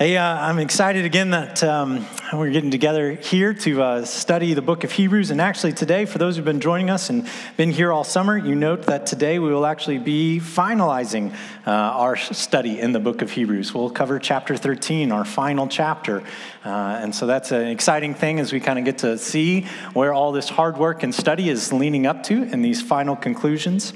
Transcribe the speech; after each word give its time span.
Hey, 0.00 0.16
uh, 0.16 0.24
I'm 0.24 0.58
excited 0.58 1.04
again 1.04 1.28
that 1.32 1.62
um, 1.62 2.06
we're 2.32 2.48
getting 2.48 2.70
together 2.70 3.12
here 3.12 3.52
to 3.52 3.82
uh, 3.82 4.04
study 4.06 4.54
the 4.54 4.62
book 4.62 4.82
of 4.82 4.90
Hebrews. 4.90 5.30
And 5.30 5.42
actually, 5.42 5.74
today, 5.74 6.06
for 6.06 6.16
those 6.16 6.36
who've 6.36 6.44
been 6.44 6.62
joining 6.62 6.88
us 6.88 7.10
and 7.10 7.28
been 7.58 7.70
here 7.70 7.92
all 7.92 8.02
summer, 8.02 8.38
you 8.38 8.54
note 8.54 8.84
that 8.84 9.04
today 9.04 9.38
we 9.38 9.52
will 9.52 9.66
actually 9.66 9.98
be 9.98 10.40
finalizing 10.42 11.34
uh, 11.66 11.70
our 11.70 12.16
study 12.16 12.80
in 12.80 12.92
the 12.92 12.98
book 12.98 13.20
of 13.20 13.30
Hebrews. 13.30 13.74
We'll 13.74 13.90
cover 13.90 14.18
chapter 14.18 14.56
13, 14.56 15.12
our 15.12 15.26
final 15.26 15.68
chapter. 15.68 16.22
Uh, 16.64 16.98
and 17.02 17.14
so 17.14 17.26
that's 17.26 17.52
an 17.52 17.66
exciting 17.66 18.14
thing 18.14 18.40
as 18.40 18.54
we 18.54 18.60
kind 18.60 18.78
of 18.78 18.86
get 18.86 18.96
to 19.00 19.18
see 19.18 19.66
where 19.92 20.14
all 20.14 20.32
this 20.32 20.48
hard 20.48 20.78
work 20.78 21.02
and 21.02 21.14
study 21.14 21.50
is 21.50 21.74
leaning 21.74 22.06
up 22.06 22.22
to 22.22 22.44
in 22.44 22.62
these 22.62 22.80
final 22.80 23.16
conclusions. 23.16 23.92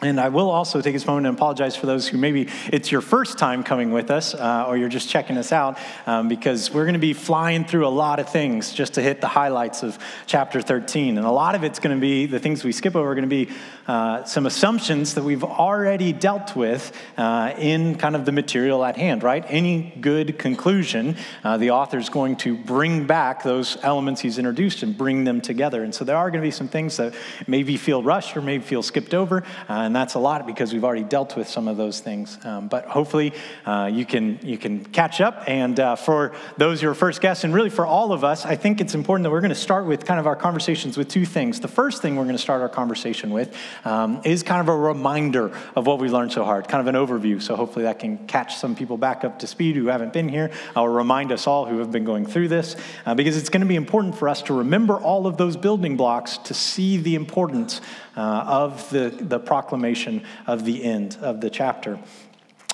And 0.00 0.20
I 0.20 0.28
will 0.28 0.48
also 0.48 0.80
take 0.80 0.92
this 0.92 1.08
moment 1.08 1.26
and 1.26 1.36
apologize 1.36 1.74
for 1.74 1.86
those 1.86 2.06
who 2.06 2.18
maybe 2.18 2.46
it's 2.72 2.92
your 2.92 3.00
first 3.00 3.36
time 3.36 3.64
coming 3.64 3.90
with 3.90 4.12
us 4.12 4.32
uh, 4.32 4.64
or 4.68 4.76
you're 4.76 4.88
just 4.88 5.08
checking 5.08 5.36
us 5.36 5.50
out 5.50 5.76
um, 6.06 6.28
because 6.28 6.72
we're 6.72 6.84
going 6.84 6.92
to 6.92 7.00
be 7.00 7.14
flying 7.14 7.64
through 7.64 7.84
a 7.84 7.90
lot 7.90 8.20
of 8.20 8.28
things 8.28 8.72
just 8.72 8.94
to 8.94 9.02
hit 9.02 9.20
the 9.20 9.26
highlights 9.26 9.82
of 9.82 9.98
chapter 10.26 10.62
13. 10.62 11.18
And 11.18 11.26
a 11.26 11.32
lot 11.32 11.56
of 11.56 11.64
it's 11.64 11.80
going 11.80 11.96
to 11.96 12.00
be 12.00 12.26
the 12.26 12.38
things 12.38 12.62
we 12.62 12.70
skip 12.70 12.94
over 12.94 13.10
are 13.10 13.16
going 13.16 13.28
to 13.28 13.46
be 13.46 13.50
uh, 13.88 14.22
some 14.22 14.46
assumptions 14.46 15.14
that 15.14 15.24
we've 15.24 15.42
already 15.42 16.12
dealt 16.12 16.54
with 16.54 16.92
uh, 17.16 17.54
in 17.58 17.96
kind 17.96 18.14
of 18.14 18.24
the 18.24 18.30
material 18.30 18.84
at 18.84 18.96
hand, 18.96 19.24
right? 19.24 19.44
Any 19.48 19.96
good 20.00 20.38
conclusion, 20.38 21.16
uh, 21.42 21.56
the 21.56 21.72
author's 21.72 22.08
going 22.08 22.36
to 22.36 22.56
bring 22.56 23.04
back 23.04 23.42
those 23.42 23.76
elements 23.82 24.20
he's 24.20 24.38
introduced 24.38 24.84
and 24.84 24.96
bring 24.96 25.24
them 25.24 25.40
together. 25.40 25.82
And 25.82 25.92
so 25.92 26.04
there 26.04 26.16
are 26.16 26.30
going 26.30 26.40
to 26.40 26.46
be 26.46 26.52
some 26.52 26.68
things 26.68 26.98
that 26.98 27.14
maybe 27.48 27.76
feel 27.76 28.00
rushed 28.00 28.36
or 28.36 28.42
maybe 28.42 28.62
feel 28.62 28.84
skipped 28.84 29.12
over 29.12 29.42
uh, 29.68 29.87
and 29.88 29.96
that's 29.96 30.12
a 30.12 30.18
lot 30.18 30.46
because 30.46 30.74
we've 30.74 30.84
already 30.84 31.02
dealt 31.02 31.34
with 31.34 31.48
some 31.48 31.66
of 31.66 31.78
those 31.78 32.00
things. 32.00 32.38
Um, 32.44 32.68
but 32.68 32.84
hopefully, 32.84 33.32
uh, 33.64 33.88
you 33.90 34.04
can 34.04 34.38
you 34.42 34.58
can 34.58 34.84
catch 34.84 35.22
up. 35.22 35.44
And 35.46 35.80
uh, 35.80 35.96
for 35.96 36.34
those 36.58 36.82
who 36.82 36.90
are 36.90 36.94
first 36.94 37.22
guests, 37.22 37.42
and 37.42 37.54
really 37.54 37.70
for 37.70 37.86
all 37.86 38.12
of 38.12 38.22
us, 38.22 38.44
I 38.44 38.54
think 38.54 38.82
it's 38.82 38.94
important 38.94 39.24
that 39.24 39.30
we're 39.30 39.40
going 39.40 39.48
to 39.48 39.54
start 39.54 39.86
with 39.86 40.04
kind 40.04 40.20
of 40.20 40.26
our 40.26 40.36
conversations 40.36 40.98
with 40.98 41.08
two 41.08 41.24
things. 41.24 41.60
The 41.60 41.68
first 41.68 42.02
thing 42.02 42.16
we're 42.16 42.24
going 42.24 42.36
to 42.36 42.42
start 42.42 42.60
our 42.60 42.68
conversation 42.68 43.30
with 43.30 43.56
um, 43.86 44.20
is 44.26 44.42
kind 44.42 44.60
of 44.60 44.68
a 44.68 44.76
reminder 44.76 45.56
of 45.74 45.86
what 45.86 45.98
we 45.98 46.10
learned 46.10 46.32
so 46.32 46.44
hard, 46.44 46.68
kind 46.68 46.86
of 46.86 46.94
an 46.94 47.06
overview. 47.06 47.40
So 47.40 47.56
hopefully 47.56 47.84
that 47.84 47.98
can 47.98 48.18
catch 48.26 48.56
some 48.56 48.76
people 48.76 48.98
back 48.98 49.24
up 49.24 49.38
to 49.38 49.46
speed 49.46 49.74
who 49.74 49.86
haven't 49.86 50.12
been 50.12 50.28
here. 50.28 50.50
I'll 50.76 50.86
remind 50.86 51.32
us 51.32 51.46
all 51.46 51.64
who 51.64 51.78
have 51.78 51.90
been 51.90 52.04
going 52.04 52.26
through 52.26 52.48
this 52.48 52.76
uh, 53.06 53.14
because 53.14 53.38
it's 53.38 53.48
going 53.48 53.62
to 53.62 53.66
be 53.66 53.76
important 53.76 54.18
for 54.18 54.28
us 54.28 54.42
to 54.42 54.52
remember 54.52 54.98
all 54.98 55.26
of 55.26 55.38
those 55.38 55.56
building 55.56 55.96
blocks 55.96 56.36
to 56.36 56.52
see 56.52 56.98
the 56.98 57.14
importance 57.14 57.80
uh, 58.18 58.44
of 58.46 58.90
the, 58.90 59.08
the 59.20 59.38
proclamation 59.38 60.22
of 60.46 60.64
the 60.64 60.84
end 60.84 61.16
of 61.22 61.40
the 61.40 61.48
chapter. 61.48 61.98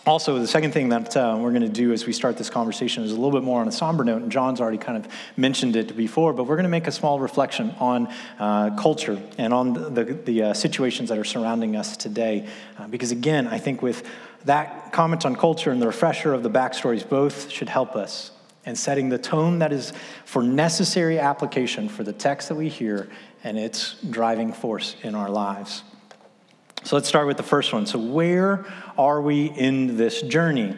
Also, 0.06 0.38
the 0.38 0.46
second 0.46 0.72
thing 0.72 0.90
that 0.90 1.16
uh, 1.16 1.34
we're 1.38 1.50
going 1.50 1.62
to 1.62 1.68
do 1.68 1.92
as 1.92 2.04
we 2.04 2.12
start 2.12 2.36
this 2.36 2.50
conversation 2.50 3.04
is 3.04 3.12
a 3.12 3.14
little 3.14 3.30
bit 3.30 3.42
more 3.42 3.62
on 3.62 3.68
a 3.68 3.72
somber 3.72 4.04
note, 4.04 4.20
and 4.20 4.30
John's 4.30 4.60
already 4.60 4.76
kind 4.76 5.02
of 5.02 5.10
mentioned 5.36 5.76
it 5.76 5.96
before, 5.96 6.34
but 6.34 6.44
we're 6.44 6.56
going 6.56 6.64
to 6.64 6.70
make 6.70 6.86
a 6.86 6.92
small 6.92 7.18
reflection 7.20 7.74
on 7.78 8.12
uh, 8.38 8.76
culture 8.76 9.18
and 9.38 9.54
on 9.54 9.94
the, 9.94 10.04
the 10.04 10.42
uh, 10.42 10.54
situations 10.54 11.08
that 11.08 11.16
are 11.18 11.24
surrounding 11.24 11.74
us 11.74 11.96
today. 11.96 12.46
Uh, 12.78 12.86
because 12.88 13.12
again, 13.12 13.46
I 13.46 13.56
think 13.56 13.80
with 13.80 14.06
that 14.44 14.92
comment 14.92 15.24
on 15.24 15.36
culture 15.36 15.70
and 15.70 15.80
the 15.80 15.86
refresher 15.86 16.34
of 16.34 16.42
the 16.42 16.50
backstories, 16.50 17.08
both 17.08 17.50
should 17.50 17.70
help 17.70 17.96
us 17.96 18.30
in 18.66 18.76
setting 18.76 19.08
the 19.08 19.18
tone 19.18 19.58
that 19.58 19.72
is 19.72 19.92
for 20.24 20.42
necessary 20.42 21.18
application 21.18 21.88
for 21.88 22.02
the 22.02 22.12
text 22.12 22.48
that 22.48 22.54
we 22.54 22.68
hear 22.68 23.08
and 23.44 23.58
its 23.58 23.94
driving 24.08 24.52
force 24.52 24.96
in 25.02 25.14
our 25.14 25.28
lives. 25.28 25.82
So 26.82 26.96
let's 26.96 27.08
start 27.08 27.26
with 27.26 27.36
the 27.36 27.42
first 27.42 27.72
one. 27.72 27.86
So, 27.86 27.98
where 27.98 28.66
are 28.98 29.20
we 29.22 29.46
in 29.46 29.96
this 29.96 30.20
journey? 30.22 30.76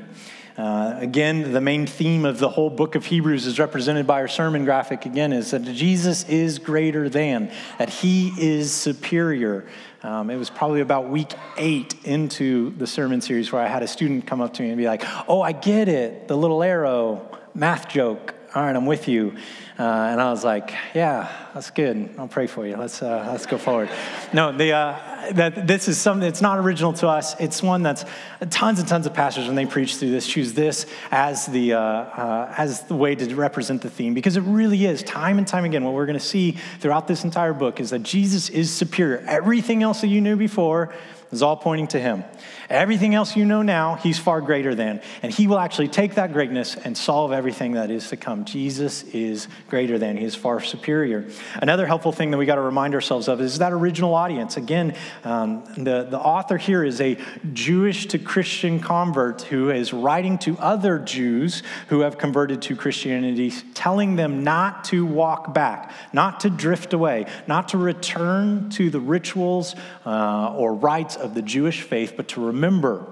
Uh, 0.57 0.97
again, 1.01 1.53
the 1.53 1.61
main 1.61 1.87
theme 1.87 2.25
of 2.25 2.39
the 2.39 2.49
whole 2.49 2.71
book 2.71 2.95
of 2.95 3.05
Hebrews 3.05 3.45
is 3.45 3.59
represented 3.59 4.07
by 4.07 4.21
our 4.21 4.29
sermon 4.29 4.65
graphic 4.65 5.05
again 5.05 5.35
is 5.35 5.51
that 5.51 5.65
Jesus 5.65 6.27
is 6.29 6.59
greater 6.59 7.11
than, 7.11 7.53
that 7.79 7.91
he 7.91 8.33
is 8.39 8.73
superior. 8.73 9.67
Um, 10.03 10.31
it 10.31 10.37
was 10.37 10.49
probably 10.49 10.81
about 10.81 11.11
week 11.11 11.35
eight 11.59 11.95
into 12.05 12.71
the 12.71 12.87
sermon 12.87 13.21
series 13.21 13.53
where 13.53 13.61
I 13.61 13.67
had 13.67 13.83
a 13.83 13.89
student 13.89 14.27
come 14.27 14.41
up 14.41 14.55
to 14.55 14.63
me 14.63 14.71
and 14.71 14.79
be 14.79 14.87
like, 14.87 15.03
Oh, 15.29 15.43
I 15.43 15.53
get 15.53 15.89
it, 15.89 16.27
the 16.27 16.37
little 16.37 16.63
arrow, 16.63 17.29
math 17.55 17.89
joke. 17.89 18.35
All 18.57 18.63
right, 18.63 18.75
I'm 18.75 18.87
with 18.87 19.07
you. 19.07 19.35
Uh, 19.79 19.83
and 19.83 20.19
I 20.19 20.31
was 20.31 20.43
like, 20.43 20.73
yeah, 20.95 21.31
that's 21.53 21.69
good. 21.69 22.09
I'll 22.17 22.27
pray 22.27 22.47
for 22.47 22.67
you. 22.67 22.79
Let's, 22.79 23.03
uh, 23.03 23.29
let's 23.31 23.45
go 23.45 23.59
forward. 23.59 23.91
No, 24.33 24.51
the, 24.51 24.73
uh, 24.73 25.33
that 25.33 25.67
this 25.67 25.89
is 25.89 26.01
something 26.01 26.23
that's 26.23 26.41
not 26.41 26.59
original 26.59 26.95
to 26.95 27.09
us. 27.09 27.39
It's 27.39 27.63
one 27.63 27.83
that's 27.83 28.07
tons 28.49 28.79
and 28.79 28.89
tons 28.89 29.05
of 29.05 29.13
pastors, 29.13 29.47
when 29.47 29.57
they 29.57 29.67
preach 29.67 29.97
through 29.97 30.11
this, 30.11 30.27
choose 30.27 30.55
this 30.55 30.87
as 31.11 31.45
the, 31.45 31.75
uh, 31.75 31.79
uh, 31.79 32.55
as 32.57 32.85
the 32.85 32.95
way 32.95 33.15
to 33.15 33.35
represent 33.35 33.83
the 33.83 33.91
theme. 33.91 34.15
Because 34.15 34.39
it 34.39 34.45
really 34.45 34.87
is, 34.87 35.03
time 35.03 35.37
and 35.37 35.47
time 35.47 35.67
again, 35.67 35.85
what 35.85 35.93
we're 35.93 36.07
going 36.07 36.19
to 36.19 36.25
see 36.25 36.53
throughout 36.81 37.07
this 37.07 37.25
entire 37.25 37.53
book 37.53 37.79
is 37.79 37.91
that 37.91 38.05
Jesus 38.05 38.49
is 38.49 38.73
superior. 38.73 39.23
Everything 39.29 39.83
else 39.83 40.01
that 40.01 40.09
you 40.09 40.23
knew 40.23 40.37
before 40.37 40.95
is 41.33 41.43
all 41.43 41.57
pointing 41.57 41.89
to 41.89 42.01
him. 42.01 42.25
Everything 42.69 43.15
else 43.15 43.37
you 43.37 43.45
know 43.45 43.63
now, 43.63 43.95
he's 43.95 44.19
far 44.19 44.41
greater 44.41 44.75
than. 44.75 45.01
And 45.23 45.33
he 45.33 45.47
will 45.47 45.59
actually 45.59 45.89
take 45.89 46.17
that 46.17 46.33
greatness 46.33 46.75
and 46.77 46.97
solve 46.97 47.33
everything 47.33 47.73
that 47.73 47.91
is 47.91 48.09
to 48.11 48.17
come. 48.17 48.45
Jesus 48.45 49.03
is 49.05 49.49
greater 49.69 49.99
than, 49.99 50.17
he 50.17 50.25
is 50.25 50.35
far 50.35 50.61
superior. 50.61 51.29
Another 51.55 51.87
helpful 51.87 52.13
thing 52.13 52.31
that 52.31 52.39
we 52.39 52.47
got 52.47 52.57
to 52.57 52.61
remind 52.61 52.95
ourselves 52.95 53.29
of 53.29 53.41
is 53.41 53.59
that 53.59 53.73
original 53.73 54.15
audience. 54.15 54.57
Again, 54.57 54.97
um, 55.25 55.65
the, 55.77 56.07
the 56.11 56.19
author 56.19 56.57
here 56.57 56.83
is 56.85 57.01
a 57.01 57.19
Jewish 57.53 58.07
to 58.07 58.19
Christian 58.19 58.81
convert 58.81 59.43
who 59.43 59.71
is 59.71 59.93
writing 59.93 60.39
to 60.39 60.59
other 60.59 60.99
Jews 60.99 61.63
who 61.89 62.01
have 62.01 62.19
converted 62.19 62.63
to 62.63 62.77
Christianity, 62.77 63.53
telling 63.75 64.17
them 64.17 64.43
not 64.43 64.85
to 64.85 65.07
walk 65.07 65.55
back, 65.55 65.93
not 66.13 66.41
to 66.41 66.51
drift 66.51 66.93
away, 66.93 67.27
not 67.47 67.69
to 67.69 67.79
return 67.79 68.71
to 68.71 68.91
the 68.91 69.01
rituals 69.01 69.75
uh, 70.05 70.55
or 70.57 70.75
rites 70.75 71.17
of 71.27 71.35
the 71.35 71.43
Jewish 71.43 71.83
faith, 71.83 72.15
but 72.17 72.29
to 72.29 72.47
remember 72.47 73.07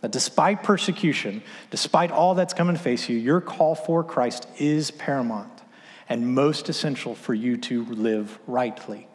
that 0.00 0.12
despite 0.12 0.62
persecution, 0.62 1.42
despite 1.70 2.12
all 2.12 2.34
that's 2.34 2.54
come 2.54 2.68
and 2.68 2.78
face 2.78 3.08
you, 3.08 3.16
your 3.16 3.40
call 3.40 3.74
for 3.74 4.04
Christ 4.04 4.46
is 4.58 4.92
paramount 4.92 5.62
and 6.08 6.34
most 6.34 6.68
essential 6.68 7.14
for 7.14 7.34
you 7.34 7.56
to 7.56 7.84
live 7.86 8.38
rightly. 8.46 9.08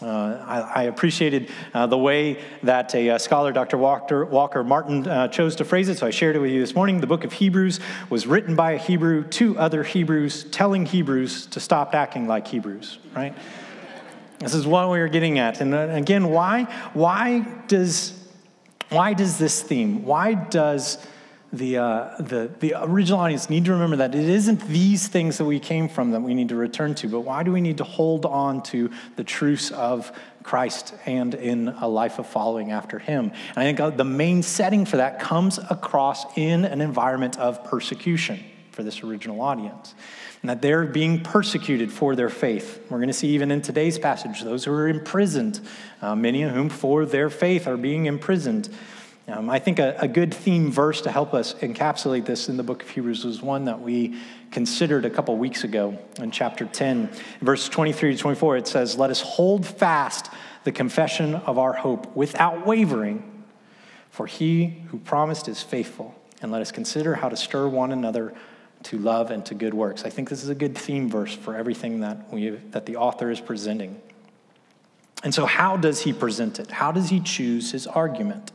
Uh, 0.00 0.42
I, 0.46 0.60
I, 0.60 0.82
appreciated 0.84 1.50
uh, 1.74 1.86
the 1.86 1.98
way 1.98 2.40
that 2.62 2.94
a, 2.94 3.08
a, 3.08 3.14
uh, 3.16 3.18
scholar, 3.18 3.52
Dr. 3.52 3.76
Walker, 3.76 4.24
Walker 4.24 4.64
Martin, 4.64 5.06
uh, 5.06 5.28
chose 5.28 5.56
to 5.56 5.64
phrase 5.66 5.90
it, 5.90 5.98
so 5.98 6.06
I 6.06 6.10
shared 6.10 6.36
it 6.36 6.38
with 6.38 6.52
you 6.52 6.60
this 6.60 6.74
morning. 6.74 7.02
The 7.02 7.06
book 7.06 7.22
of 7.22 7.34
Hebrews 7.34 7.80
was 8.08 8.26
written 8.26 8.56
by 8.56 8.72
a 8.72 8.78
Hebrew 8.78 9.24
to 9.24 9.58
other 9.58 9.82
Hebrews, 9.82 10.44
telling 10.44 10.86
Hebrews 10.86 11.46
to 11.48 11.60
stop 11.60 11.94
acting 11.94 12.26
like 12.26 12.46
Hebrews, 12.46 12.98
right? 13.14 13.34
This 14.40 14.54
is 14.54 14.66
what 14.66 14.90
we 14.90 15.00
are 15.00 15.08
getting 15.08 15.38
at. 15.38 15.60
And 15.60 15.74
uh, 15.74 15.88
again, 15.90 16.28
why, 16.30 16.64
why 16.94 17.40
does 17.68 18.20
why 18.90 19.14
does 19.14 19.38
this 19.38 19.62
theme, 19.62 20.04
why 20.04 20.34
does 20.34 20.98
the, 21.52 21.78
uh, 21.78 22.16
the, 22.18 22.50
the 22.60 22.74
original 22.76 23.20
audience 23.20 23.48
need 23.48 23.64
to 23.64 23.72
remember 23.72 23.96
that 23.96 24.14
it 24.14 24.28
isn't 24.28 24.60
these 24.68 25.08
things 25.08 25.38
that 25.38 25.44
we 25.44 25.58
came 25.58 25.88
from 25.88 26.10
that 26.10 26.20
we 26.20 26.34
need 26.34 26.48
to 26.48 26.56
return 26.56 26.94
to, 26.96 27.08
but 27.08 27.20
why 27.20 27.42
do 27.42 27.52
we 27.52 27.60
need 27.60 27.78
to 27.78 27.84
hold 27.84 28.26
on 28.26 28.62
to 28.64 28.90
the 29.16 29.24
truths 29.24 29.70
of 29.70 30.12
Christ 30.42 30.94
and 31.06 31.34
in 31.34 31.68
a 31.68 31.88
life 31.88 32.18
of 32.18 32.26
following 32.26 32.72
after 32.72 32.98
him? 32.98 33.32
And 33.50 33.58
I 33.58 33.62
think 33.62 33.80
uh, 33.80 33.90
the 33.90 34.04
main 34.04 34.42
setting 34.42 34.84
for 34.84 34.96
that 34.98 35.20
comes 35.20 35.58
across 35.58 36.26
in 36.36 36.64
an 36.64 36.80
environment 36.80 37.38
of 37.38 37.64
persecution 37.64 38.44
for 38.80 38.84
this 38.84 39.02
original 39.02 39.42
audience 39.42 39.94
and 40.40 40.48
that 40.48 40.62
they're 40.62 40.86
being 40.86 41.22
persecuted 41.22 41.92
for 41.92 42.16
their 42.16 42.30
faith. 42.30 42.82
We're 42.88 42.96
going 42.96 43.08
to 43.08 43.12
see 43.12 43.28
even 43.28 43.50
in 43.50 43.60
today's 43.60 43.98
passage 43.98 44.40
those 44.40 44.64
who 44.64 44.72
are 44.72 44.88
imprisoned, 44.88 45.60
uh, 46.00 46.14
many 46.14 46.44
of 46.44 46.52
whom 46.52 46.70
for 46.70 47.04
their 47.04 47.28
faith 47.28 47.66
are 47.66 47.76
being 47.76 48.06
imprisoned. 48.06 48.70
Um, 49.28 49.50
I 49.50 49.58
think 49.58 49.78
a, 49.78 49.96
a, 49.98 50.08
good 50.08 50.32
theme 50.32 50.72
verse 50.72 51.02
to 51.02 51.10
help 51.10 51.34
us 51.34 51.52
encapsulate 51.56 52.24
this 52.24 52.48
in 52.48 52.56
the 52.56 52.62
book 52.62 52.82
of 52.82 52.88
Hebrews 52.88 53.22
was 53.22 53.42
one 53.42 53.66
that 53.66 53.82
we 53.82 54.18
considered 54.50 55.04
a 55.04 55.10
couple 55.10 55.36
weeks 55.36 55.62
ago 55.62 55.98
in 56.18 56.30
chapter 56.30 56.64
10, 56.64 57.10
verse 57.42 57.68
23 57.68 58.16
to 58.16 58.18
24. 58.18 58.56
It 58.56 58.66
says, 58.66 58.96
Let 58.96 59.10
us 59.10 59.20
hold 59.20 59.66
fast 59.66 60.30
the 60.64 60.72
confession 60.72 61.34
of 61.34 61.58
our 61.58 61.74
hope 61.74 62.16
without 62.16 62.66
wavering, 62.66 63.44
for 64.08 64.26
he 64.26 64.84
who 64.88 64.98
promised 64.98 65.48
is 65.48 65.62
faithful. 65.62 66.14
And 66.40 66.50
let 66.50 66.62
us 66.62 66.72
consider 66.72 67.16
how 67.16 67.28
to 67.28 67.36
stir 67.36 67.68
one 67.68 67.92
another 67.92 68.34
to 68.84 68.98
love 68.98 69.30
and 69.30 69.44
to 69.46 69.54
good 69.54 69.74
works. 69.74 70.04
I 70.04 70.10
think 70.10 70.28
this 70.28 70.42
is 70.42 70.48
a 70.48 70.54
good 70.54 70.76
theme 70.76 71.10
verse 71.10 71.34
for 71.34 71.54
everything 71.54 72.00
that, 72.00 72.32
we, 72.32 72.50
that 72.70 72.86
the 72.86 72.96
author 72.96 73.30
is 73.30 73.40
presenting. 73.40 74.00
And 75.22 75.34
so, 75.34 75.44
how 75.44 75.76
does 75.76 76.00
he 76.00 76.14
present 76.14 76.58
it? 76.58 76.70
How 76.70 76.92
does 76.92 77.10
he 77.10 77.20
choose 77.20 77.72
his 77.72 77.86
argument? 77.86 78.52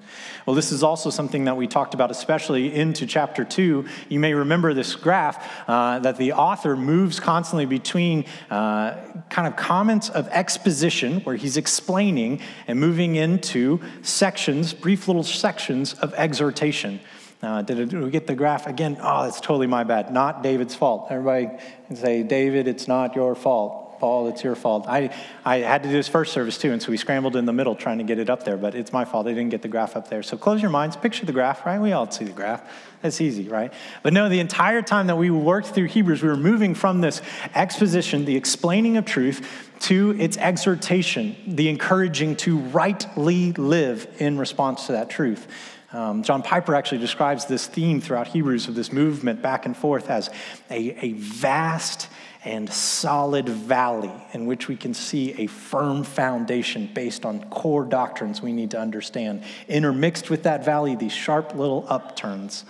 Well, 0.47 0.55
this 0.55 0.71
is 0.71 0.81
also 0.81 1.11
something 1.11 1.45
that 1.45 1.55
we 1.57 1.67
talked 1.67 1.93
about, 1.93 2.09
especially 2.09 2.73
into 2.73 3.05
chapter 3.05 3.45
two. 3.45 3.85
You 4.09 4.19
may 4.19 4.33
remember 4.33 4.73
this 4.73 4.95
graph 4.95 5.47
uh, 5.69 5.99
that 5.99 6.17
the 6.17 6.33
author 6.33 6.75
moves 6.75 7.19
constantly 7.19 7.67
between 7.67 8.25
uh, 8.49 8.97
kind 9.29 9.47
of 9.47 9.55
comments 9.55 10.09
of 10.09 10.27
exposition, 10.29 11.19
where 11.21 11.35
he's 11.35 11.55
explaining, 11.55 12.41
and 12.67 12.79
moving 12.79 13.15
into 13.15 13.79
sections, 14.01 14.73
brief 14.73 15.07
little 15.07 15.23
sections 15.23 15.93
of 15.93 16.15
exhortation. 16.15 16.99
Uh, 17.41 17.61
did, 17.61 17.89
did, 17.89 18.01
we 18.01 18.09
get 18.09 18.27
the 18.27 18.35
graph 18.35 18.65
again? 18.65 18.97
Oh, 19.01 19.23
that's 19.23 19.39
totally 19.39 19.67
my 19.67 19.83
bad. 19.83 20.11
Not 20.11 20.41
David's 20.41 20.73
fault. 20.73 21.07
Everybody 21.11 21.49
can 21.87 21.95
say, 21.95 22.23
David, 22.23 22.67
it's 22.67 22.87
not 22.87 23.15
your 23.15 23.35
fault. 23.35 23.85
Paul, 23.99 24.27
it's 24.27 24.43
your 24.43 24.55
fault. 24.55 24.85
I, 24.87 25.09
I 25.43 25.57
had 25.57 25.83
to 25.83 25.89
do 25.89 25.93
this 25.93 26.07
first 26.07 26.33
service 26.33 26.57
too, 26.57 26.71
and 26.71 26.81
so 26.81 26.91
we 26.91 26.97
scrambled 26.97 27.35
in 27.35 27.45
the 27.45 27.53
middle 27.53 27.75
trying 27.75 27.97
to 27.99 28.03
get 28.03 28.19
it 28.19 28.29
up 28.29 28.43
there, 28.43 28.57
but 28.57 28.75
it's 28.75 28.91
my 28.91 29.05
fault. 29.05 29.27
I 29.27 29.29
didn't 29.29 29.49
get 29.49 29.61
the 29.61 29.67
graph 29.67 29.95
up 29.95 30.09
there. 30.09 30.21
So 30.21 30.37
close 30.37 30.61
your 30.61 30.71
minds, 30.71 30.97
picture 30.97 31.25
the 31.25 31.31
graph, 31.31 31.65
right? 31.65 31.79
We 31.79 31.91
all 31.93 32.09
see 32.09 32.25
the 32.25 32.31
graph. 32.31 32.61
That's 33.01 33.21
easy, 33.21 33.47
right? 33.47 33.73
But 34.03 34.13
no, 34.13 34.29
the 34.29 34.39
entire 34.39 34.81
time 34.81 35.07
that 35.07 35.17
we 35.17 35.29
worked 35.29 35.67
through 35.67 35.85
Hebrews, 35.85 36.21
we 36.21 36.29
were 36.29 36.37
moving 36.37 36.75
from 36.75 37.01
this 37.01 37.21
exposition, 37.53 38.25
the 38.25 38.35
explaining 38.35 38.97
of 38.97 39.05
truth, 39.05 39.71
to 39.81 40.15
its 40.19 40.37
exhortation, 40.37 41.35
the 41.47 41.69
encouraging 41.69 42.35
to 42.37 42.57
rightly 42.57 43.53
live 43.53 44.07
in 44.19 44.37
response 44.37 44.87
to 44.87 44.93
that 44.93 45.09
truth. 45.09 45.47
Um, 45.95 46.23
John 46.23 46.43
Piper 46.43 46.75
actually 46.75 46.97
describes 46.97 47.45
this 47.45 47.67
theme 47.67 48.01
throughout 48.01 48.27
Hebrews 48.27 48.67
of 48.67 48.75
this 48.75 48.91
movement 48.91 49.41
back 49.41 49.65
and 49.65 49.77
forth 49.77 50.09
as 50.09 50.29
a, 50.69 51.05
a 51.05 51.13
vast 51.13 52.09
and 52.43 52.69
solid 52.69 53.47
valley 53.47 54.11
in 54.33 54.45
which 54.45 54.67
we 54.67 54.75
can 54.75 54.93
see 54.93 55.31
a 55.41 55.47
firm 55.47 56.03
foundation 56.03 56.89
based 56.93 57.25
on 57.25 57.49
core 57.49 57.85
doctrines 57.85 58.41
we 58.41 58.51
need 58.51 58.71
to 58.71 58.79
understand. 58.79 59.41
Intermixed 59.69 60.29
with 60.29 60.43
that 60.43 60.65
valley, 60.65 60.97
these 60.97 61.13
sharp 61.13 61.55
little 61.55 61.85
upturns 61.87 62.65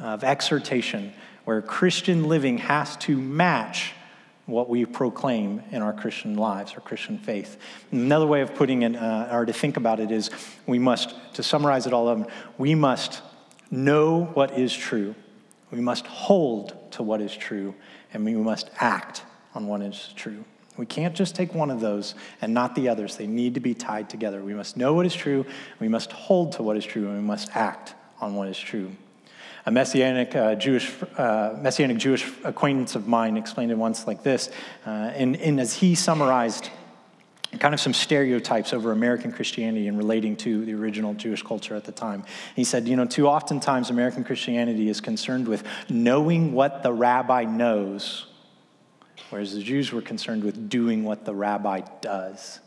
of 0.00 0.24
exhortation 0.24 1.12
where 1.44 1.62
Christian 1.62 2.28
living 2.28 2.58
has 2.58 2.96
to 2.96 3.16
match 3.16 3.92
what 4.46 4.68
we 4.68 4.86
proclaim 4.86 5.62
in 5.72 5.82
our 5.82 5.92
Christian 5.92 6.36
lives, 6.36 6.72
our 6.74 6.80
Christian 6.80 7.18
faith. 7.18 7.58
Another 7.90 8.26
way 8.26 8.40
of 8.40 8.54
putting 8.54 8.82
it, 8.82 8.94
uh, 8.96 9.28
or 9.30 9.44
to 9.44 9.52
think 9.52 9.76
about 9.76 9.98
it, 10.00 10.10
is 10.10 10.30
we 10.66 10.78
must, 10.78 11.14
to 11.34 11.42
summarize 11.42 11.86
it 11.86 11.92
all 11.92 12.08
up, 12.08 12.30
we 12.56 12.74
must 12.74 13.22
know 13.70 14.24
what 14.34 14.56
is 14.58 14.72
true. 14.72 15.14
We 15.72 15.80
must 15.80 16.06
hold 16.06 16.92
to 16.92 17.02
what 17.02 17.20
is 17.20 17.36
true, 17.36 17.74
and 18.14 18.24
we 18.24 18.34
must 18.34 18.70
act 18.78 19.24
on 19.54 19.66
what 19.66 19.82
is 19.82 20.12
true. 20.14 20.44
We 20.76 20.86
can't 20.86 21.14
just 21.14 21.34
take 21.34 21.54
one 21.54 21.70
of 21.70 21.80
those 21.80 22.14
and 22.40 22.54
not 22.54 22.74
the 22.74 22.88
others. 22.88 23.16
They 23.16 23.26
need 23.26 23.54
to 23.54 23.60
be 23.60 23.74
tied 23.74 24.10
together. 24.10 24.42
We 24.42 24.54
must 24.54 24.76
know 24.76 24.94
what 24.94 25.06
is 25.06 25.14
true, 25.14 25.44
we 25.80 25.88
must 25.88 26.12
hold 26.12 26.52
to 26.52 26.62
what 26.62 26.76
is 26.76 26.84
true, 26.84 27.08
and 27.08 27.16
we 27.16 27.24
must 27.24 27.50
act 27.54 27.94
on 28.20 28.36
what 28.36 28.46
is 28.46 28.58
true. 28.58 28.92
A 29.66 29.70
messianic, 29.72 30.34
uh, 30.36 30.54
Jewish, 30.54 30.92
uh, 31.18 31.56
messianic 31.60 31.98
Jewish 31.98 32.24
acquaintance 32.44 32.94
of 32.94 33.08
mine 33.08 33.36
explained 33.36 33.72
it 33.72 33.78
once 33.78 34.06
like 34.06 34.22
this, 34.22 34.48
uh, 34.86 34.90
and, 34.90 35.36
and 35.36 35.60
as 35.60 35.74
he 35.74 35.96
summarized 35.96 36.70
kind 37.58 37.74
of 37.74 37.80
some 37.80 37.94
stereotypes 37.94 38.72
over 38.72 38.92
American 38.92 39.32
Christianity 39.32 39.88
and 39.88 39.96
relating 39.96 40.36
to 40.36 40.64
the 40.64 40.74
original 40.74 41.14
Jewish 41.14 41.42
culture 41.42 41.74
at 41.74 41.84
the 41.84 41.92
time. 41.92 42.24
He 42.54 42.64
said, 42.64 42.86
you 42.86 42.96
know, 42.96 43.06
too 43.06 43.28
often 43.28 43.60
times 43.60 43.90
American 43.90 44.24
Christianity 44.24 44.88
is 44.88 45.00
concerned 45.00 45.48
with 45.48 45.64
knowing 45.88 46.52
what 46.52 46.82
the 46.82 46.92
rabbi 46.92 47.44
knows, 47.44 48.26
whereas 49.30 49.54
the 49.54 49.62
Jews 49.62 49.92
were 49.92 50.02
concerned 50.02 50.44
with 50.44 50.68
doing 50.68 51.04
what 51.04 51.24
the 51.24 51.34
rabbi 51.34 51.80
does. 52.00 52.60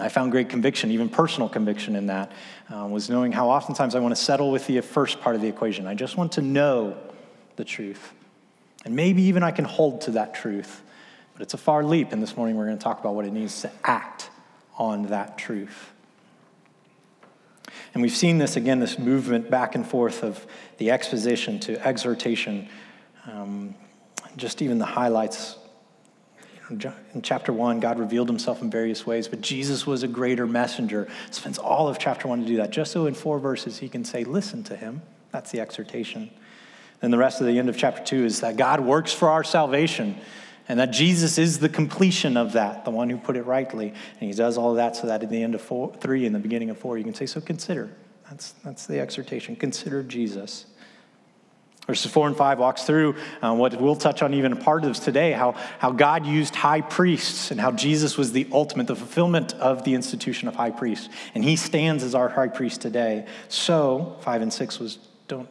I 0.00 0.08
found 0.08 0.30
great 0.30 0.48
conviction, 0.48 0.90
even 0.90 1.08
personal 1.08 1.48
conviction 1.48 1.96
in 1.96 2.06
that, 2.06 2.32
uh, 2.72 2.86
was 2.86 3.10
knowing 3.10 3.32
how 3.32 3.50
oftentimes 3.50 3.94
I 3.94 4.00
want 4.00 4.14
to 4.14 4.20
settle 4.20 4.50
with 4.50 4.66
the 4.66 4.80
first 4.80 5.20
part 5.20 5.34
of 5.34 5.42
the 5.42 5.48
equation. 5.48 5.86
I 5.86 5.94
just 5.94 6.16
want 6.16 6.32
to 6.32 6.42
know 6.42 6.96
the 7.56 7.64
truth. 7.64 8.12
And 8.84 8.94
maybe 8.94 9.22
even 9.22 9.42
I 9.42 9.50
can 9.50 9.64
hold 9.64 10.02
to 10.02 10.12
that 10.12 10.34
truth. 10.34 10.82
But 11.34 11.42
it's 11.42 11.54
a 11.54 11.58
far 11.58 11.84
leap, 11.84 12.12
and 12.12 12.22
this 12.22 12.36
morning 12.36 12.56
we're 12.56 12.66
going 12.66 12.78
to 12.78 12.82
talk 12.82 13.00
about 13.00 13.14
what 13.14 13.24
it 13.24 13.32
means 13.32 13.60
to 13.62 13.70
act 13.84 14.30
on 14.76 15.06
that 15.06 15.38
truth. 15.38 15.92
And 17.94 18.02
we've 18.02 18.16
seen 18.16 18.38
this 18.38 18.56
again, 18.56 18.80
this 18.80 18.98
movement 18.98 19.50
back 19.50 19.74
and 19.74 19.86
forth 19.86 20.22
of 20.22 20.46
the 20.78 20.90
exposition 20.90 21.58
to 21.60 21.86
exhortation, 21.86 22.68
um, 23.26 23.74
just 24.36 24.62
even 24.62 24.78
the 24.78 24.84
highlights. 24.84 25.56
In 26.70 27.22
chapter 27.22 27.52
one, 27.52 27.80
God 27.80 27.98
revealed 27.98 28.28
himself 28.28 28.60
in 28.60 28.70
various 28.70 29.06
ways, 29.06 29.26
but 29.26 29.40
Jesus 29.40 29.86
was 29.86 30.02
a 30.02 30.08
greater 30.08 30.46
messenger. 30.46 31.08
Spends 31.30 31.56
all 31.58 31.88
of 31.88 31.98
chapter 31.98 32.28
one 32.28 32.42
to 32.42 32.46
do 32.46 32.56
that, 32.58 32.70
just 32.70 32.92
so 32.92 33.06
in 33.06 33.14
four 33.14 33.38
verses 33.38 33.78
he 33.78 33.88
can 33.88 34.04
say, 34.04 34.24
Listen 34.24 34.62
to 34.64 34.76
him. 34.76 35.02
That's 35.30 35.50
the 35.50 35.60
exhortation. 35.60 36.30
Then 37.00 37.10
the 37.10 37.18
rest 37.18 37.40
of 37.40 37.46
the 37.46 37.58
end 37.58 37.68
of 37.68 37.76
chapter 37.76 38.04
two 38.04 38.24
is 38.24 38.40
that 38.40 38.56
God 38.56 38.80
works 38.80 39.12
for 39.12 39.30
our 39.30 39.44
salvation 39.44 40.16
and 40.68 40.78
that 40.80 40.90
Jesus 40.90 41.38
is 41.38 41.58
the 41.58 41.68
completion 41.68 42.36
of 42.36 42.52
that, 42.52 42.84
the 42.84 42.90
one 42.90 43.08
who 43.08 43.16
put 43.16 43.36
it 43.36 43.46
rightly. 43.46 43.88
And 43.88 44.30
he 44.30 44.32
does 44.32 44.58
all 44.58 44.70
of 44.70 44.76
that 44.76 44.96
so 44.96 45.06
that 45.06 45.22
at 45.22 45.30
the 45.30 45.42
end 45.42 45.54
of 45.54 45.62
four, 45.62 45.94
three 46.00 46.26
and 46.26 46.34
the 46.34 46.38
beginning 46.38 46.68
of 46.68 46.76
four, 46.76 46.98
you 46.98 47.04
can 47.04 47.14
say, 47.14 47.26
So 47.26 47.40
consider. 47.40 47.90
That's, 48.28 48.52
that's 48.62 48.86
the 48.86 49.00
exhortation. 49.00 49.56
Consider 49.56 50.02
Jesus. 50.02 50.66
Verses 51.88 52.12
4 52.12 52.28
and 52.28 52.36
5 52.36 52.58
walks 52.60 52.84
through 52.84 53.16
uh, 53.42 53.52
what 53.54 53.80
we'll 53.80 53.96
touch 53.96 54.22
on 54.22 54.34
even 54.34 54.52
a 54.52 54.56
part 54.56 54.84
of 54.84 55.00
today 55.00 55.32
how, 55.32 55.52
how 55.80 55.90
God 55.90 56.24
used 56.24 56.54
high 56.54 56.82
priests 56.82 57.50
and 57.50 57.60
how 57.60 57.72
Jesus 57.72 58.16
was 58.16 58.30
the 58.30 58.46
ultimate, 58.52 58.86
the 58.86 58.94
fulfillment 58.94 59.54
of 59.54 59.82
the 59.82 59.94
institution 59.94 60.46
of 60.46 60.54
high 60.54 60.70
priest. 60.70 61.10
And 61.34 61.42
he 61.42 61.56
stands 61.56 62.04
as 62.04 62.14
our 62.14 62.28
high 62.28 62.48
priest 62.48 62.82
today. 62.82 63.26
So, 63.48 64.18
5 64.20 64.42
and 64.42 64.52
6 64.52 64.78
was 64.78 64.98
don't, 65.26 65.48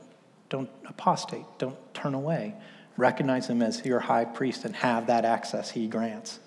don't 0.47 0.69
apostate, 0.87 1.45
don't 1.57 1.77
turn 1.93 2.13
away 2.13 2.53
recognize 2.97 3.47
him 3.47 3.61
as 3.61 3.85
your 3.85 3.99
high 3.99 4.25
priest 4.25 4.65
and 4.65 4.75
have 4.75 5.07
that 5.07 5.23
access 5.23 5.71
he 5.71 5.87
grants. 5.87 6.39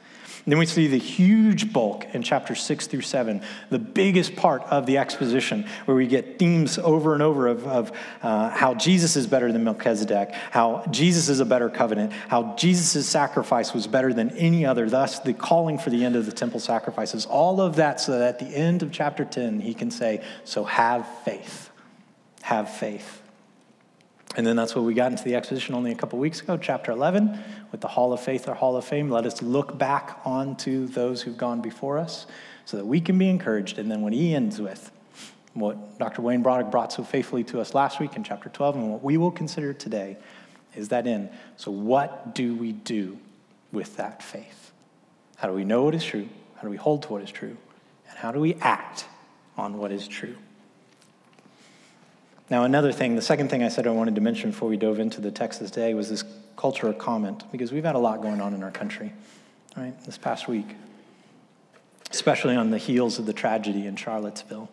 Then 0.47 0.59
we 0.59 0.67
see 0.67 0.87
the 0.87 0.99
huge 0.99 1.73
bulk 1.73 2.07
in 2.15 2.23
chapter 2.23 2.55
six 2.55 2.87
through 2.87 3.03
seven, 3.03 3.43
the 3.69 3.79
biggest 3.79 4.37
part 4.37 4.63
of 4.65 4.87
the 4.87 4.97
exposition, 4.97 5.67
where 5.85 5.97
we 5.97 6.07
get 6.07 6.39
themes 6.39 6.79
over 6.79 7.13
and 7.13 7.23
over 7.23 7.47
of, 7.47 7.67
of 7.67 7.93
uh, 8.23 8.49
how 8.49 8.75
Jesus 8.75 9.17
is 9.17 9.27
better 9.27 9.53
than 9.53 9.65
Melchizedek, 9.65 10.33
how 10.51 10.85
Jesus 10.91 11.29
is 11.29 11.41
a 11.41 11.45
better 11.45 11.69
covenant, 11.69 12.13
how 12.29 12.55
Jesus' 12.57 13.07
sacrifice 13.07 13.75
was 13.75 13.87
better 13.87 14.15
than 14.15 14.31
any 14.31 14.65
other, 14.65 14.89
thus 14.89 15.19
the 15.19 15.35
calling 15.35 15.79
for 15.79 15.91
the 15.91 16.05
end 16.05 16.17
of 16.17 16.25
the 16.25 16.33
temple 16.33 16.61
sacrifices. 16.61 17.27
All 17.27 17.61
of 17.61 17.77
that 17.77 18.01
so 18.01 18.13
that 18.13 18.23
at 18.23 18.39
the 18.39 18.57
end 18.57 18.83
of 18.83 18.91
chapter 18.93 19.25
10, 19.25 19.61
he 19.61 19.75
can 19.75 19.91
say, 19.91 20.23
So 20.45 20.65
have 20.65 21.07
faith. 21.25 21.71
Have 22.43 22.71
faith. 22.71 23.20
And 24.37 24.47
then 24.47 24.55
that's 24.55 24.77
what 24.77 24.85
we 24.85 24.95
got 24.95 25.11
into 25.11 25.25
the 25.25 25.35
exposition 25.35 25.75
only 25.75 25.91
a 25.91 25.95
couple 25.97 26.19
weeks 26.19 26.41
ago, 26.41 26.57
chapter 26.57 26.93
11, 26.93 27.39
with 27.73 27.81
the 27.81 27.89
Hall 27.89 28.13
of 28.13 28.21
Faith 28.21 28.49
or 28.49 28.55
Hall 28.55 28.77
of 28.77 28.85
Fame. 28.85 29.11
Let 29.11 29.27
us 29.27 29.43
look 29.43 29.77
back 29.77 30.21
onto 30.25 30.87
those 30.87 31.23
who've 31.23 31.37
gone 31.37 31.61
before 31.61 31.99
us 31.99 32.27
so 32.65 32.77
that 32.77 32.87
we 32.87 33.01
can 33.01 33.19
be 33.19 33.29
encouraged. 33.29 33.79
And 33.79 33.91
then 33.91 34.03
when 34.03 34.13
he 34.13 34.35
ends 34.35 34.61
with 34.61 34.93
what 35.55 35.99
Dr. 35.99 36.23
Wayne 36.23 36.43
Broderick 36.43 36.71
brought 36.71 36.93
so 36.93 37.03
faithfully 37.03 37.43
to 37.45 37.61
us 37.61 37.75
last 37.75 37.99
week 37.99 38.15
in 38.15 38.23
chapter 38.23 38.49
12, 38.49 38.77
and 38.77 38.93
what 38.93 39.03
we 39.03 39.17
will 39.17 39.33
consider 39.33 39.73
today 39.73 40.17
is 40.77 40.89
that 40.91 41.09
end. 41.09 41.31
So, 41.57 41.73
what 41.73 42.33
do 42.33 42.55
we 42.55 42.71
do 42.71 43.19
with 43.73 43.97
that 43.97 44.23
faith? 44.23 44.71
How 45.37 45.49
do 45.49 45.55
we 45.55 45.65
know 45.65 45.83
what 45.83 45.95
is 45.97 46.05
true? 46.05 46.29
How 46.57 46.63
do 46.63 46.71
we 46.71 46.77
hold 46.77 47.03
to 47.03 47.09
what 47.13 47.23
is 47.23 47.33
true? 47.33 47.57
And 48.09 48.19
how 48.19 48.31
do 48.31 48.39
we 48.39 48.55
act 48.61 49.07
on 49.57 49.79
what 49.79 49.91
is 49.91 50.07
true? 50.07 50.37
Now, 52.51 52.65
another 52.65 52.91
thing, 52.91 53.15
the 53.15 53.23
second 53.23 53.49
thing 53.49 53.63
I 53.63 53.69
said 53.69 53.87
I 53.87 53.91
wanted 53.91 54.17
to 54.17 54.21
mention 54.21 54.51
before 54.51 54.69
we 54.69 54.77
dove 54.77 54.99
into 54.99 55.21
the 55.21 55.31
text 55.31 55.61
this 55.61 55.71
day 55.71 55.95
was 55.95 56.11
this 56.11 56.25
culture 56.57 56.89
of 56.89 56.99
comment, 56.99 57.45
because 57.53 57.71
we've 57.71 57.85
had 57.85 57.95
a 57.95 57.99
lot 57.99 58.21
going 58.21 58.41
on 58.41 58.55
in 58.55 58.65
our 58.65 58.73
country, 58.73 59.13
right, 59.77 59.99
this 60.05 60.19
past 60.19 60.49
week, 60.49 60.75
especially 62.11 62.57
on 62.57 62.71
the 62.71 62.79
heels 62.79 63.21
of 63.21 63.27
the 63.27 63.33
tragedy 63.33 63.87
in 63.87 63.95
Charlottesville. 63.95 64.69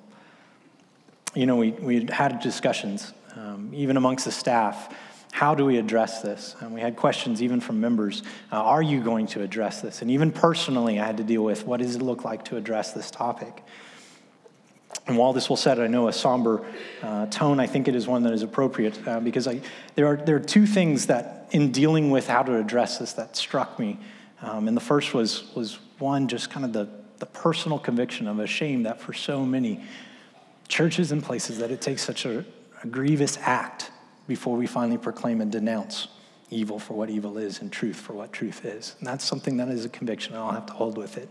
You 1.36 1.46
know, 1.46 1.56
we, 1.56 1.72
we 1.72 2.08
had 2.10 2.40
discussions, 2.40 3.14
um, 3.36 3.72
even 3.76 3.96
amongst 3.96 4.26
the 4.26 4.32
staff, 4.32 4.94
how 5.32 5.54
do 5.54 5.64
we 5.64 5.78
address 5.78 6.24
this? 6.24 6.56
And 6.62 6.74
we 6.74 6.82
had 6.82 6.96
questions 6.96 7.44
even 7.44 7.62
from 7.62 7.80
members 7.80 8.24
uh, 8.52 8.56
Are 8.56 8.82
you 8.82 9.04
going 9.04 9.28
to 9.28 9.44
address 9.44 9.82
this? 9.82 10.02
And 10.02 10.10
even 10.10 10.32
personally, 10.32 11.00
I 11.00 11.06
had 11.06 11.18
to 11.18 11.24
deal 11.24 11.44
with 11.44 11.68
what 11.68 11.80
does 11.80 11.96
it 11.96 12.02
look 12.02 12.26
like 12.26 12.46
to 12.46 12.58
address 12.58 12.94
this 12.94 13.12
topic? 13.12 13.64
And 15.06 15.18
while 15.18 15.34
this 15.34 15.50
will 15.50 15.58
set, 15.58 15.80
I 15.80 15.88
know, 15.88 16.08
a 16.08 16.14
somber 16.14 16.66
uh, 17.02 17.28
tone, 17.28 17.60
I 17.60 17.68
think 17.68 17.88
it 17.88 17.96
is 17.96 18.08
one 18.08 18.24
that 18.24 18.34
is 18.34 18.42
appropriate 18.42 19.08
uh, 19.08 19.20
because 19.20 19.48
I, 19.48 19.62
there, 19.96 20.06
are, 20.08 20.18
there 20.18 20.36
are 20.36 20.42
two 20.42 20.66
things 20.66 21.08
that, 21.08 21.48
in 21.52 21.72
dealing 21.72 22.12
with 22.12 22.28
how 22.28 22.44
to 22.44 22.58
address 22.58 22.98
this, 22.98 23.14
that 23.14 23.36
struck 23.38 23.80
me. 23.80 24.00
Um, 24.42 24.68
and 24.68 24.76
the 24.76 24.82
first 24.82 25.14
was, 25.14 25.54
was 25.56 25.80
one, 26.00 26.28
just 26.28 26.50
kind 26.50 26.66
of 26.66 26.74
the, 26.74 26.90
the 27.20 27.26
personal 27.26 27.80
conviction 27.80 28.28
of 28.28 28.40
a 28.40 28.48
shame 28.48 28.84
that 28.84 29.00
for 29.00 29.14
so 29.14 29.46
many 29.46 29.84
churches 30.68 31.12
and 31.12 31.24
places 31.24 31.58
that 31.60 31.72
it 31.72 31.82
takes 31.82 32.04
such 32.04 32.26
a, 32.26 32.46
a 32.84 32.88
grievous 32.88 33.38
act 33.42 33.92
before 34.28 34.58
we 34.58 34.68
finally 34.68 34.98
proclaim 34.98 35.42
and 35.42 35.52
denounce 35.52 36.10
evil 36.50 36.80
for 36.80 36.94
what 36.94 37.10
evil 37.10 37.38
is 37.38 37.62
and 37.62 37.72
truth 37.72 37.96
for 37.96 38.14
what 38.14 38.32
truth 38.32 38.66
is. 38.66 38.96
And 39.00 39.08
that's 39.08 39.26
something 39.26 39.58
that 39.58 39.70
is 39.70 39.86
a 39.86 39.90
conviction, 39.90 40.34
and 40.34 40.44
I'll 40.44 40.52
have 40.52 40.66
to 40.68 40.74
hold 40.74 40.98
with 40.98 41.18
it. 41.18 41.30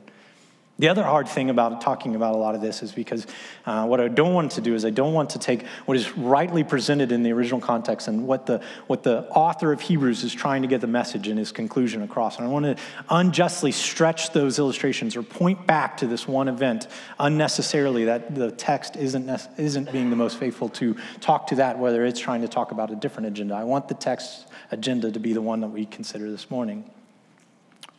The 0.78 0.88
other 0.88 1.04
hard 1.04 1.26
thing 1.26 1.48
about 1.48 1.80
talking 1.80 2.14
about 2.14 2.34
a 2.34 2.36
lot 2.36 2.54
of 2.54 2.60
this 2.60 2.82
is 2.82 2.92
because 2.92 3.26
uh, 3.64 3.86
what 3.86 3.98
I 3.98 4.08
don't 4.08 4.34
want 4.34 4.52
to 4.52 4.60
do 4.60 4.74
is 4.74 4.84
I 4.84 4.90
don't 4.90 5.14
want 5.14 5.30
to 5.30 5.38
take 5.38 5.64
what 5.86 5.96
is 5.96 6.14
rightly 6.18 6.64
presented 6.64 7.12
in 7.12 7.22
the 7.22 7.32
original 7.32 7.60
context 7.60 8.08
and 8.08 8.26
what 8.26 8.44
the, 8.44 8.60
what 8.86 9.02
the 9.02 9.26
author 9.30 9.72
of 9.72 9.80
Hebrews 9.80 10.22
is 10.22 10.34
trying 10.34 10.60
to 10.60 10.68
get 10.68 10.82
the 10.82 10.86
message 10.86 11.28
in 11.28 11.38
his 11.38 11.50
conclusion 11.50 12.02
across. 12.02 12.36
And 12.36 12.46
I 12.46 12.50
want 12.50 12.66
to 12.66 12.76
unjustly 13.08 13.72
stretch 13.72 14.32
those 14.32 14.58
illustrations 14.58 15.16
or 15.16 15.22
point 15.22 15.66
back 15.66 15.96
to 15.98 16.06
this 16.06 16.28
one 16.28 16.46
event 16.46 16.88
unnecessarily 17.18 18.04
that 18.04 18.34
the 18.34 18.50
text 18.50 18.96
isn't, 18.96 19.30
isn't 19.56 19.90
being 19.92 20.10
the 20.10 20.16
most 20.16 20.36
faithful 20.36 20.68
to 20.70 20.94
talk 21.20 21.46
to 21.46 21.54
that, 21.54 21.78
whether 21.78 22.04
it's 22.04 22.20
trying 22.20 22.42
to 22.42 22.48
talk 22.48 22.70
about 22.70 22.90
a 22.90 22.96
different 22.96 23.28
agenda. 23.28 23.54
I 23.54 23.64
want 23.64 23.88
the 23.88 23.94
text 23.94 24.46
agenda 24.70 25.10
to 25.10 25.20
be 25.20 25.32
the 25.32 25.40
one 25.40 25.62
that 25.62 25.68
we 25.68 25.86
consider 25.86 26.30
this 26.30 26.50
morning. 26.50 26.90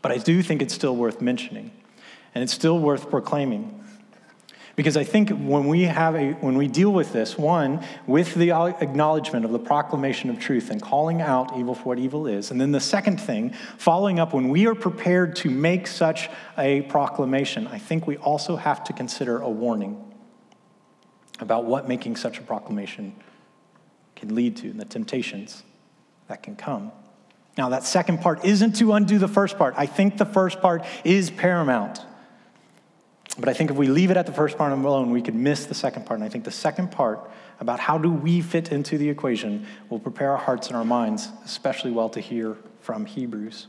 But 0.03 0.11
I 0.11 0.19
do 0.19 0.43
think 0.43 0.61
it's 0.61 0.75
still 0.75 0.95
worth 0.95 1.21
mentioning. 1.21 1.71
And 2.35 2.43
it's 2.43 2.53
still 2.53 2.79
worth 2.79 3.09
proclaiming. 3.09 3.73
Because 4.77 4.95
I 4.95 5.03
think 5.03 5.29
when 5.29 5.67
we 5.67 5.83
have 5.83 6.15
a 6.15 6.33
when 6.33 6.55
we 6.55 6.67
deal 6.67 6.91
with 6.91 7.11
this, 7.11 7.35
one, 7.35 7.83
with 8.05 8.35
the 8.35 8.51
acknowledgement 8.51 9.43
of 9.43 9.51
the 9.51 9.59
proclamation 9.59 10.29
of 10.29 10.37
truth 10.37 10.69
and 10.69 10.79
calling 10.79 11.19
out 11.19 11.57
evil 11.57 11.73
for 11.73 11.85
what 11.85 11.97
evil 11.97 12.27
is, 12.27 12.51
and 12.51 12.61
then 12.61 12.71
the 12.71 12.79
second 12.79 13.19
thing, 13.19 13.53
following 13.79 14.19
up 14.19 14.35
when 14.35 14.49
we 14.49 14.67
are 14.67 14.75
prepared 14.75 15.35
to 15.37 15.49
make 15.49 15.87
such 15.87 16.29
a 16.59 16.83
proclamation, 16.83 17.65
I 17.65 17.79
think 17.79 18.05
we 18.05 18.17
also 18.17 18.55
have 18.55 18.83
to 18.83 18.93
consider 18.93 19.39
a 19.39 19.49
warning 19.49 20.03
about 21.39 21.65
what 21.65 21.87
making 21.87 22.15
such 22.15 22.37
a 22.37 22.43
proclamation 22.43 23.15
can 24.15 24.35
lead 24.35 24.57
to 24.57 24.69
and 24.69 24.79
the 24.79 24.85
temptations 24.85 25.63
that 26.27 26.43
can 26.43 26.55
come. 26.55 26.91
Now, 27.57 27.69
that 27.69 27.83
second 27.83 28.21
part 28.21 28.45
isn't 28.45 28.75
to 28.77 28.93
undo 28.93 29.17
the 29.17 29.27
first 29.27 29.57
part. 29.57 29.73
I 29.75 29.87
think 29.87 30.17
the 30.17 30.25
first 30.25 30.61
part 30.61 30.85
is 31.03 31.31
paramount. 31.31 31.99
But 33.39 33.49
I 33.49 33.53
think 33.53 33.69
if 33.69 33.77
we 33.77 33.87
leave 33.87 34.09
it 34.09 34.17
at 34.17 34.25
the 34.25 34.33
first 34.33 34.57
part 34.57 34.71
alone, 34.71 35.11
we 35.11 35.21
could 35.21 35.35
miss 35.35 35.65
the 35.65 35.75
second 35.75 36.05
part. 36.05 36.19
And 36.19 36.25
I 36.25 36.29
think 36.29 36.43
the 36.43 36.51
second 36.51 36.91
part 36.91 37.19
about 37.59 37.79
how 37.79 37.97
do 37.97 38.11
we 38.11 38.41
fit 38.41 38.71
into 38.71 38.97
the 38.97 39.09
equation 39.09 39.67
will 39.89 39.99
prepare 39.99 40.31
our 40.31 40.37
hearts 40.37 40.67
and 40.67 40.75
our 40.75 40.85
minds 40.85 41.29
especially 41.45 41.91
well 41.91 42.09
to 42.09 42.19
hear 42.19 42.57
from 42.81 43.05
Hebrews. 43.05 43.67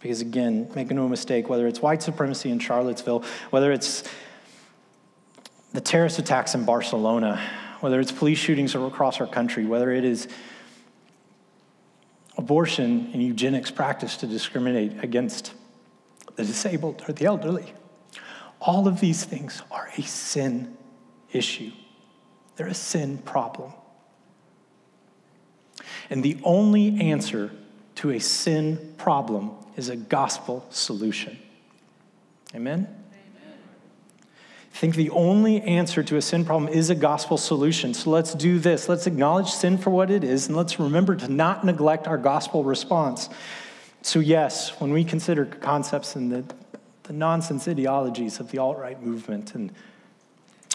Because 0.00 0.20
again, 0.20 0.70
make 0.74 0.90
no 0.90 1.08
mistake, 1.08 1.48
whether 1.48 1.66
it's 1.66 1.80
white 1.80 2.02
supremacy 2.02 2.50
in 2.50 2.58
Charlottesville, 2.58 3.24
whether 3.50 3.72
it's 3.72 4.04
the 5.72 5.80
terrorist 5.80 6.18
attacks 6.18 6.54
in 6.54 6.64
Barcelona, 6.64 7.40
whether 7.80 7.98
it's 7.98 8.12
police 8.12 8.38
shootings 8.38 8.74
across 8.74 9.20
our 9.20 9.26
country, 9.26 9.64
whether 9.64 9.90
it 9.90 10.04
is 10.04 10.28
abortion 12.36 13.10
and 13.12 13.22
eugenics 13.22 13.70
practice 13.70 14.16
to 14.18 14.26
discriminate 14.26 15.02
against 15.02 15.52
the 16.36 16.44
disabled 16.44 17.02
or 17.08 17.12
the 17.12 17.24
elderly 17.24 17.72
all 18.62 18.86
of 18.86 19.00
these 19.00 19.24
things 19.24 19.60
are 19.70 19.90
a 19.96 20.02
sin 20.02 20.76
issue, 21.32 21.72
they're 22.56 22.68
a 22.68 22.74
sin 22.74 23.18
problem. 23.18 23.72
And 26.10 26.22
the 26.22 26.38
only 26.44 27.00
answer 27.00 27.50
to 27.96 28.10
a 28.10 28.20
sin 28.20 28.94
problem 28.98 29.52
is 29.76 29.88
a 29.88 29.96
gospel 29.96 30.66
solution. 30.70 31.38
Amen? 32.54 32.86
Amen? 32.86 33.58
I 34.74 34.76
think 34.76 34.94
the 34.94 35.10
only 35.10 35.62
answer 35.62 36.02
to 36.02 36.16
a 36.16 36.22
sin 36.22 36.44
problem 36.44 36.72
is 36.72 36.90
a 36.90 36.94
gospel 36.94 37.38
solution. 37.38 37.94
So 37.94 38.10
let's 38.10 38.34
do 38.34 38.58
this. 38.58 38.88
Let's 38.88 39.06
acknowledge 39.06 39.48
sin 39.48 39.78
for 39.78 39.90
what 39.90 40.10
it 40.10 40.22
is, 40.22 40.48
and 40.48 40.56
let's 40.56 40.78
remember 40.78 41.16
to 41.16 41.28
not 41.28 41.64
neglect 41.64 42.06
our 42.06 42.18
gospel 42.18 42.62
response. 42.62 43.28
So, 44.02 44.18
yes, 44.18 44.80
when 44.80 44.92
we 44.92 45.04
consider 45.04 45.46
concepts 45.46 46.16
in 46.16 46.28
the 46.28 46.44
the 47.12 47.18
nonsense 47.18 47.68
ideologies 47.68 48.40
of 48.40 48.50
the 48.50 48.58
alt 48.58 48.78
right 48.78 49.00
movement 49.02 49.54
and 49.54 49.70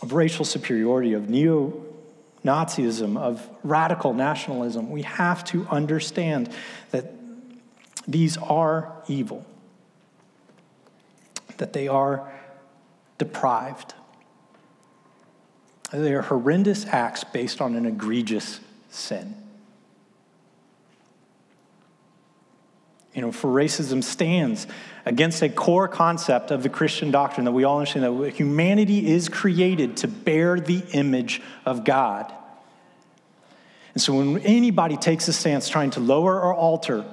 of 0.04 0.14
racial 0.14 0.46
superiority, 0.46 1.14
of 1.14 1.30
neo 1.30 1.84
Nazism, 2.46 3.18
of 3.18 3.50
radical 3.64 4.14
nationalism. 4.14 4.92
We 4.92 5.02
have 5.02 5.44
to 5.46 5.68
understand 5.70 6.50
that 6.92 7.12
these 8.08 8.38
are 8.38 8.94
evil, 9.08 9.46
that 11.58 11.74
they 11.74 11.88
are 11.88 12.32
deprived. 13.18 13.96
They 15.92 16.14
are 16.14 16.22
horrendous 16.22 16.86
acts 16.86 17.24
based 17.24 17.60
on 17.60 17.76
an 17.76 17.86
egregious 17.86 18.60
sin. 18.92 19.36
You 23.18 23.24
know, 23.24 23.32
for 23.32 23.48
racism 23.48 24.04
stands 24.04 24.68
against 25.04 25.42
a 25.42 25.50
core 25.50 25.88
concept 25.88 26.52
of 26.52 26.62
the 26.62 26.70
Christian 26.70 27.10
doctrine 27.10 27.46
that 27.46 27.52
we 27.52 27.64
all 27.64 27.80
understand 27.80 28.06
that 28.06 28.36
humanity 28.36 29.08
is 29.08 29.28
created 29.28 29.98
to 29.98 30.08
bear 30.08 30.60
the 30.60 30.84
image 30.94 31.42
of 31.66 31.84
God. 31.84 32.32
And 33.96 34.02
so 34.04 34.14
when 34.14 34.38
anybody 34.42 34.98
takes 34.98 35.28
a 35.28 35.34
stance 35.34 35.68
trying 35.68 35.90
to 35.92 36.00
lower 36.00 36.40
or 36.40 36.54
alter 36.54 37.06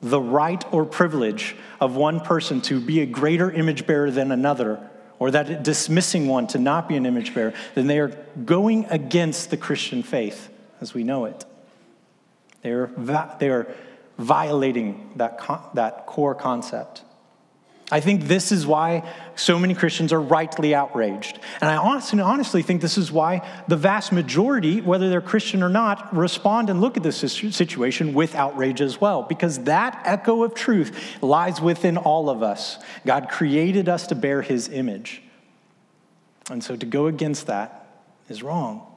the 0.00 0.18
right 0.18 0.64
or 0.72 0.86
privilege 0.86 1.54
of 1.82 1.96
one 1.96 2.20
person 2.20 2.62
to 2.62 2.80
be 2.80 3.02
a 3.02 3.06
greater 3.06 3.50
image 3.50 3.86
bearer 3.86 4.10
than 4.10 4.32
another, 4.32 4.80
or 5.18 5.30
that 5.32 5.62
dismissing 5.62 6.28
one 6.28 6.46
to 6.46 6.58
not 6.58 6.88
be 6.88 6.96
an 6.96 7.04
image 7.04 7.34
bearer, 7.34 7.52
then 7.74 7.88
they 7.88 7.98
are 7.98 8.08
going 8.46 8.86
against 8.86 9.50
the 9.50 9.58
Christian 9.58 10.02
faith 10.02 10.48
as 10.80 10.94
we 10.94 11.04
know 11.04 11.26
it. 11.26 11.44
They 12.62 12.70
are, 12.70 12.86
they 13.38 13.50
are 13.50 13.74
violating 14.18 15.12
that, 15.16 15.40
that 15.74 16.06
core 16.06 16.34
concept. 16.34 17.02
I 17.92 18.00
think 18.00 18.24
this 18.24 18.50
is 18.50 18.66
why 18.66 19.06
so 19.36 19.58
many 19.58 19.74
Christians 19.74 20.12
are 20.12 20.20
rightly 20.20 20.74
outraged. 20.74 21.38
And 21.60 21.68
I 21.68 21.76
honestly, 21.76 22.18
honestly 22.20 22.62
think 22.62 22.80
this 22.80 22.96
is 22.96 23.12
why 23.12 23.46
the 23.68 23.76
vast 23.76 24.10
majority, 24.10 24.80
whether 24.80 25.10
they're 25.10 25.20
Christian 25.20 25.62
or 25.62 25.68
not, 25.68 26.16
respond 26.16 26.70
and 26.70 26.80
look 26.80 26.96
at 26.96 27.02
this 27.02 27.18
situation 27.18 28.14
with 28.14 28.34
outrage 28.34 28.80
as 28.80 29.00
well, 29.00 29.22
because 29.22 29.64
that 29.64 30.00
echo 30.06 30.44
of 30.44 30.54
truth 30.54 31.22
lies 31.22 31.60
within 31.60 31.98
all 31.98 32.30
of 32.30 32.42
us. 32.42 32.78
God 33.04 33.28
created 33.28 33.88
us 33.88 34.06
to 34.06 34.14
bear 34.14 34.40
his 34.40 34.68
image. 34.68 35.22
And 36.50 36.64
so 36.64 36.76
to 36.76 36.86
go 36.86 37.06
against 37.06 37.46
that 37.48 37.86
is 38.28 38.42
wrong 38.42 38.93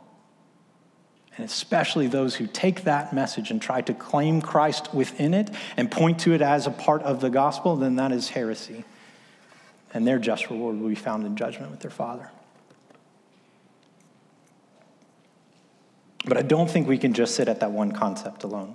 and 1.38 1.46
especially 1.46 2.08
those 2.08 2.36
who 2.36 2.48
take 2.48 2.84
that 2.84 3.14
message 3.14 3.52
and 3.52 3.62
try 3.62 3.82
to 3.82 3.94
claim 3.94 4.42
Christ 4.42 4.92
within 4.94 5.36
it 5.36 5.52
and 5.78 5.90
point 5.90 6.20
to 6.22 6.34
it 6.34 6.42
as 6.42 6.66
a 6.66 6.72
part 6.72 7.04
of 7.04 7.22
the 7.22 7.30
gospel, 7.30 7.76
then 7.76 7.96
that 7.98 8.12
is 8.12 8.30
heresy. 8.30 8.84
And 9.94 10.06
their 10.06 10.18
just 10.18 10.50
reward 10.50 10.80
will 10.80 10.90
be 10.90 10.96
found 10.96 11.26
in 11.26 11.36
judgment 11.36 11.70
with 11.70 11.80
their 11.80 11.92
Father. 11.92 12.32
But 16.26 16.38
I 16.38 16.42
don't 16.42 16.70
think 16.70 16.88
we 16.88 16.98
can 16.98 17.14
just 17.14 17.36
sit 17.36 17.48
at 17.48 17.60
that 17.60 17.72
one 17.72 17.92
concept 17.92 18.44
alone. 18.44 18.74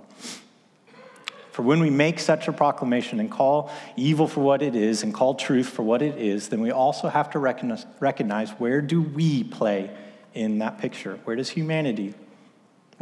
For 1.51 1.61
when 1.61 1.81
we 1.81 1.91
make 1.91 2.19
such 2.19 2.47
a 2.47 2.53
proclamation 2.53 3.19
and 3.19 3.29
call 3.29 3.69
evil 3.95 4.27
for 4.27 4.39
what 4.39 4.63
it 4.63 4.73
is 4.73 5.03
and 5.03 5.13
call 5.13 5.35
truth 5.35 5.67
for 5.67 5.83
what 5.83 6.01
it 6.01 6.17
is, 6.17 6.49
then 6.49 6.61
we 6.61 6.71
also 6.71 7.09
have 7.09 7.29
to 7.31 7.39
recognize, 7.39 7.85
recognize 7.99 8.49
where 8.51 8.81
do 8.81 9.01
we 9.01 9.43
play 9.43 9.91
in 10.33 10.59
that 10.59 10.79
picture? 10.79 11.19
Where 11.25 11.35
does 11.35 11.49
humanity 11.49 12.15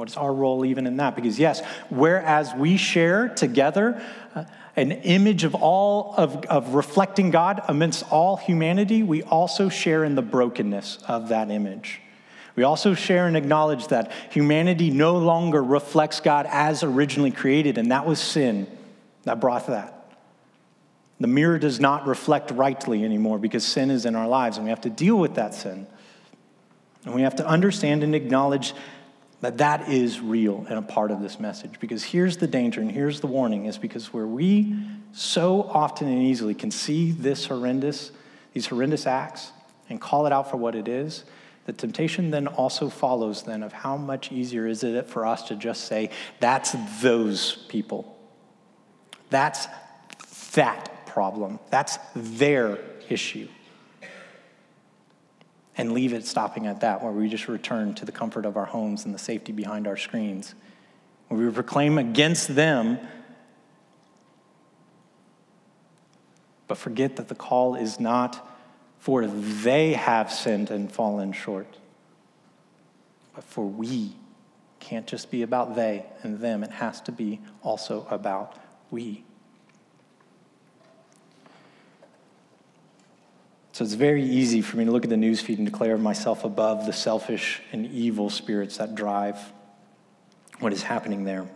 what 0.02 0.10
is 0.10 0.18
our 0.18 0.34
role 0.34 0.66
even 0.66 0.88
in 0.88 0.98
that? 0.98 1.16
Because, 1.16 1.38
yes, 1.38 1.62
whereas 1.92 2.56
we 2.56 2.76
share 2.76 3.30
together 3.30 4.02
uh, 4.34 4.46
an 4.76 4.92
image 4.92 5.44
of 5.44 5.54
all 5.54 6.16
of, 6.18 6.44
of 6.46 6.74
reflecting 6.74 7.30
God 7.30 7.62
amidst 7.68 8.12
all 8.12 8.36
humanity, 8.36 9.04
we 9.04 9.22
also 9.22 9.70
share 9.70 10.04
in 10.04 10.16
the 10.16 10.24
brokenness 10.24 10.98
of 11.08 11.30
that 11.30 11.52
image. 11.52 12.02
We 12.56 12.64
also 12.64 12.96
share 12.96 13.28
and 13.28 13.38
acknowledge 13.38 13.90
that 13.90 14.12
humanity 14.32 14.90
no 14.90 15.20
longer 15.20 15.64
reflects 15.64 16.20
God 16.20 16.48
as 16.50 16.82
originally 16.82 17.30
created, 17.30 17.78
and 17.78 17.92
that 17.92 18.08
was 18.08 18.20
sin 18.20 18.66
that 19.26 19.40
brought 19.40 19.68
that. 19.68 20.12
The 21.20 21.28
mirror 21.28 21.60
does 21.60 21.80
not 21.80 22.08
reflect 22.08 22.50
rightly 22.50 23.06
anymore 23.06 23.38
because 23.38 23.64
sin 23.64 23.92
is 23.92 24.08
in 24.08 24.16
our 24.16 24.28
lives, 24.28 24.58
and 24.58 24.64
we 24.64 24.72
have 24.72 24.82
to 24.82 24.90
deal 24.90 25.20
with 25.20 25.36
that 25.36 25.54
sin. 25.54 25.86
And 27.06 27.14
we 27.14 27.22
have 27.22 27.36
to 27.36 27.46
understand 27.46 28.02
and 28.04 28.16
acknowledge 28.16 28.74
that 29.42 29.58
that 29.58 29.90
is 29.90 30.20
real 30.20 30.66
and 30.70 30.78
a 30.78 30.82
part 30.82 31.12
of 31.12 31.22
this 31.22 31.40
message. 31.40 31.80
Because 31.80 32.04
here's 32.04 32.38
the 32.38 32.48
danger 32.48 32.80
and 32.80 32.92
here's 32.92 33.20
the 33.20 33.28
warning 33.28 33.66
is 33.66 33.78
because 33.78 34.14
where 34.14 34.28
we 34.28 34.76
so 35.12 35.64
often 35.64 36.08
and 36.08 36.22
easily 36.22 36.54
can 36.54 36.72
see 36.72 37.12
this 37.12 37.46
horrendous 37.48 38.12
these 38.54 38.68
horrendous 38.68 39.08
acts 39.08 39.52
and 39.90 40.00
call 40.00 40.26
it 40.26 40.34
out 40.34 40.50
for 40.50 40.58
what 40.58 40.76
it 40.76 40.88
is 40.88 41.24
the 41.66 41.74
temptation 41.74 42.32
then 42.32 42.48
also 42.48 42.90
follows 42.90 43.44
then 43.44 43.64
of 43.64 43.72
how 43.72 43.96
much 43.96 44.32
easier 44.32 44.68
is 44.68 44.84
it 44.84 45.08
for 45.08 45.26
us 45.26 45.44
to 45.48 45.56
just 45.56 45.86
say 45.86 46.10
that's 46.40 46.76
those 47.02 47.58
people. 47.68 48.18
That's 49.30 49.68
that 50.54 51.06
problem. 51.06 51.60
That's 51.70 51.98
their 52.16 52.80
issue 53.10 53.48
and 55.78 55.94
leave 55.94 56.14
it 56.14 56.26
stopping 56.26 56.68
at 56.68 56.82
that, 56.82 57.02
where 57.02 57.12
we 57.12 57.30
just 57.30 57.48
return 57.48 57.94
to 57.96 58.06
the 58.06 58.12
comfort 58.12 58.46
of 58.46 58.58
our 58.58 58.66
homes 58.66 59.06
and 59.06 59.14
the 59.14 59.20
safety 59.20 59.52
behind 59.52 59.88
our 59.88 59.98
screens. 59.98 60.54
Where 61.28 61.46
we 61.46 61.52
proclaim 61.52 61.98
against 61.98 62.56
them, 62.56 63.00
but 66.68 66.78
forget 66.78 67.16
that 67.16 67.28
the 67.30 67.36
call 67.36 67.76
is 67.76 68.00
not 68.00 68.48
for 69.00 69.26
they 69.26 69.94
have 69.94 70.32
sinned 70.32 70.70
and 70.70 70.92
fallen 70.92 71.34
short, 71.34 71.78
but 73.34 73.44
for 73.44 73.66
we. 73.66 74.16
Can't 74.80 75.08
just 75.08 75.32
be 75.32 75.42
about 75.42 75.76
they 75.76 76.06
and 76.22 76.40
them, 76.40 76.64
it 76.64 76.72
has 76.72 77.02
to 77.02 77.12
be 77.12 77.40
also 77.64 78.06
about 78.10 78.58
we. 78.90 79.24
So 83.74 83.84
it's 83.84 83.94
very 83.94 84.24
easy 84.24 84.62
for 84.62 84.78
me 84.78 84.86
to 84.86 84.92
look 84.92 85.04
at 85.04 85.10
the 85.10 85.16
newsfeed 85.16 85.58
and 85.58 85.66
declare 85.66 85.98
myself 85.98 86.44
above 86.44 86.86
the 86.86 86.94
selfish 86.94 87.62
and 87.72 87.86
evil 87.88 88.30
spirits 88.30 88.78
that 88.78 88.96
drive 88.96 89.38
what 90.60 90.74
is 90.74 90.84
happening 90.84 91.24
there. 91.24 91.48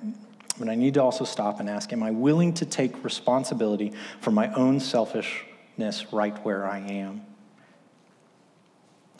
But 0.57 0.69
I 0.69 0.75
need 0.75 0.93
to 0.93 1.03
also 1.03 1.25
stop 1.25 1.59
and 1.59 1.69
ask 1.69 1.91
Am 1.91 2.01
I 2.01 2.11
willing 2.11 2.53
to 2.55 2.65
take 2.65 3.03
responsibility 3.03 3.91
for 4.21 4.31
my 4.31 4.51
own 4.53 4.79
selfishness 4.79 6.13
right 6.13 6.37
where 6.45 6.65
I 6.65 6.79
am? 6.79 7.21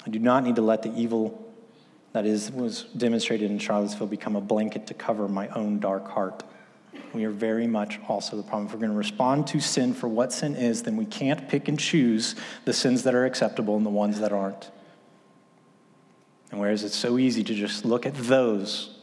I 0.06 0.10
do 0.10 0.20
not 0.20 0.44
need 0.44 0.56
to 0.56 0.62
let 0.62 0.84
the 0.84 0.94
evil 0.96 1.42
that 2.14 2.26
is, 2.26 2.50
was 2.50 2.84
demonstrated 2.96 3.52
in 3.52 3.60
Charlottesville 3.60 4.08
become 4.08 4.38
a 4.38 4.42
blanket 4.42 4.88
to 4.88 4.94
cover 4.94 5.28
my 5.28 5.50
own 5.50 5.82
dark 5.82 6.08
heart. 6.08 6.44
We 7.14 7.26
are 7.26 7.32
very 7.32 7.68
much 7.68 8.00
also 8.08 8.38
the 8.38 8.44
problem. 8.44 8.68
If 8.68 8.74
we're 8.74 8.80
going 8.80 8.92
to 8.92 8.98
respond 8.98 9.48
to 9.48 9.60
sin 9.60 9.94
for 9.94 10.08
what 10.08 10.34
sin 10.34 10.56
is, 10.56 10.84
then 10.84 10.98
we 10.98 11.06
can't 11.06 11.48
pick 11.48 11.68
and 11.68 11.80
choose 11.80 12.36
the 12.66 12.74
sins 12.74 13.04
that 13.04 13.16
are 13.16 13.26
acceptable 13.26 13.78
and 13.78 13.86
the 13.86 13.92
ones 13.92 14.20
that 14.20 14.32
aren't. 14.32 14.72
And 16.52 16.60
whereas 16.60 16.84
it's 16.84 16.96
so 16.96 17.18
easy 17.18 17.44
to 17.44 17.54
just 17.54 17.86
look 17.86 18.06
at 18.06 18.16
those 18.16 18.98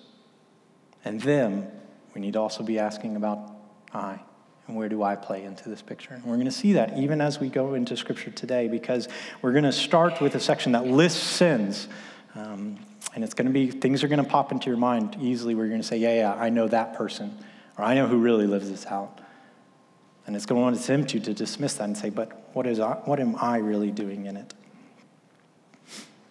and 1.04 1.20
them, 1.20 1.66
we 2.14 2.20
need 2.20 2.34
to 2.34 2.40
also 2.40 2.62
be 2.62 2.78
asking 2.78 3.16
about 3.16 3.50
I 3.92 4.20
and 4.66 4.76
where 4.76 4.88
do 4.88 5.02
I 5.02 5.16
play 5.16 5.44
into 5.44 5.68
this 5.68 5.82
picture? 5.82 6.14
And 6.14 6.24
we're 6.24 6.36
going 6.36 6.46
to 6.46 6.52
see 6.52 6.74
that 6.74 6.96
even 6.96 7.20
as 7.20 7.40
we 7.40 7.48
go 7.48 7.74
into 7.74 7.96
Scripture 7.96 8.30
today, 8.30 8.68
because 8.68 9.08
we're 9.40 9.52
going 9.52 9.64
to 9.64 9.72
start 9.72 10.20
with 10.20 10.34
a 10.34 10.40
section 10.40 10.72
that 10.72 10.86
lists 10.86 11.20
sins. 11.20 11.88
Um, 12.34 12.78
and 13.14 13.24
it's 13.24 13.34
going 13.34 13.46
to 13.46 13.52
be, 13.52 13.70
things 13.70 14.04
are 14.04 14.08
going 14.08 14.22
to 14.22 14.28
pop 14.28 14.52
into 14.52 14.70
your 14.70 14.78
mind 14.78 15.16
easily 15.20 15.54
where 15.54 15.66
you're 15.66 15.72
going 15.72 15.82
to 15.82 15.86
say, 15.86 15.98
yeah, 15.98 16.14
yeah, 16.14 16.34
I 16.34 16.48
know 16.48 16.68
that 16.68 16.94
person, 16.94 17.36
or 17.78 17.84
I 17.84 17.94
know 17.94 18.06
who 18.06 18.18
really 18.18 18.46
lives 18.46 18.70
this 18.70 18.86
out. 18.86 19.20
And 20.26 20.36
it's 20.36 20.46
going 20.46 20.74
to 20.74 20.82
tempt 20.82 21.14
you 21.14 21.20
to 21.20 21.34
dismiss 21.34 21.74
that 21.74 21.84
and 21.84 21.96
say, 21.96 22.10
but 22.10 22.50
what, 22.52 22.66
is, 22.66 22.78
what 22.78 23.18
am 23.18 23.36
I 23.36 23.58
really 23.58 23.90
doing 23.90 24.26
in 24.26 24.36
it? 24.36 24.54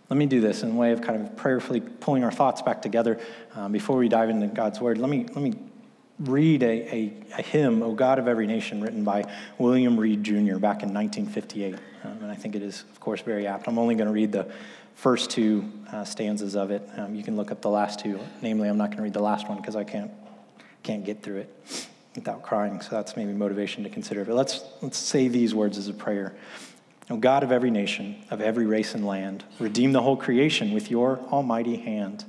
Let 0.09 0.17
me 0.17 0.25
do 0.25 0.41
this 0.41 0.61
in 0.61 0.71
a 0.71 0.73
way 0.73 0.91
of 0.91 1.01
kind 1.01 1.21
of 1.21 1.35
prayerfully 1.37 1.79
pulling 1.79 2.23
our 2.23 2.31
thoughts 2.31 2.61
back 2.61 2.81
together 2.81 3.19
um, 3.55 3.71
before 3.71 3.97
we 3.97 4.09
dive 4.09 4.29
into 4.29 4.47
God's 4.47 4.79
Word. 4.81 4.97
Let 4.97 5.09
me, 5.09 5.25
let 5.33 5.41
me 5.41 5.53
read 6.19 6.63
a, 6.63 6.67
a, 6.67 7.13
a, 7.37 7.41
hymn, 7.41 7.81
O 7.81 7.93
God 7.93 8.19
of 8.19 8.27
Every 8.27 8.45
Nation, 8.45 8.81
written 8.81 9.03
by 9.03 9.23
William 9.57 9.97
Reid 9.99 10.23
Jr. 10.23 10.57
back 10.57 10.83
in 10.83 10.93
1958. 10.93 11.75
Um, 12.03 12.11
and 12.21 12.31
I 12.31 12.35
think 12.35 12.55
it 12.55 12.61
is, 12.61 12.83
of 12.91 12.99
course, 12.99 13.21
very 13.21 13.47
apt. 13.47 13.67
I'm 13.67 13.79
only 13.79 13.95
going 13.95 14.07
to 14.07 14.13
read 14.13 14.31
the 14.31 14.51
first 14.95 15.31
two 15.31 15.71
uh, 15.91 16.03
stanzas 16.03 16.55
of 16.55 16.71
it. 16.71 16.87
Um, 16.97 17.15
you 17.15 17.23
can 17.23 17.35
look 17.35 17.51
up 17.51 17.61
the 17.61 17.69
last 17.69 17.99
two. 17.99 18.19
Namely, 18.41 18.69
I'm 18.69 18.77
not 18.77 18.87
going 18.87 18.97
to 18.97 19.03
read 19.03 19.13
the 19.13 19.21
last 19.21 19.47
one 19.47 19.57
because 19.57 19.75
I 19.75 19.83
can't, 19.83 20.11
can't 20.83 21.05
get 21.05 21.23
through 21.23 21.37
it 21.37 21.87
without 22.15 22.43
crying. 22.43 22.81
So 22.81 22.89
that's 22.91 23.15
maybe 23.15 23.33
motivation 23.33 23.83
to 23.83 23.89
consider. 23.89 24.25
But 24.25 24.35
let's, 24.35 24.63
let's 24.81 24.97
say 24.97 25.27
these 25.27 25.55
words 25.55 25.77
as 25.77 25.87
a 25.87 25.93
prayer. 25.93 26.35
O 27.09 27.17
God 27.17 27.43
of 27.43 27.51
every 27.51 27.71
nation, 27.71 28.23
of 28.29 28.41
every 28.41 28.65
race 28.65 28.93
and 28.93 29.05
land, 29.05 29.43
redeem 29.59 29.91
the 29.91 30.01
whole 30.01 30.17
creation 30.17 30.71
with 30.73 30.89
your 30.89 31.19
almighty 31.31 31.77
hand. 31.77 32.25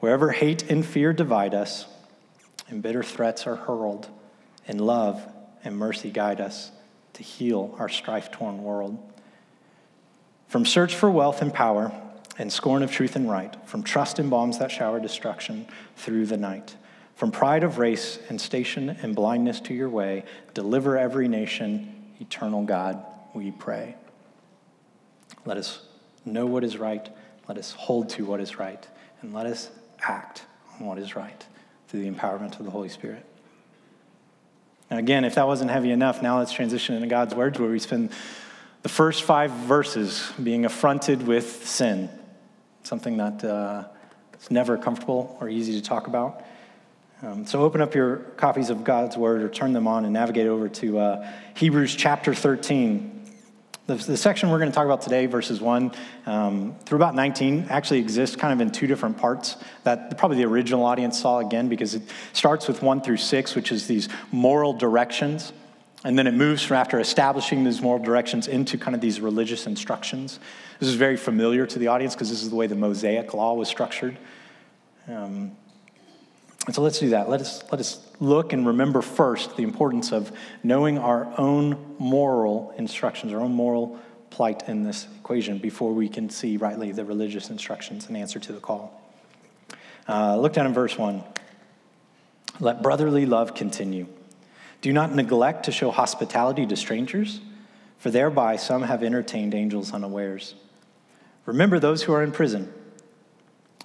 Wherever 0.00 0.30
hate 0.30 0.70
and 0.70 0.84
fear 0.84 1.12
divide 1.12 1.54
us, 1.54 1.86
and 2.68 2.82
bitter 2.82 3.02
threats 3.02 3.46
are 3.46 3.56
hurled, 3.56 4.08
and 4.66 4.80
love 4.80 5.20
and 5.64 5.76
mercy 5.76 6.10
guide 6.10 6.40
us 6.40 6.70
to 7.14 7.22
heal 7.22 7.74
our 7.78 7.88
strife 7.88 8.30
torn 8.30 8.62
world. 8.62 8.98
From 10.46 10.64
search 10.64 10.94
for 10.94 11.10
wealth 11.10 11.42
and 11.42 11.52
power, 11.52 11.92
and 12.38 12.52
scorn 12.52 12.82
of 12.82 12.92
truth 12.92 13.16
and 13.16 13.28
right, 13.28 13.56
from 13.66 13.82
trust 13.82 14.18
in 14.18 14.28
bombs 14.30 14.58
that 14.58 14.70
shower 14.70 15.00
destruction 15.00 15.66
through 15.96 16.24
the 16.24 16.36
night, 16.36 16.76
from 17.18 17.32
pride 17.32 17.64
of 17.64 17.78
race 17.78 18.20
and 18.28 18.40
station 18.40 18.90
and 19.02 19.12
blindness 19.12 19.58
to 19.58 19.74
your 19.74 19.88
way, 19.88 20.22
deliver 20.54 20.96
every 20.96 21.26
nation, 21.26 22.12
eternal 22.20 22.62
God 22.62 23.04
we 23.34 23.50
pray. 23.50 23.96
Let 25.44 25.56
us 25.56 25.80
know 26.24 26.46
what 26.46 26.62
is 26.62 26.76
right, 26.76 27.08
let 27.48 27.58
us 27.58 27.72
hold 27.72 28.08
to 28.10 28.24
what 28.24 28.40
is 28.40 28.60
right, 28.60 28.86
and 29.20 29.34
let 29.34 29.46
us 29.46 29.68
act 30.00 30.44
on 30.78 30.86
what 30.86 30.96
is 30.96 31.16
right 31.16 31.44
through 31.88 32.02
the 32.02 32.08
empowerment 32.08 32.56
of 32.60 32.64
the 32.64 32.70
Holy 32.70 32.88
Spirit. 32.88 33.24
Now, 34.88 34.98
again, 34.98 35.24
if 35.24 35.34
that 35.34 35.48
wasn't 35.48 35.72
heavy 35.72 35.90
enough, 35.90 36.22
now 36.22 36.38
let's 36.38 36.52
transition 36.52 36.94
into 36.94 37.08
God's 37.08 37.34
words 37.34 37.58
where 37.58 37.68
we 37.68 37.80
spend 37.80 38.12
the 38.82 38.88
first 38.88 39.24
five 39.24 39.50
verses 39.50 40.30
being 40.40 40.64
affronted 40.64 41.26
with 41.26 41.66
sin, 41.66 42.10
something 42.84 43.16
that 43.16 43.42
uh, 43.42 43.88
is 44.40 44.52
never 44.52 44.78
comfortable 44.78 45.36
or 45.40 45.48
easy 45.48 45.72
to 45.72 45.82
talk 45.82 46.06
about. 46.06 46.44
Um, 47.20 47.46
so 47.46 47.62
open 47.62 47.80
up 47.80 47.96
your 47.96 48.18
copies 48.36 48.70
of 48.70 48.84
God's 48.84 49.16
Word 49.16 49.42
or 49.42 49.48
turn 49.48 49.72
them 49.72 49.88
on 49.88 50.04
and 50.04 50.12
navigate 50.12 50.46
over 50.46 50.68
to 50.68 50.98
uh, 51.00 51.32
Hebrews 51.54 51.96
chapter 51.96 52.32
13. 52.32 53.24
The, 53.86 53.96
the, 53.96 54.16
section 54.16 54.50
we're 54.50 54.58
going 54.58 54.70
to 54.70 54.74
talk 54.74 54.84
about 54.84 55.02
today, 55.02 55.26
verses 55.26 55.60
1 55.60 55.92
um, 56.26 56.76
through 56.84 56.94
about 56.94 57.16
19, 57.16 57.66
actually 57.70 57.98
exists 57.98 58.36
kind 58.36 58.52
of 58.52 58.60
in 58.60 58.70
two 58.70 58.86
different 58.86 59.18
parts 59.18 59.56
that 59.82 60.16
probably 60.16 60.36
the 60.36 60.44
original 60.44 60.84
audience 60.84 61.18
saw 61.18 61.40
again 61.40 61.68
because 61.68 61.96
it 61.96 62.02
starts 62.34 62.68
with 62.68 62.82
1 62.82 63.00
through 63.00 63.16
6, 63.16 63.54
which 63.56 63.72
is 63.72 63.88
these 63.88 64.08
moral 64.30 64.72
directions. 64.72 65.52
And 66.04 66.16
then 66.16 66.28
it 66.28 66.34
moves 66.34 66.62
from 66.62 66.76
after 66.76 67.00
establishing 67.00 67.64
these 67.64 67.82
moral 67.82 68.00
directions 68.00 68.46
into 68.46 68.78
kind 68.78 68.94
of 68.94 69.00
these 69.00 69.20
religious 69.20 69.66
instructions. 69.66 70.38
This 70.78 70.88
is 70.88 70.94
very 70.94 71.16
familiar 71.16 71.66
to 71.66 71.80
the 71.80 71.88
audience 71.88 72.14
because 72.14 72.30
this 72.30 72.44
is 72.44 72.50
the 72.50 72.56
way 72.56 72.68
the 72.68 72.76
Mosaic 72.76 73.34
law 73.34 73.54
was 73.54 73.66
structured. 73.66 74.16
Um, 75.08 75.56
and 76.68 76.74
so 76.74 76.82
let's 76.82 76.98
do 76.98 77.08
that. 77.08 77.30
Let 77.30 77.40
us, 77.40 77.64
let 77.72 77.80
us 77.80 78.06
look 78.20 78.52
and 78.52 78.66
remember 78.66 79.00
first 79.00 79.56
the 79.56 79.62
importance 79.62 80.12
of 80.12 80.30
knowing 80.62 80.98
our 80.98 81.32
own 81.38 81.96
moral 81.98 82.74
instructions, 82.76 83.32
our 83.32 83.40
own 83.40 83.54
moral 83.54 83.98
plight 84.28 84.68
in 84.68 84.82
this 84.82 85.06
equation 85.18 85.56
before 85.56 85.94
we 85.94 86.10
can 86.10 86.28
see 86.28 86.58
rightly 86.58 86.92
the 86.92 87.06
religious 87.06 87.48
instructions 87.48 88.06
and 88.08 88.18
answer 88.18 88.38
to 88.38 88.52
the 88.52 88.60
call. 88.60 89.02
Uh, 90.06 90.36
look 90.36 90.52
down 90.52 90.66
in 90.66 90.74
verse 90.74 90.98
1. 90.98 91.24
Let 92.60 92.82
brotherly 92.82 93.24
love 93.24 93.54
continue. 93.54 94.06
Do 94.82 94.92
not 94.92 95.14
neglect 95.14 95.64
to 95.64 95.72
show 95.72 95.90
hospitality 95.90 96.66
to 96.66 96.76
strangers, 96.76 97.40
for 97.96 98.10
thereby 98.10 98.56
some 98.56 98.82
have 98.82 99.02
entertained 99.02 99.54
angels 99.54 99.94
unawares. 99.94 100.54
Remember 101.46 101.78
those 101.78 102.02
who 102.02 102.12
are 102.12 102.22
in 102.22 102.30
prison, 102.30 102.70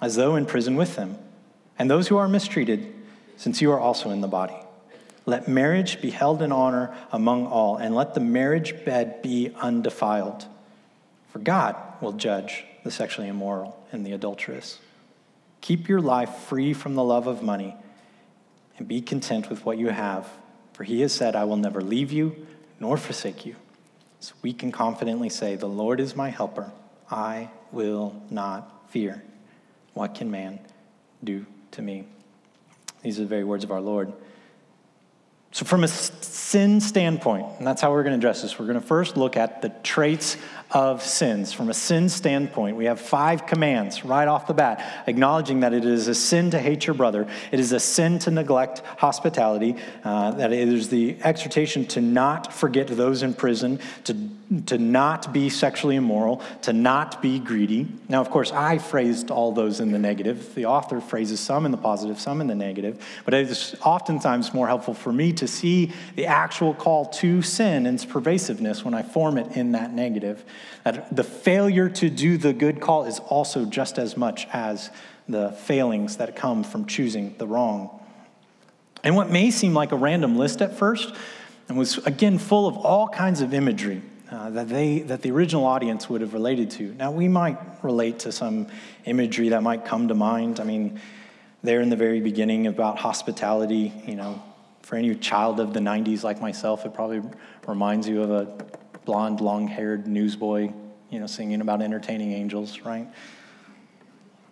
as 0.02 0.16
though 0.16 0.36
in 0.36 0.44
prison 0.44 0.76
with 0.76 0.96
them 0.96 1.16
and 1.78 1.90
those 1.90 2.08
who 2.08 2.16
are 2.16 2.28
mistreated, 2.28 2.92
since 3.36 3.60
you 3.60 3.72
are 3.72 3.80
also 3.80 4.10
in 4.10 4.20
the 4.20 4.28
body. 4.28 4.56
Let 5.26 5.48
marriage 5.48 6.00
be 6.00 6.10
held 6.10 6.42
in 6.42 6.52
honor 6.52 6.94
among 7.10 7.46
all, 7.46 7.76
and 7.76 7.94
let 7.94 8.14
the 8.14 8.20
marriage 8.20 8.84
bed 8.84 9.22
be 9.22 9.50
undefiled. 9.60 10.46
For 11.32 11.38
God 11.38 11.76
will 12.00 12.12
judge 12.12 12.64
the 12.84 12.90
sexually 12.90 13.28
immoral 13.28 13.82
and 13.90 14.06
the 14.06 14.12
adulterous. 14.12 14.78
Keep 15.62 15.88
your 15.88 16.00
life 16.00 16.34
free 16.34 16.74
from 16.74 16.94
the 16.94 17.02
love 17.02 17.26
of 17.26 17.42
money, 17.42 17.74
and 18.76 18.86
be 18.86 19.00
content 19.00 19.48
with 19.48 19.64
what 19.64 19.78
you 19.78 19.88
have, 19.88 20.28
for 20.74 20.84
he 20.84 21.00
has 21.00 21.12
said, 21.12 21.34
I 21.34 21.44
will 21.44 21.56
never 21.56 21.80
leave 21.80 22.12
you 22.12 22.46
nor 22.80 22.96
forsake 22.96 23.46
you. 23.46 23.56
So 24.20 24.34
we 24.42 24.52
can 24.52 24.72
confidently 24.72 25.28
say, 25.28 25.56
The 25.56 25.66
Lord 25.66 26.00
is 26.00 26.16
my 26.16 26.30
helper. 26.30 26.72
I 27.10 27.50
will 27.72 28.20
not 28.30 28.90
fear. 28.90 29.22
What 29.94 30.14
can 30.14 30.30
man 30.30 30.58
do 31.22 31.46
to 31.74 31.82
me. 31.82 32.04
These 33.02 33.18
are 33.18 33.22
the 33.22 33.28
very 33.28 33.44
words 33.44 33.64
of 33.64 33.70
our 33.70 33.80
Lord. 33.80 34.12
So, 35.54 35.64
from 35.64 35.84
a 35.84 35.88
sin 35.88 36.80
standpoint, 36.80 37.46
and 37.58 37.66
that's 37.66 37.80
how 37.80 37.92
we're 37.92 38.02
going 38.02 38.10
to 38.10 38.16
address 38.16 38.42
this, 38.42 38.58
we're 38.58 38.66
going 38.66 38.80
to 38.80 38.84
first 38.84 39.16
look 39.16 39.36
at 39.36 39.62
the 39.62 39.68
traits 39.84 40.36
of 40.72 41.00
sins. 41.00 41.52
From 41.52 41.68
a 41.68 41.74
sin 41.74 42.08
standpoint, 42.08 42.76
we 42.76 42.86
have 42.86 43.00
five 43.00 43.46
commands 43.46 44.04
right 44.04 44.26
off 44.26 44.48
the 44.48 44.52
bat, 44.52 45.04
acknowledging 45.06 45.60
that 45.60 45.72
it 45.72 45.84
is 45.84 46.08
a 46.08 46.14
sin 46.14 46.50
to 46.50 46.58
hate 46.58 46.88
your 46.88 46.94
brother, 46.94 47.28
it 47.52 47.60
is 47.60 47.70
a 47.70 47.78
sin 47.78 48.18
to 48.18 48.32
neglect 48.32 48.82
hospitality, 48.98 49.76
uh, 50.02 50.32
that 50.32 50.52
it 50.52 50.68
is 50.68 50.88
the 50.88 51.16
exhortation 51.22 51.86
to 51.86 52.00
not 52.00 52.52
forget 52.52 52.88
those 52.88 53.22
in 53.22 53.32
prison, 53.32 53.78
to 54.02 54.14
to 54.66 54.78
not 54.78 55.32
be 55.32 55.48
sexually 55.48 55.96
immoral, 55.96 56.42
to 56.62 56.72
not 56.72 57.22
be 57.22 57.38
greedy. 57.38 57.88
Now, 58.08 58.20
of 58.20 58.30
course, 58.30 58.52
I 58.52 58.78
phrased 58.78 59.30
all 59.30 59.52
those 59.52 59.80
in 59.80 59.90
the 59.90 59.98
negative. 59.98 60.54
The 60.54 60.66
author 60.66 61.00
phrases 61.00 61.40
some 61.40 61.64
in 61.64 61.72
the 61.72 61.78
positive, 61.78 62.20
some 62.20 62.40
in 62.40 62.46
the 62.46 62.54
negative. 62.54 63.04
But 63.24 63.34
it 63.34 63.50
is 63.50 63.74
oftentimes 63.82 64.52
more 64.52 64.66
helpful 64.66 64.94
for 64.94 65.12
me 65.12 65.32
to 65.44 65.48
see 65.48 65.92
the 66.16 66.26
actual 66.26 66.72
call 66.72 67.06
to 67.06 67.42
sin 67.42 67.86
and 67.86 67.94
its 67.96 68.04
pervasiveness 68.04 68.84
when 68.84 68.94
I 68.94 69.02
form 69.02 69.36
it 69.36 69.56
in 69.56 69.72
that 69.72 69.92
negative. 69.92 70.44
That 70.84 71.14
the 71.14 71.24
failure 71.24 71.88
to 71.90 72.08
do 72.08 72.38
the 72.38 72.52
good 72.52 72.80
call 72.80 73.04
is 73.04 73.18
also 73.18 73.66
just 73.66 73.98
as 73.98 74.16
much 74.16 74.46
as 74.52 74.90
the 75.28 75.52
failings 75.52 76.16
that 76.16 76.34
come 76.34 76.64
from 76.64 76.86
choosing 76.86 77.34
the 77.38 77.46
wrong. 77.46 78.00
And 79.02 79.14
what 79.16 79.30
may 79.30 79.50
seem 79.50 79.74
like 79.74 79.92
a 79.92 79.96
random 79.96 80.38
list 80.38 80.62
at 80.62 80.78
first, 80.78 81.14
and 81.68 81.76
was, 81.76 81.98
again, 82.06 82.38
full 82.38 82.66
of 82.66 82.76
all 82.76 83.08
kinds 83.08 83.40
of 83.40 83.52
imagery 83.52 84.00
uh, 84.30 84.50
that, 84.50 84.68
they, 84.68 85.00
that 85.00 85.22
the 85.22 85.30
original 85.30 85.64
audience 85.64 86.08
would 86.08 86.20
have 86.20 86.32
related 86.32 86.70
to. 86.72 86.94
Now, 86.94 87.10
we 87.10 87.28
might 87.28 87.58
relate 87.82 88.20
to 88.20 88.32
some 88.32 88.66
imagery 89.04 89.50
that 89.50 89.62
might 89.62 89.84
come 89.84 90.08
to 90.08 90.14
mind. 90.14 90.60
I 90.60 90.64
mean, 90.64 91.00
there 91.62 91.80
in 91.80 91.90
the 91.90 91.96
very 91.96 92.20
beginning 92.20 92.66
about 92.66 92.98
hospitality, 92.98 93.92
you 94.06 94.16
know, 94.16 94.42
for 94.84 94.96
any 94.96 95.14
child 95.14 95.60
of 95.60 95.72
the 95.72 95.80
90s 95.80 96.22
like 96.22 96.40
myself, 96.40 96.84
it 96.84 96.92
probably 96.92 97.22
reminds 97.66 98.08
you 98.08 98.22
of 98.22 98.30
a 98.30 98.64
blonde, 99.04 99.40
long 99.40 99.66
haired 99.66 100.06
newsboy, 100.06 100.70
you 101.10 101.20
know, 101.20 101.26
singing 101.26 101.60
about 101.60 101.80
entertaining 101.82 102.32
angels, 102.32 102.80
right? 102.80 103.08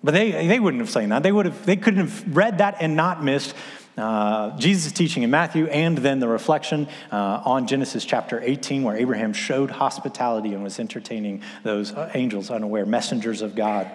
But 0.02 0.14
they, 0.14 0.46
they 0.46 0.58
wouldn't 0.58 0.80
have 0.80 0.90
seen 0.90 1.10
that. 1.10 1.22
They, 1.22 1.32
would 1.32 1.46
have, 1.46 1.66
they 1.66 1.76
couldn't 1.76 2.00
have 2.00 2.36
read 2.36 2.58
that 2.58 2.76
and 2.80 2.96
not 2.96 3.22
missed 3.22 3.54
uh, 3.96 4.56
Jesus' 4.56 4.90
teaching 4.90 5.22
in 5.22 5.30
Matthew 5.30 5.66
and 5.66 5.98
then 5.98 6.18
the 6.18 6.28
reflection 6.28 6.88
uh, 7.10 7.42
on 7.44 7.66
Genesis 7.66 8.04
chapter 8.04 8.40
18, 8.42 8.84
where 8.84 8.96
Abraham 8.96 9.34
showed 9.34 9.70
hospitality 9.70 10.54
and 10.54 10.64
was 10.64 10.80
entertaining 10.80 11.42
those 11.62 11.92
angels 12.14 12.50
unaware, 12.50 12.86
messengers 12.86 13.42
of 13.42 13.54
God. 13.54 13.90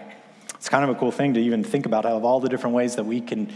It's 0.56 0.70
kind 0.70 0.84
of 0.84 0.96
a 0.96 1.00
cool 1.00 1.12
thing 1.12 1.34
to 1.34 1.40
even 1.40 1.64
think 1.64 1.88
about 1.88 2.06
of 2.06 2.24
all 2.24 2.40
the 2.40 2.50
different 2.50 2.76
ways 2.76 2.96
that 2.96 3.06
we 3.06 3.22
can, 3.22 3.52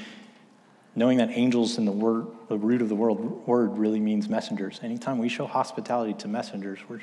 knowing 0.96 1.18
that 1.18 1.30
angels 1.32 1.78
in 1.78 1.86
the 1.86 1.92
word, 1.92 2.28
the 2.50 2.58
root 2.58 2.82
of 2.82 2.90
the 2.90 2.96
word, 2.96 3.16
word 3.46 3.78
really 3.78 4.00
means 4.00 4.28
messengers. 4.28 4.80
Anytime 4.84 5.18
we 5.18 5.30
show 5.30 5.46
hospitality 5.46 6.14
to 6.16 6.28
messengers, 6.28 6.80
we're 6.90 7.02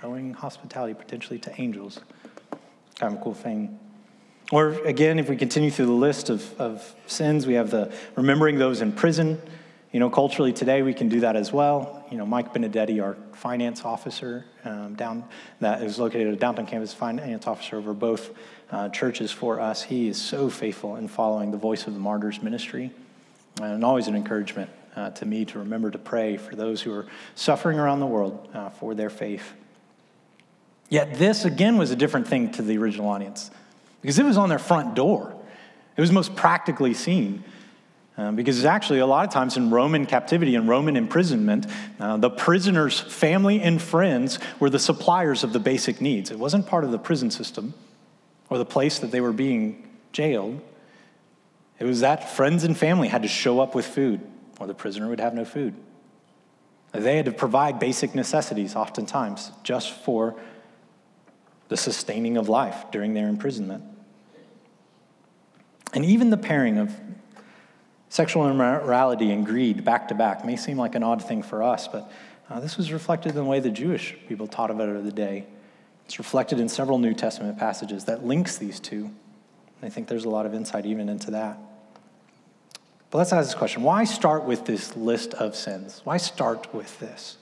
showing 0.00 0.34
hospitality 0.34 0.94
potentially 0.94 1.38
to 1.38 1.60
angels. 1.60 2.00
Kind 2.98 3.14
of 3.14 3.20
a 3.20 3.22
cool 3.22 3.34
thing. 3.34 3.78
Or 4.52 4.70
again, 4.84 5.18
if 5.18 5.28
we 5.28 5.36
continue 5.36 5.70
through 5.70 5.86
the 5.86 5.92
list 5.92 6.28
of, 6.28 6.60
of 6.60 6.94
sins, 7.06 7.46
we 7.46 7.54
have 7.54 7.70
the 7.70 7.92
remembering 8.16 8.58
those 8.58 8.80
in 8.80 8.92
prison. 8.92 9.40
You 9.92 10.00
know, 10.00 10.10
culturally 10.10 10.52
today 10.52 10.82
we 10.82 10.92
can 10.92 11.08
do 11.08 11.20
that 11.20 11.36
as 11.36 11.52
well. 11.52 12.04
You 12.10 12.18
know, 12.18 12.26
Mike 12.26 12.52
Benedetti, 12.52 13.00
our 13.00 13.16
finance 13.32 13.84
officer 13.84 14.44
um, 14.64 14.94
down 14.94 15.24
that 15.60 15.82
is 15.82 15.98
located 15.98 16.32
at 16.32 16.40
downtown 16.40 16.66
campus, 16.66 16.92
finance 16.92 17.46
officer 17.46 17.76
over 17.76 17.94
both 17.94 18.30
uh, 18.70 18.88
churches 18.88 19.30
for 19.32 19.60
us. 19.60 19.82
He 19.82 20.08
is 20.08 20.20
so 20.20 20.50
faithful 20.50 20.96
in 20.96 21.08
following 21.08 21.50
the 21.50 21.56
Voice 21.56 21.86
of 21.86 21.94
the 21.94 22.00
Martyrs 22.00 22.42
ministry, 22.42 22.90
and 23.62 23.84
always 23.84 24.08
an 24.08 24.16
encouragement 24.16 24.70
uh, 24.96 25.10
to 25.10 25.26
me 25.26 25.44
to 25.46 25.58
remember 25.58 25.90
to 25.90 25.98
pray 25.98 26.36
for 26.36 26.56
those 26.56 26.82
who 26.82 26.92
are 26.92 27.06
suffering 27.34 27.78
around 27.78 28.00
the 28.00 28.06
world 28.06 28.48
uh, 28.54 28.70
for 28.70 28.94
their 28.94 29.10
faith. 29.10 29.52
Yet 30.88 31.14
this 31.14 31.44
again 31.44 31.78
was 31.78 31.90
a 31.90 31.96
different 31.96 32.26
thing 32.26 32.50
to 32.52 32.62
the 32.62 32.76
original 32.78 33.08
audience 33.08 33.50
because 34.02 34.18
it 34.18 34.24
was 34.24 34.36
on 34.36 34.48
their 34.48 34.58
front 34.58 34.94
door. 34.94 35.34
It 35.96 36.00
was 36.00 36.10
most 36.10 36.34
practically 36.34 36.94
seen. 36.94 37.44
Uh, 38.18 38.32
because 38.32 38.64
actually, 38.66 38.98
a 38.98 39.06
lot 39.06 39.26
of 39.26 39.32
times 39.32 39.56
in 39.56 39.70
Roman 39.70 40.04
captivity 40.04 40.54
and 40.54 40.68
Roman 40.68 40.94
imprisonment, 40.94 41.66
uh, 41.98 42.18
the 42.18 42.28
prisoner's 42.28 43.00
family 43.00 43.62
and 43.62 43.80
friends 43.80 44.38
were 44.58 44.68
the 44.68 44.78
suppliers 44.78 45.42
of 45.42 45.54
the 45.54 45.60
basic 45.60 46.02
needs. 46.02 46.30
It 46.30 46.38
wasn't 46.38 46.66
part 46.66 46.84
of 46.84 46.90
the 46.90 46.98
prison 46.98 47.30
system 47.30 47.72
or 48.50 48.58
the 48.58 48.66
place 48.66 48.98
that 48.98 49.10
they 49.10 49.22
were 49.22 49.32
being 49.32 49.88
jailed. 50.12 50.60
It 51.80 51.84
was 51.84 52.00
that 52.00 52.30
friends 52.30 52.62
and 52.62 52.76
family 52.76 53.08
had 53.08 53.22
to 53.22 53.28
show 53.28 53.58
up 53.58 53.74
with 53.74 53.86
food, 53.86 54.20
or 54.60 54.66
the 54.66 54.74
prisoner 54.74 55.08
would 55.08 55.18
have 55.18 55.34
no 55.34 55.46
food. 55.46 55.74
They 56.92 57.16
had 57.16 57.24
to 57.24 57.32
provide 57.32 57.78
basic 57.78 58.14
necessities, 58.14 58.76
oftentimes, 58.76 59.50
just 59.62 59.90
for 59.90 60.36
the 61.68 61.76
sustaining 61.76 62.36
of 62.36 62.48
life 62.48 62.84
during 62.92 63.14
their 63.14 63.28
imprisonment. 63.28 63.82
And 65.94 66.04
even 66.04 66.30
the 66.30 66.36
pairing 66.36 66.76
of 66.76 66.94
sexual 68.10 68.48
immorality 68.48 69.30
and 69.30 69.46
greed 69.46 69.84
back 69.84 70.08
to 70.08 70.14
back 70.14 70.44
may 70.44 70.56
seem 70.56 70.76
like 70.76 70.94
an 70.94 71.02
odd 71.02 71.22
thing 71.22 71.42
for 71.42 71.62
us, 71.62 71.88
but 71.88 72.12
uh, 72.50 72.60
this 72.60 72.76
was 72.76 72.92
reflected 72.92 73.30
in 73.30 73.36
the 73.36 73.44
way 73.44 73.60
the 73.60 73.70
Jewish 73.70 74.16
people 74.28 74.48
taught 74.48 74.70
about 74.70 74.88
it 74.88 74.96
of 74.96 75.04
the 75.04 75.12
day. 75.12 75.46
It's 76.04 76.18
reflected 76.18 76.60
in 76.60 76.68
several 76.68 76.98
New 76.98 77.14
Testament 77.14 77.56
passages 77.56 78.04
that 78.04 78.26
links 78.26 78.58
these 78.58 78.80
two. 78.80 79.10
I 79.82 79.88
think 79.88 80.08
there's 80.08 80.24
a 80.24 80.28
lot 80.28 80.44
of 80.44 80.54
insight 80.54 80.84
even 80.84 81.08
into 81.08 81.30
that. 81.30 81.58
But 83.10 83.18
let's 83.18 83.32
ask 83.32 83.48
this 83.48 83.54
question 83.54 83.82
why 83.82 84.04
start 84.04 84.44
with 84.44 84.64
this 84.66 84.96
list 84.96 85.34
of 85.34 85.56
sins? 85.56 86.00
Why 86.04 86.16
start 86.16 86.72
with 86.72 86.98
this? 87.00 87.36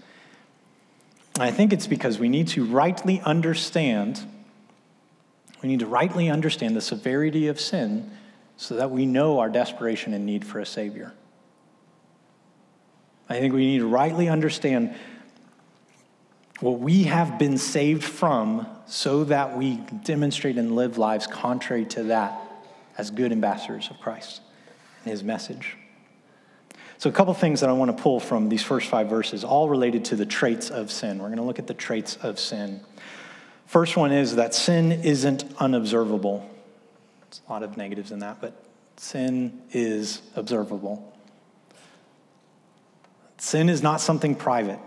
I 1.38 1.50
think 1.50 1.72
it's 1.72 1.86
because 1.86 2.18
we 2.18 2.28
need 2.28 2.48
to 2.48 2.64
rightly 2.64 3.20
understand, 3.20 4.20
we 5.62 5.68
need 5.68 5.80
to 5.80 5.86
rightly 5.86 6.30
understand 6.30 6.74
the 6.74 6.80
severity 6.80 7.46
of 7.48 7.60
sin 7.60 8.10
so 8.56 8.76
that 8.76 8.90
we 8.90 9.06
know 9.06 9.38
our 9.38 9.48
desperation 9.48 10.14
and 10.14 10.26
need 10.26 10.44
for 10.44 10.58
a 10.58 10.66
Savior. 10.66 11.12
I 13.28 13.38
think 13.38 13.54
we 13.54 13.66
need 13.66 13.78
to 13.78 13.86
rightly 13.86 14.28
understand 14.28 14.96
what 16.60 16.80
we 16.80 17.04
have 17.04 17.38
been 17.38 17.56
saved 17.56 18.02
from 18.02 18.66
so 18.86 19.22
that 19.24 19.56
we 19.56 19.76
demonstrate 20.02 20.56
and 20.56 20.74
live 20.74 20.98
lives 20.98 21.26
contrary 21.26 21.84
to 21.84 22.04
that 22.04 22.40
as 22.96 23.10
good 23.12 23.30
ambassadors 23.30 23.90
of 23.90 24.00
Christ 24.00 24.40
his 25.08 25.24
message. 25.24 25.76
So, 26.98 27.08
a 27.08 27.12
couple 27.12 27.32
things 27.34 27.60
that 27.60 27.68
I 27.68 27.72
want 27.72 27.96
to 27.96 28.02
pull 28.02 28.18
from 28.18 28.48
these 28.48 28.62
first 28.62 28.88
five 28.88 29.08
verses, 29.08 29.44
all 29.44 29.68
related 29.68 30.04
to 30.06 30.16
the 30.16 30.26
traits 30.26 30.70
of 30.70 30.90
sin. 30.90 31.18
We're 31.18 31.28
going 31.28 31.38
to 31.38 31.44
look 31.44 31.58
at 31.58 31.66
the 31.66 31.74
traits 31.74 32.16
of 32.16 32.38
sin. 32.38 32.80
First 33.66 33.96
one 33.96 34.12
is 34.12 34.36
that 34.36 34.54
sin 34.54 34.90
isn't 34.90 35.44
unobservable. 35.58 36.48
There's 37.20 37.40
a 37.46 37.52
lot 37.52 37.62
of 37.62 37.76
negatives 37.76 38.10
in 38.10 38.20
that, 38.20 38.40
but 38.40 38.64
sin 38.96 39.62
is 39.70 40.22
observable. 40.34 41.14
Sin 43.36 43.68
is 43.68 43.82
not 43.82 44.00
something 44.00 44.34
private 44.34 44.80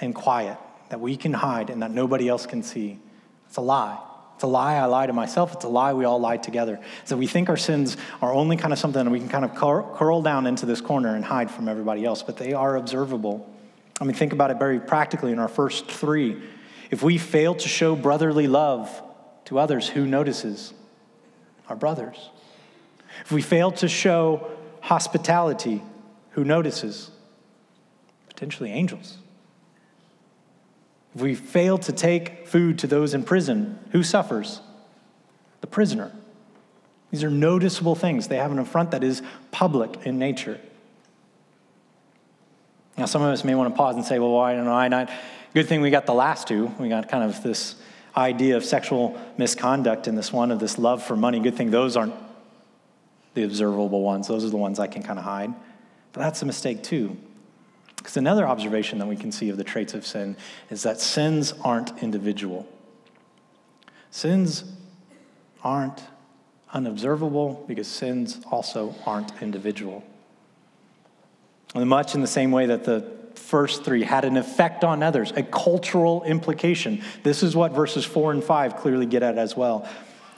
and 0.00 0.14
quiet 0.14 0.58
that 0.90 1.00
we 1.00 1.16
can 1.16 1.32
hide 1.32 1.70
and 1.70 1.80
that 1.82 1.90
nobody 1.90 2.28
else 2.28 2.44
can 2.44 2.62
see. 2.62 2.98
It's 3.46 3.56
a 3.56 3.62
lie. 3.62 3.98
It's 4.34 4.42
a 4.42 4.48
lie 4.48 4.74
I 4.74 4.86
lie 4.86 5.06
to 5.06 5.12
myself. 5.12 5.54
It's 5.54 5.64
a 5.64 5.68
lie 5.68 5.92
we 5.92 6.04
all 6.04 6.18
lie 6.18 6.36
together. 6.36 6.80
So 7.04 7.16
we 7.16 7.26
think 7.26 7.48
our 7.48 7.56
sins 7.56 7.96
are 8.20 8.32
only 8.32 8.56
kind 8.56 8.72
of 8.72 8.78
something 8.78 9.04
that 9.04 9.10
we 9.10 9.20
can 9.20 9.28
kind 9.28 9.44
of 9.44 9.54
curl 9.54 10.22
down 10.22 10.46
into 10.46 10.66
this 10.66 10.80
corner 10.80 11.14
and 11.14 11.24
hide 11.24 11.50
from 11.50 11.68
everybody 11.68 12.04
else, 12.04 12.22
but 12.22 12.36
they 12.36 12.52
are 12.52 12.76
observable. 12.76 13.48
I 14.00 14.04
mean, 14.04 14.14
think 14.14 14.32
about 14.32 14.50
it 14.50 14.58
very 14.58 14.80
practically 14.80 15.30
in 15.30 15.38
our 15.38 15.48
first 15.48 15.86
three. 15.86 16.42
If 16.90 17.02
we 17.02 17.16
fail 17.16 17.54
to 17.54 17.68
show 17.68 17.94
brotherly 17.94 18.48
love 18.48 19.02
to 19.46 19.58
others, 19.58 19.88
who 19.88 20.06
notices? 20.06 20.74
Our 21.68 21.76
brothers. 21.76 22.30
If 23.24 23.30
we 23.30 23.40
fail 23.40 23.70
to 23.72 23.88
show 23.88 24.50
hospitality, 24.80 25.80
who 26.30 26.44
notices? 26.44 27.10
Potentially 28.28 28.72
angels. 28.72 29.18
If 31.14 31.20
we 31.20 31.34
fail 31.34 31.78
to 31.78 31.92
take 31.92 32.46
food 32.46 32.78
to 32.80 32.86
those 32.86 33.14
in 33.14 33.22
prison, 33.22 33.78
who 33.92 34.02
suffers? 34.02 34.60
The 35.60 35.66
prisoner. 35.66 36.12
These 37.10 37.22
are 37.22 37.30
noticeable 37.30 37.94
things. 37.94 38.26
They 38.26 38.38
have 38.38 38.50
an 38.50 38.58
affront 38.58 38.90
that 38.90 39.04
is 39.04 39.22
public 39.52 40.04
in 40.04 40.18
nature. 40.18 40.60
Now, 42.96 43.06
some 43.06 43.22
of 43.22 43.28
us 43.28 43.44
may 43.44 43.54
want 43.54 43.72
to 43.72 43.76
pause 43.76 43.96
and 43.96 44.04
say, 44.04 44.18
well, 44.18 44.32
why 44.32 44.54
don't 44.54 44.68
I 44.68 44.88
not? 44.88 45.10
Good 45.52 45.68
thing 45.68 45.80
we 45.80 45.90
got 45.90 46.06
the 46.06 46.14
last 46.14 46.48
two. 46.48 46.66
We 46.78 46.88
got 46.88 47.08
kind 47.08 47.24
of 47.24 47.42
this 47.42 47.76
idea 48.16 48.56
of 48.56 48.64
sexual 48.64 49.18
misconduct 49.36 50.06
and 50.06 50.16
this 50.16 50.32
one 50.32 50.50
of 50.50 50.58
this 50.58 50.78
love 50.78 51.02
for 51.02 51.16
money. 51.16 51.40
Good 51.40 51.56
thing 51.56 51.70
those 51.70 51.96
aren't 51.96 52.14
the 53.34 53.44
observable 53.44 54.02
ones. 54.02 54.28
Those 54.28 54.44
are 54.44 54.50
the 54.50 54.56
ones 54.56 54.78
I 54.78 54.86
can 54.86 55.02
kind 55.02 55.18
of 55.18 55.24
hide. 55.24 55.52
But 56.12 56.20
that's 56.20 56.42
a 56.42 56.46
mistake, 56.46 56.82
too. 56.82 57.16
Because 58.04 58.18
another 58.18 58.46
observation 58.46 58.98
that 58.98 59.08
we 59.08 59.16
can 59.16 59.32
see 59.32 59.48
of 59.48 59.56
the 59.56 59.64
traits 59.64 59.94
of 59.94 60.06
sin 60.06 60.36
is 60.68 60.82
that 60.82 61.00
sins 61.00 61.54
aren't 61.64 62.02
individual. 62.02 62.68
Sins 64.10 64.62
aren't 65.62 66.02
unobservable 66.74 67.64
because 67.66 67.88
sins 67.88 68.42
also 68.50 68.94
aren't 69.06 69.32
individual. 69.40 70.04
And 71.74 71.88
much 71.88 72.14
in 72.14 72.20
the 72.20 72.26
same 72.26 72.50
way 72.50 72.66
that 72.66 72.84
the 72.84 73.10
first 73.36 73.84
three 73.84 74.02
had 74.02 74.26
an 74.26 74.36
effect 74.36 74.84
on 74.84 75.02
others, 75.02 75.32
a 75.34 75.42
cultural 75.42 76.24
implication. 76.24 77.02
This 77.22 77.42
is 77.42 77.56
what 77.56 77.72
verses 77.72 78.04
four 78.04 78.32
and 78.32 78.44
five 78.44 78.76
clearly 78.76 79.06
get 79.06 79.22
at 79.22 79.38
as 79.38 79.56
well. 79.56 79.88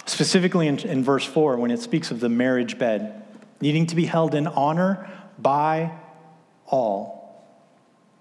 Specifically 0.05 0.69
in, 0.69 0.79
in 0.79 1.03
verse 1.03 1.25
four, 1.25 1.57
when 1.57 1.73
it 1.73 1.81
speaks 1.81 2.13
of 2.13 2.21
the 2.21 2.29
marriage 2.29 2.79
bed 2.79 3.25
needing 3.61 3.87
to 3.87 3.97
be 3.97 4.05
held 4.05 4.37
in 4.37 4.47
honor 4.47 5.11
by 5.37 5.91
all 6.69 7.16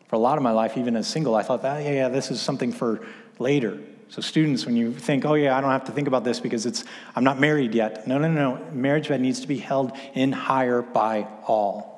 for 0.08 0.16
a 0.16 0.20
lot 0.20 0.38
of 0.38 0.44
my 0.44 0.52
life, 0.52 0.78
even 0.78 0.96
as 0.96 1.08
single, 1.08 1.36
I 1.36 1.44
thought 1.44 1.62
that, 1.64 1.84
yeah, 1.84 1.92
yeah, 1.92 2.10
this 2.10 2.32
is 2.32 2.42
something 2.42 2.72
for 2.72 3.06
later. 3.40 3.80
So, 4.08 4.22
students, 4.22 4.66
when 4.66 4.76
you 4.76 4.94
think, 4.94 5.26
oh, 5.26 5.34
yeah, 5.34 5.58
I 5.58 5.62
don't 5.62 5.72
have 5.72 5.86
to 5.86 5.92
think 5.92 6.08
about 6.08 6.24
this 6.24 6.40
because 6.40 6.66
it's, 6.66 6.86
I'm 7.16 7.24
not 7.24 7.40
married 7.40 7.74
yet. 7.74 8.08
No, 8.08 8.20
no, 8.20 8.30
no. 8.30 8.64
Marriage 8.72 9.10
bed 9.10 9.20
needs 9.20 9.40
to 9.42 9.48
be 9.48 9.58
held 9.58 9.92
in 10.14 10.32
higher 10.32 10.82
by 10.82 11.28
all. 11.48 11.96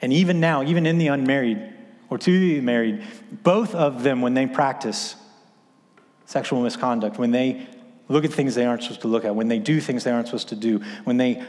And 0.00 0.12
even 0.12 0.40
now, 0.40 0.62
even 0.62 0.86
in 0.86 0.98
the 0.98 1.08
unmarried 1.08 1.74
or 2.08 2.18
to 2.18 2.38
the 2.38 2.60
married, 2.60 3.04
both 3.30 3.74
of 3.74 4.02
them, 4.02 4.22
when 4.22 4.34
they 4.34 4.46
practice 4.46 5.16
sexual 6.24 6.62
misconduct, 6.62 7.18
when 7.18 7.30
they 7.30 7.66
look 8.08 8.24
at 8.24 8.32
things 8.32 8.54
they 8.54 8.64
aren't 8.64 8.82
supposed 8.82 9.02
to 9.02 9.08
look 9.08 9.24
at, 9.24 9.34
when 9.34 9.48
they 9.48 9.58
do 9.58 9.80
things 9.80 10.04
they 10.04 10.10
aren't 10.10 10.28
supposed 10.28 10.48
to 10.48 10.56
do, 10.56 10.80
when 11.04 11.18
they 11.18 11.44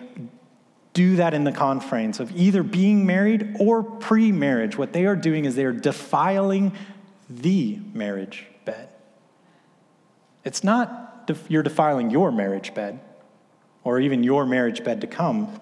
do 0.98 1.18
that 1.18 1.36
in 1.36 1.44
the 1.44 1.52
confines 1.52 2.20
of 2.20 2.36
either 2.36 2.64
being 2.64 3.06
married 3.06 3.56
or 3.60 3.84
pre 3.84 4.32
marriage. 4.32 4.80
What 4.80 4.94
they 4.94 5.06
are 5.06 5.16
doing 5.16 5.46
is 5.46 5.56
they 5.56 5.64
are 5.64 5.72
defiling 5.72 6.74
the 7.30 7.80
marriage 7.94 8.48
bed. 8.66 8.90
It's 10.44 10.64
not 10.64 11.28
def- 11.28 11.46
you're 11.52 11.62
defiling 11.62 12.10
your 12.10 12.32
marriage 12.32 12.74
bed 12.74 13.00
or 13.84 14.00
even 14.00 14.24
your 14.24 14.48
marriage 14.48 14.84
bed 14.84 15.02
to 15.02 15.08
come. 15.08 15.60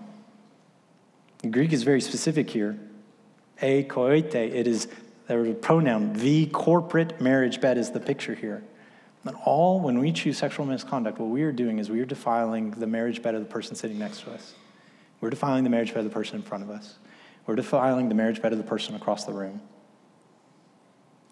The 1.40 1.50
Greek 1.50 1.74
is 1.74 1.84
very 1.84 2.00
specific 2.00 2.50
here. 2.50 2.80
E 3.62 3.84
koite, 3.84 4.36
it 4.36 4.68
is 4.68 4.88
there's 5.28 5.50
a 5.50 5.54
pronoun. 5.54 6.14
The 6.14 6.46
corporate 6.46 7.20
marriage 7.20 7.60
bed 7.60 7.78
is 7.78 7.92
the 7.92 8.00
picture 8.00 8.36
here. 8.36 8.64
And 9.26 9.36
all, 9.44 9.82
when 9.82 10.00
we 10.00 10.14
choose 10.14 10.38
sexual 10.38 10.66
misconduct, 10.66 11.20
what 11.20 11.30
we 11.30 11.44
are 11.44 11.52
doing 11.52 11.80
is 11.80 11.90
we 11.90 12.00
are 12.00 12.06
defiling 12.06 12.72
the 12.72 12.88
marriage 12.88 13.22
bed 13.22 13.36
of 13.36 13.42
the 13.42 13.50
person 13.50 13.76
sitting 13.76 14.00
next 14.00 14.22
to 14.22 14.32
us. 14.32 14.54
We're 15.22 15.30
defiling 15.30 15.64
the 15.64 15.70
marriage 15.70 15.94
bed 15.94 16.00
of 16.00 16.06
the 16.06 16.14
person 16.14 16.38
in 16.38 16.42
front 16.42 16.64
of 16.64 16.70
us. 16.70 16.96
We're 17.46 17.56
defiling 17.56 18.10
the 18.10 18.16
marriage 18.16 18.42
bed 18.42 18.52
of 18.52 18.58
the 18.58 18.64
person 18.64 18.96
across 18.96 19.26
the 19.26 19.34
room. 19.34 19.62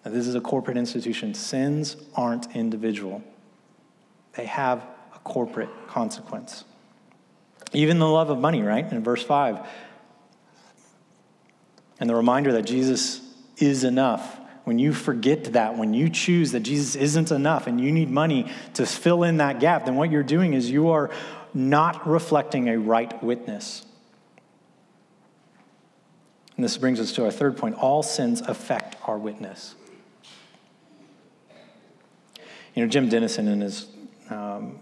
Now, 0.06 0.12
this 0.12 0.28
is 0.28 0.36
a 0.36 0.42
corporate 0.42 0.78
institution. 0.78 1.34
Sins 1.34 1.96
aren't 2.16 2.56
individual, 2.56 3.24
they 4.36 4.46
have 4.46 4.86
a 5.16 5.20
corporate 5.20 5.70
consequence. 5.88 6.66
Even 7.72 7.98
the 7.98 8.08
love 8.08 8.30
of 8.30 8.38
money, 8.40 8.62
right? 8.62 8.90
In 8.92 9.04
verse 9.04 9.24
5. 9.24 9.60
And 12.00 12.10
the 12.10 12.16
reminder 12.16 12.52
that 12.54 12.64
Jesus 12.64 13.22
is 13.58 13.84
enough. 13.84 14.40
When 14.64 14.80
you 14.80 14.94
forget 14.94 15.46
that, 15.54 15.78
when 15.78 15.94
you 15.94 16.10
choose 16.10 16.52
that 16.52 16.62
Jesus 16.62 16.96
isn't 16.96 17.32
enough 17.32 17.68
and 17.68 17.82
you 17.82 17.92
need 17.92 18.10
money 18.10 18.52
to 18.76 18.86
fill 18.86 19.24
in 19.24 19.38
that 19.38 19.60
gap, 19.60 19.86
then 19.86 19.96
what 19.96 20.12
you're 20.12 20.24
doing 20.24 20.54
is 20.54 20.70
you 20.70 20.90
are 20.90 21.10
not 21.54 22.08
reflecting 22.08 22.70
a 22.70 22.78
right 22.78 23.22
witness. 23.24 23.86
And 26.56 26.64
this 26.64 26.78
brings 26.78 27.00
us 27.00 27.12
to 27.14 27.26
our 27.26 27.32
third 27.32 27.58
point 27.58 27.76
all 27.76 28.04
sins 28.04 28.42
affect 28.42 28.96
our 29.08 29.18
witness. 29.18 29.76
You 32.76 32.84
know, 32.84 32.88
Jim 32.88 33.08
Denison, 33.10 33.48
in 33.48 33.62
his 33.62 33.88
um, 34.30 34.80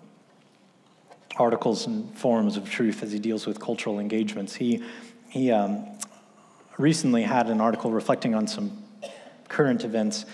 articles 1.38 1.88
and 1.88 2.18
forums 2.18 2.56
of 2.56 2.70
truth 2.70 3.04
as 3.04 3.12
he 3.12 3.20
deals 3.20 3.46
with 3.46 3.60
cultural 3.60 4.00
engagements, 4.00 4.56
he, 4.56 4.82
he 5.30 5.52
um, 5.52 5.86
recently 6.78 7.24
had 7.24 7.50
an 7.50 7.60
article 7.60 7.92
reflecting 7.92 8.34
on 8.34 8.48
some 8.48 8.84
current 9.50 9.84
events 9.84 10.26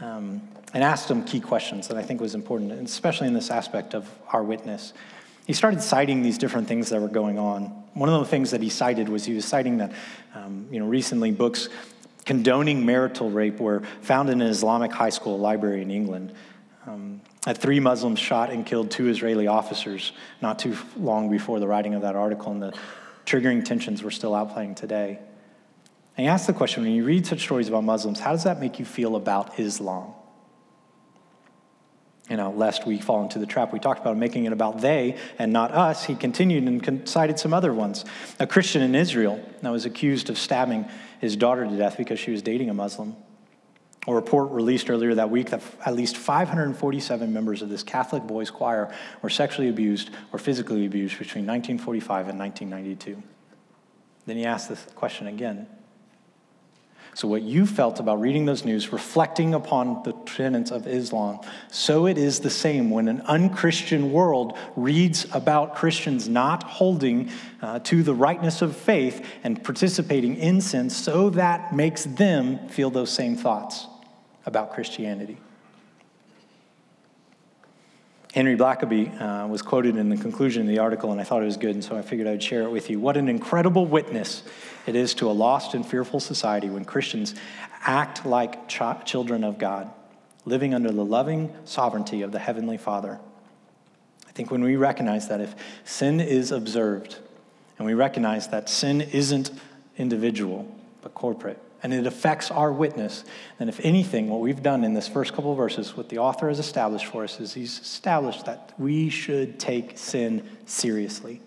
um, 0.00 0.42
and 0.74 0.84
asked 0.84 1.08
some 1.08 1.24
key 1.24 1.40
questions 1.40 1.88
that 1.88 1.96
I 1.96 2.02
think 2.02 2.20
was 2.20 2.34
important, 2.34 2.72
especially 2.72 3.28
in 3.28 3.34
this 3.34 3.50
aspect 3.50 3.94
of 3.94 4.10
our 4.28 4.42
witness. 4.42 4.92
He 5.46 5.52
started 5.52 5.80
citing 5.80 6.22
these 6.22 6.38
different 6.38 6.66
things 6.66 6.90
that 6.90 7.00
were 7.00 7.08
going 7.08 7.38
on. 7.38 7.66
One 7.94 8.08
of 8.08 8.18
the 8.18 8.26
things 8.26 8.50
that 8.50 8.60
he 8.60 8.68
cited 8.68 9.08
was 9.08 9.24
he 9.24 9.34
was 9.34 9.44
citing 9.44 9.78
that, 9.78 9.92
um, 10.34 10.66
you 10.70 10.80
know, 10.80 10.86
recently 10.86 11.30
books 11.30 11.68
condoning 12.24 12.84
marital 12.84 13.30
rape 13.30 13.60
were 13.60 13.82
found 14.02 14.28
in 14.28 14.42
an 14.42 14.48
Islamic 14.48 14.92
high 14.92 15.10
school 15.10 15.38
library 15.38 15.82
in 15.82 15.90
England. 15.92 16.34
Um, 16.84 17.20
that 17.44 17.58
three 17.58 17.78
Muslims 17.78 18.18
shot 18.18 18.50
and 18.50 18.66
killed 18.66 18.90
two 18.90 19.08
Israeli 19.08 19.46
officers 19.46 20.12
not 20.42 20.58
too 20.58 20.76
long 20.96 21.30
before 21.30 21.60
the 21.60 21.68
writing 21.68 21.94
of 21.94 22.02
that 22.02 22.16
article, 22.16 22.50
and 22.50 22.60
the 22.60 22.74
triggering 23.24 23.64
tensions 23.64 24.02
were 24.02 24.10
still 24.10 24.32
outplaying 24.32 24.74
today. 24.74 25.20
And 26.16 26.24
he 26.24 26.28
asked 26.28 26.48
the 26.48 26.52
question 26.52 26.82
when 26.82 26.92
you 26.92 27.04
read 27.04 27.24
such 27.24 27.42
stories 27.42 27.68
about 27.68 27.84
Muslims, 27.84 28.18
how 28.18 28.32
does 28.32 28.44
that 28.44 28.58
make 28.58 28.80
you 28.80 28.84
feel 28.84 29.14
about 29.14 29.60
Islam? 29.60 30.12
You 32.28 32.36
know, 32.36 32.50
lest 32.50 32.86
we 32.86 32.98
fall 32.98 33.22
into 33.22 33.38
the 33.38 33.46
trap 33.46 33.72
we 33.72 33.78
talked 33.78 34.00
about, 34.00 34.16
making 34.16 34.46
it 34.46 34.52
about 34.52 34.80
they 34.80 35.16
and 35.38 35.52
not 35.52 35.70
us, 35.70 36.04
he 36.04 36.16
continued 36.16 36.64
and 36.64 37.08
cited 37.08 37.38
some 37.38 37.54
other 37.54 37.72
ones. 37.72 38.04
A 38.40 38.46
Christian 38.46 38.82
in 38.82 38.96
Israel 38.96 39.40
that 39.62 39.70
was 39.70 39.84
accused 39.84 40.28
of 40.28 40.36
stabbing 40.36 40.86
his 41.20 41.36
daughter 41.36 41.64
to 41.64 41.76
death 41.76 41.96
because 41.96 42.18
she 42.18 42.32
was 42.32 42.42
dating 42.42 42.68
a 42.68 42.74
Muslim. 42.74 43.14
A 44.08 44.14
report 44.14 44.50
released 44.50 44.90
earlier 44.90 45.14
that 45.14 45.30
week 45.30 45.50
that 45.50 45.62
at 45.84 45.94
least 45.94 46.16
547 46.16 47.32
members 47.32 47.62
of 47.62 47.68
this 47.68 47.82
Catholic 47.82 48.24
boys' 48.24 48.50
choir 48.50 48.92
were 49.22 49.30
sexually 49.30 49.68
abused 49.68 50.10
or 50.32 50.38
physically 50.38 50.86
abused 50.86 51.18
between 51.18 51.46
1945 51.46 52.28
and 52.28 52.38
1992. 52.38 53.22
Then 54.26 54.36
he 54.36 54.44
asked 54.44 54.68
this 54.68 54.84
question 54.94 55.28
again 55.28 55.68
so, 57.16 57.28
what 57.28 57.40
you 57.40 57.64
felt 57.64 57.98
about 57.98 58.20
reading 58.20 58.44
those 58.44 58.62
news, 58.62 58.92
reflecting 58.92 59.54
upon 59.54 60.02
the 60.02 60.12
of 60.38 60.86
Islam, 60.86 61.40
so 61.70 62.06
it 62.06 62.18
is 62.18 62.40
the 62.40 62.50
same 62.50 62.90
when 62.90 63.08
an 63.08 63.20
unchristian 63.22 64.12
world 64.12 64.56
reads 64.76 65.26
about 65.34 65.74
Christians 65.74 66.28
not 66.28 66.62
holding 66.62 67.30
uh, 67.62 67.78
to 67.80 68.02
the 68.02 68.14
rightness 68.14 68.62
of 68.62 68.76
faith 68.76 69.24
and 69.44 69.62
participating 69.64 70.36
in 70.36 70.60
sin, 70.60 70.90
so 70.90 71.30
that 71.30 71.74
makes 71.74 72.04
them 72.04 72.68
feel 72.68 72.90
those 72.90 73.10
same 73.10 73.36
thoughts 73.36 73.86
about 74.44 74.74
Christianity. 74.74 75.38
Henry 78.34 78.54
Blackaby 78.54 79.18
uh, 79.18 79.46
was 79.46 79.62
quoted 79.62 79.96
in 79.96 80.10
the 80.10 80.16
conclusion 80.18 80.60
of 80.60 80.68
the 80.68 80.78
article, 80.78 81.10
and 81.10 81.18
I 81.18 81.24
thought 81.24 81.40
it 81.40 81.46
was 81.46 81.56
good, 81.56 81.74
and 81.74 81.82
so 81.82 81.96
I 81.96 82.02
figured 82.02 82.28
I'd 82.28 82.42
share 82.42 82.64
it 82.64 82.70
with 82.70 82.90
you. 82.90 83.00
What 83.00 83.16
an 83.16 83.30
incredible 83.30 83.86
witness 83.86 84.42
it 84.86 84.94
is 84.94 85.14
to 85.14 85.30
a 85.30 85.32
lost 85.32 85.72
and 85.72 85.86
fearful 85.86 86.20
society 86.20 86.68
when 86.68 86.84
Christians 86.84 87.34
act 87.80 88.26
like 88.26 88.68
ch- 88.68 88.82
children 89.06 89.42
of 89.42 89.56
God, 89.56 89.90
living 90.46 90.72
under 90.72 90.90
the 90.90 91.04
loving 91.04 91.54
sovereignty 91.64 92.22
of 92.22 92.32
the 92.32 92.38
Heavenly 92.38 92.78
Father. 92.78 93.18
I 94.26 94.32
think 94.32 94.50
when 94.50 94.62
we 94.62 94.76
recognize 94.76 95.28
that 95.28 95.40
if 95.40 95.54
sin 95.84 96.20
is 96.20 96.52
observed, 96.52 97.18
and 97.78 97.86
we 97.86 97.92
recognize 97.92 98.48
that 98.48 98.70
sin 98.70 99.02
isn't 99.02 99.50
individual, 99.98 100.66
but 101.02 101.12
corporate, 101.12 101.60
and 101.82 101.92
it 101.92 102.06
affects 102.06 102.50
our 102.50 102.72
witness, 102.72 103.24
then 103.58 103.68
if 103.68 103.78
anything, 103.84 104.28
what 104.28 104.40
we've 104.40 104.62
done 104.62 104.82
in 104.82 104.94
this 104.94 105.08
first 105.08 105.34
couple 105.34 105.50
of 105.50 105.56
verses, 105.56 105.96
what 105.96 106.08
the 106.08 106.18
author 106.18 106.48
has 106.48 106.58
established 106.58 107.06
for 107.06 107.24
us 107.24 107.38
is 107.38 107.52
he's 107.52 107.78
established 107.80 108.46
that 108.46 108.72
we 108.78 109.08
should 109.10 109.60
take 109.60 109.98
sin 109.98 110.48
seriously. 110.64 111.40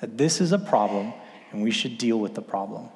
That 0.00 0.18
this 0.18 0.40
is 0.40 0.52
a 0.52 0.58
problem 0.58 1.12
and 1.52 1.62
we 1.62 1.70
should 1.70 1.98
deal 1.98 2.18
with 2.18 2.34
the 2.34 2.42
problem. 2.42 2.88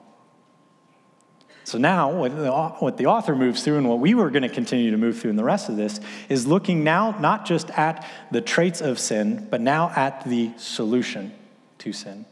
So 1.69 1.77
now, 1.77 2.11
what 2.11 2.35
the, 2.35 2.51
what 2.51 2.97
the 2.97 3.05
author 3.05 3.37
moves 3.37 3.63
through, 3.63 3.77
and 3.77 3.87
what 3.87 3.99
we 3.99 4.15
were 4.15 4.31
going 4.31 4.43
to 4.43 4.49
continue 4.49 4.91
to 4.91 4.97
move 4.97 5.21
through 5.21 5.29
in 5.29 5.37
the 5.37 5.45
rest 5.45 5.69
of 5.69 5.77
this, 5.77 6.01
is 6.31 6.47
looking 6.47 6.83
now 6.83 7.15
not 7.21 7.45
just 7.45 7.69
at 7.73 8.09
the 8.31 8.41
traits 8.41 8.81
of 8.81 8.99
sin, 8.99 9.47
but 9.51 9.61
now 9.61 9.93
at 9.95 10.25
the 10.25 10.51
solution 10.57 11.31
to 11.77 11.93
sin. 11.93 12.25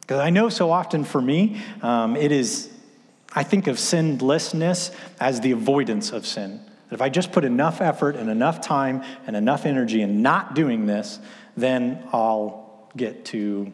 Because 0.00 0.18
I 0.18 0.30
know 0.30 0.48
so 0.48 0.72
often 0.72 1.04
for 1.04 1.22
me, 1.22 1.62
um, 1.82 2.16
it 2.16 2.32
is, 2.32 2.68
I 3.32 3.44
think 3.44 3.68
of 3.68 3.76
sinlessness 3.76 4.90
as 5.20 5.40
the 5.40 5.52
avoidance 5.52 6.10
of 6.10 6.26
sin. 6.26 6.60
That 6.88 6.96
if 6.96 7.00
I 7.00 7.10
just 7.10 7.30
put 7.30 7.44
enough 7.44 7.80
effort 7.80 8.16
and 8.16 8.28
enough 8.28 8.60
time 8.60 9.04
and 9.28 9.36
enough 9.36 9.66
energy 9.66 10.02
in 10.02 10.20
not 10.20 10.56
doing 10.56 10.86
this, 10.86 11.20
then 11.56 12.02
I'll 12.12 12.90
get 12.96 13.24
to 13.26 13.72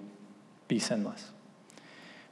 be 0.68 0.79
sinless. 0.79 1.31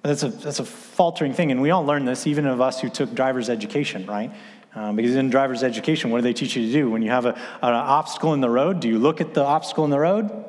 That's 0.02 0.24
a, 0.24 0.28
that's 0.28 0.58
a 0.58 0.64
faltering 0.64 1.32
thing, 1.32 1.52
and 1.52 1.62
we 1.62 1.70
all 1.70 1.84
learn 1.84 2.04
this, 2.04 2.26
even 2.26 2.46
of 2.46 2.60
us 2.60 2.80
who 2.80 2.88
took 2.88 3.14
driver's 3.14 3.48
education, 3.48 4.04
right? 4.06 4.32
Um, 4.74 4.96
because 4.96 5.14
in 5.14 5.30
driver's 5.30 5.62
education, 5.62 6.10
what 6.10 6.18
do 6.18 6.22
they 6.22 6.32
teach 6.32 6.56
you 6.56 6.66
to 6.66 6.72
do? 6.72 6.90
When 6.90 7.02
you 7.02 7.10
have 7.10 7.26
a, 7.26 7.34
an 7.34 7.74
obstacle 7.74 8.32
in 8.32 8.40
the 8.40 8.50
road, 8.50 8.80
do 8.80 8.88
you 8.88 8.98
look 8.98 9.20
at 9.20 9.34
the 9.34 9.44
obstacle 9.44 9.84
in 9.84 9.90
the 9.90 10.00
road? 10.00 10.44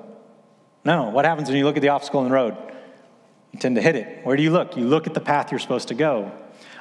No. 0.85 1.09
What 1.09 1.25
happens 1.25 1.49
when 1.49 1.57
you 1.57 1.65
look 1.65 1.75
at 1.75 1.81
the 1.81 1.89
obstacle 1.89 2.21
in 2.21 2.29
the 2.29 2.33
road? 2.33 2.57
You 3.51 3.59
tend 3.59 3.75
to 3.75 3.81
hit 3.81 3.95
it. 3.95 4.25
Where 4.25 4.35
do 4.35 4.43
you 4.43 4.51
look? 4.51 4.75
You 4.75 4.85
look 4.85 5.07
at 5.07 5.13
the 5.13 5.21
path 5.21 5.51
you're 5.51 5.59
supposed 5.59 5.89
to 5.89 5.93
go. 5.93 6.31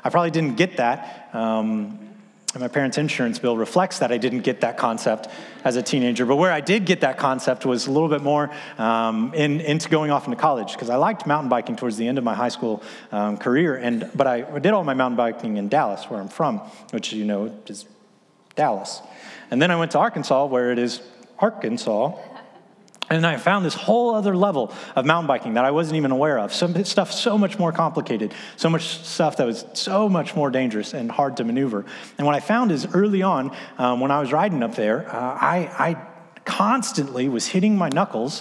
I 0.02 0.10
probably 0.10 0.30
didn't 0.30 0.56
get 0.56 0.78
that. 0.78 1.30
Um, 1.32 2.11
and 2.54 2.60
my 2.60 2.68
parents' 2.68 2.98
insurance 2.98 3.38
bill 3.38 3.56
reflects 3.56 4.00
that 4.00 4.12
I 4.12 4.18
didn't 4.18 4.40
get 4.40 4.60
that 4.60 4.76
concept 4.76 5.28
as 5.64 5.76
a 5.76 5.82
teenager. 5.82 6.26
But 6.26 6.36
where 6.36 6.52
I 6.52 6.60
did 6.60 6.84
get 6.84 7.00
that 7.00 7.16
concept 7.16 7.64
was 7.64 7.86
a 7.86 7.90
little 7.90 8.08
bit 8.08 8.22
more 8.22 8.50
um, 8.76 9.32
in, 9.34 9.60
into 9.60 9.88
going 9.88 10.10
off 10.10 10.26
into 10.26 10.36
college 10.36 10.72
because 10.72 10.90
I 10.90 10.96
liked 10.96 11.26
mountain 11.26 11.48
biking 11.48 11.76
towards 11.76 11.96
the 11.96 12.06
end 12.06 12.18
of 12.18 12.24
my 12.24 12.34
high 12.34 12.50
school 12.50 12.82
um, 13.10 13.38
career. 13.38 13.76
And 13.76 14.10
but 14.14 14.26
I 14.26 14.58
did 14.58 14.74
all 14.74 14.84
my 14.84 14.94
mountain 14.94 15.16
biking 15.16 15.56
in 15.56 15.68
Dallas, 15.68 16.04
where 16.10 16.20
I'm 16.20 16.28
from, 16.28 16.58
which 16.90 17.12
you 17.12 17.24
know 17.24 17.54
is 17.66 17.86
Dallas. 18.54 19.00
And 19.50 19.60
then 19.60 19.70
I 19.70 19.76
went 19.76 19.92
to 19.92 19.98
Arkansas, 19.98 20.46
where 20.46 20.72
it 20.72 20.78
is 20.78 21.00
Arkansas. 21.38 22.18
And 23.12 23.26
I 23.26 23.36
found 23.36 23.62
this 23.66 23.74
whole 23.74 24.14
other 24.14 24.34
level 24.34 24.72
of 24.96 25.04
mountain 25.04 25.26
biking 25.26 25.54
that 25.54 25.66
I 25.66 25.70
wasn't 25.70 25.96
even 25.96 26.12
aware 26.12 26.38
of. 26.38 26.54
Some 26.54 26.82
stuff 26.84 27.12
so 27.12 27.36
much 27.36 27.58
more 27.58 27.70
complicated, 27.70 28.32
so 28.56 28.70
much 28.70 28.86
stuff 28.86 29.36
that 29.36 29.46
was 29.46 29.66
so 29.74 30.08
much 30.08 30.34
more 30.34 30.50
dangerous 30.50 30.94
and 30.94 31.12
hard 31.12 31.36
to 31.36 31.44
maneuver. 31.44 31.84
And 32.16 32.26
what 32.26 32.34
I 32.34 32.40
found 32.40 32.72
is 32.72 32.86
early 32.94 33.20
on, 33.20 33.54
um, 33.76 34.00
when 34.00 34.10
I 34.10 34.18
was 34.18 34.32
riding 34.32 34.62
up 34.62 34.76
there, 34.76 35.14
uh, 35.14 35.18
I, 35.18 35.70
I 35.78 36.06
constantly 36.46 37.28
was 37.28 37.46
hitting 37.46 37.76
my 37.76 37.90
knuckles 37.90 38.40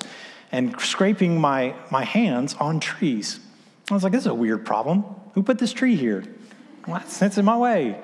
and 0.53 0.79
scraping 0.79 1.39
my, 1.39 1.75
my 1.89 2.05
hands 2.05 2.55
on 2.57 2.79
trees. 2.79 3.41
I 3.89 3.93
was 3.93 4.03
like, 4.03 4.13
this 4.13 4.21
is 4.21 4.27
a 4.27 4.33
weird 4.33 4.65
problem. 4.65 5.03
Who 5.33 5.43
put 5.43 5.59
this 5.59 5.73
tree 5.73 5.97
here? 5.97 6.23
Well, 6.87 7.03
that's, 7.19 7.37
in 7.37 7.43
my 7.43 7.57
way. 7.57 7.99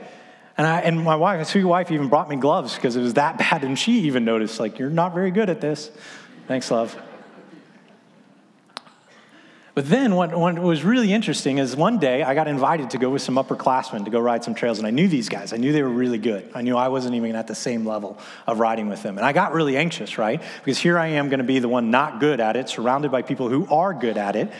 And, 0.57 0.67
I, 0.67 0.81
and 0.81 1.01
my 1.01 1.15
wife, 1.15 1.37
my 1.37 1.43
sweet 1.43 1.63
wife, 1.63 1.91
even 1.91 2.09
brought 2.09 2.27
me 2.27 2.35
gloves 2.35 2.75
because 2.75 2.97
it 2.97 3.01
was 3.01 3.13
that 3.13 3.37
bad. 3.37 3.63
And 3.63 3.79
she 3.79 4.01
even 4.01 4.25
noticed, 4.25 4.59
like, 4.59 4.79
you're 4.79 4.89
not 4.89 5.13
very 5.13 5.31
good 5.31 5.49
at 5.49 5.61
this. 5.61 5.91
Thanks, 6.47 6.71
love. 6.71 6.95
But 9.77 9.89
then 9.89 10.15
what, 10.15 10.35
what, 10.35 10.57
was 10.57 10.83
really 10.83 11.13
interesting 11.13 11.59
is 11.59 11.75
one 11.75 11.99
day 11.99 12.23
I 12.23 12.33
got 12.33 12.47
invited 12.47 12.89
to 12.91 12.97
go 12.97 13.11
with 13.11 13.21
some 13.21 13.35
upperclassmen 13.35 14.05
to 14.05 14.09
go 14.09 14.19
ride 14.19 14.43
some 14.43 14.55
trails, 14.55 14.79
and 14.79 14.87
I 14.87 14.89
knew 14.89 15.07
these 15.07 15.29
guys. 15.29 15.53
I 15.53 15.57
knew 15.57 15.71
they 15.71 15.83
were 15.83 15.89
really 15.89 16.17
good. 16.17 16.49
I 16.55 16.61
knew 16.61 16.75
I 16.75 16.87
wasn't 16.87 17.15
even 17.15 17.35
at 17.35 17.47
the 17.47 17.53
same 17.53 17.85
level 17.85 18.17
of 18.47 18.59
riding 18.59 18.87
with 18.87 19.03
them. 19.03 19.17
And 19.17 19.25
I 19.25 19.33
got 19.33 19.53
really 19.53 19.77
anxious, 19.77 20.17
right? 20.17 20.41
Because 20.63 20.79
here 20.79 20.97
I 20.97 21.07
am 21.07 21.29
going 21.29 21.39
to 21.39 21.43
be 21.43 21.59
the 21.59 21.67
one 21.67 21.91
not 21.91 22.19
good 22.19 22.39
at 22.39 22.55
it, 22.55 22.69
surrounded 22.69 23.11
by 23.11 23.21
people 23.21 23.49
who 23.49 23.67
are 23.67 23.93
good 23.93 24.17
at 24.17 24.35
it. 24.35 24.51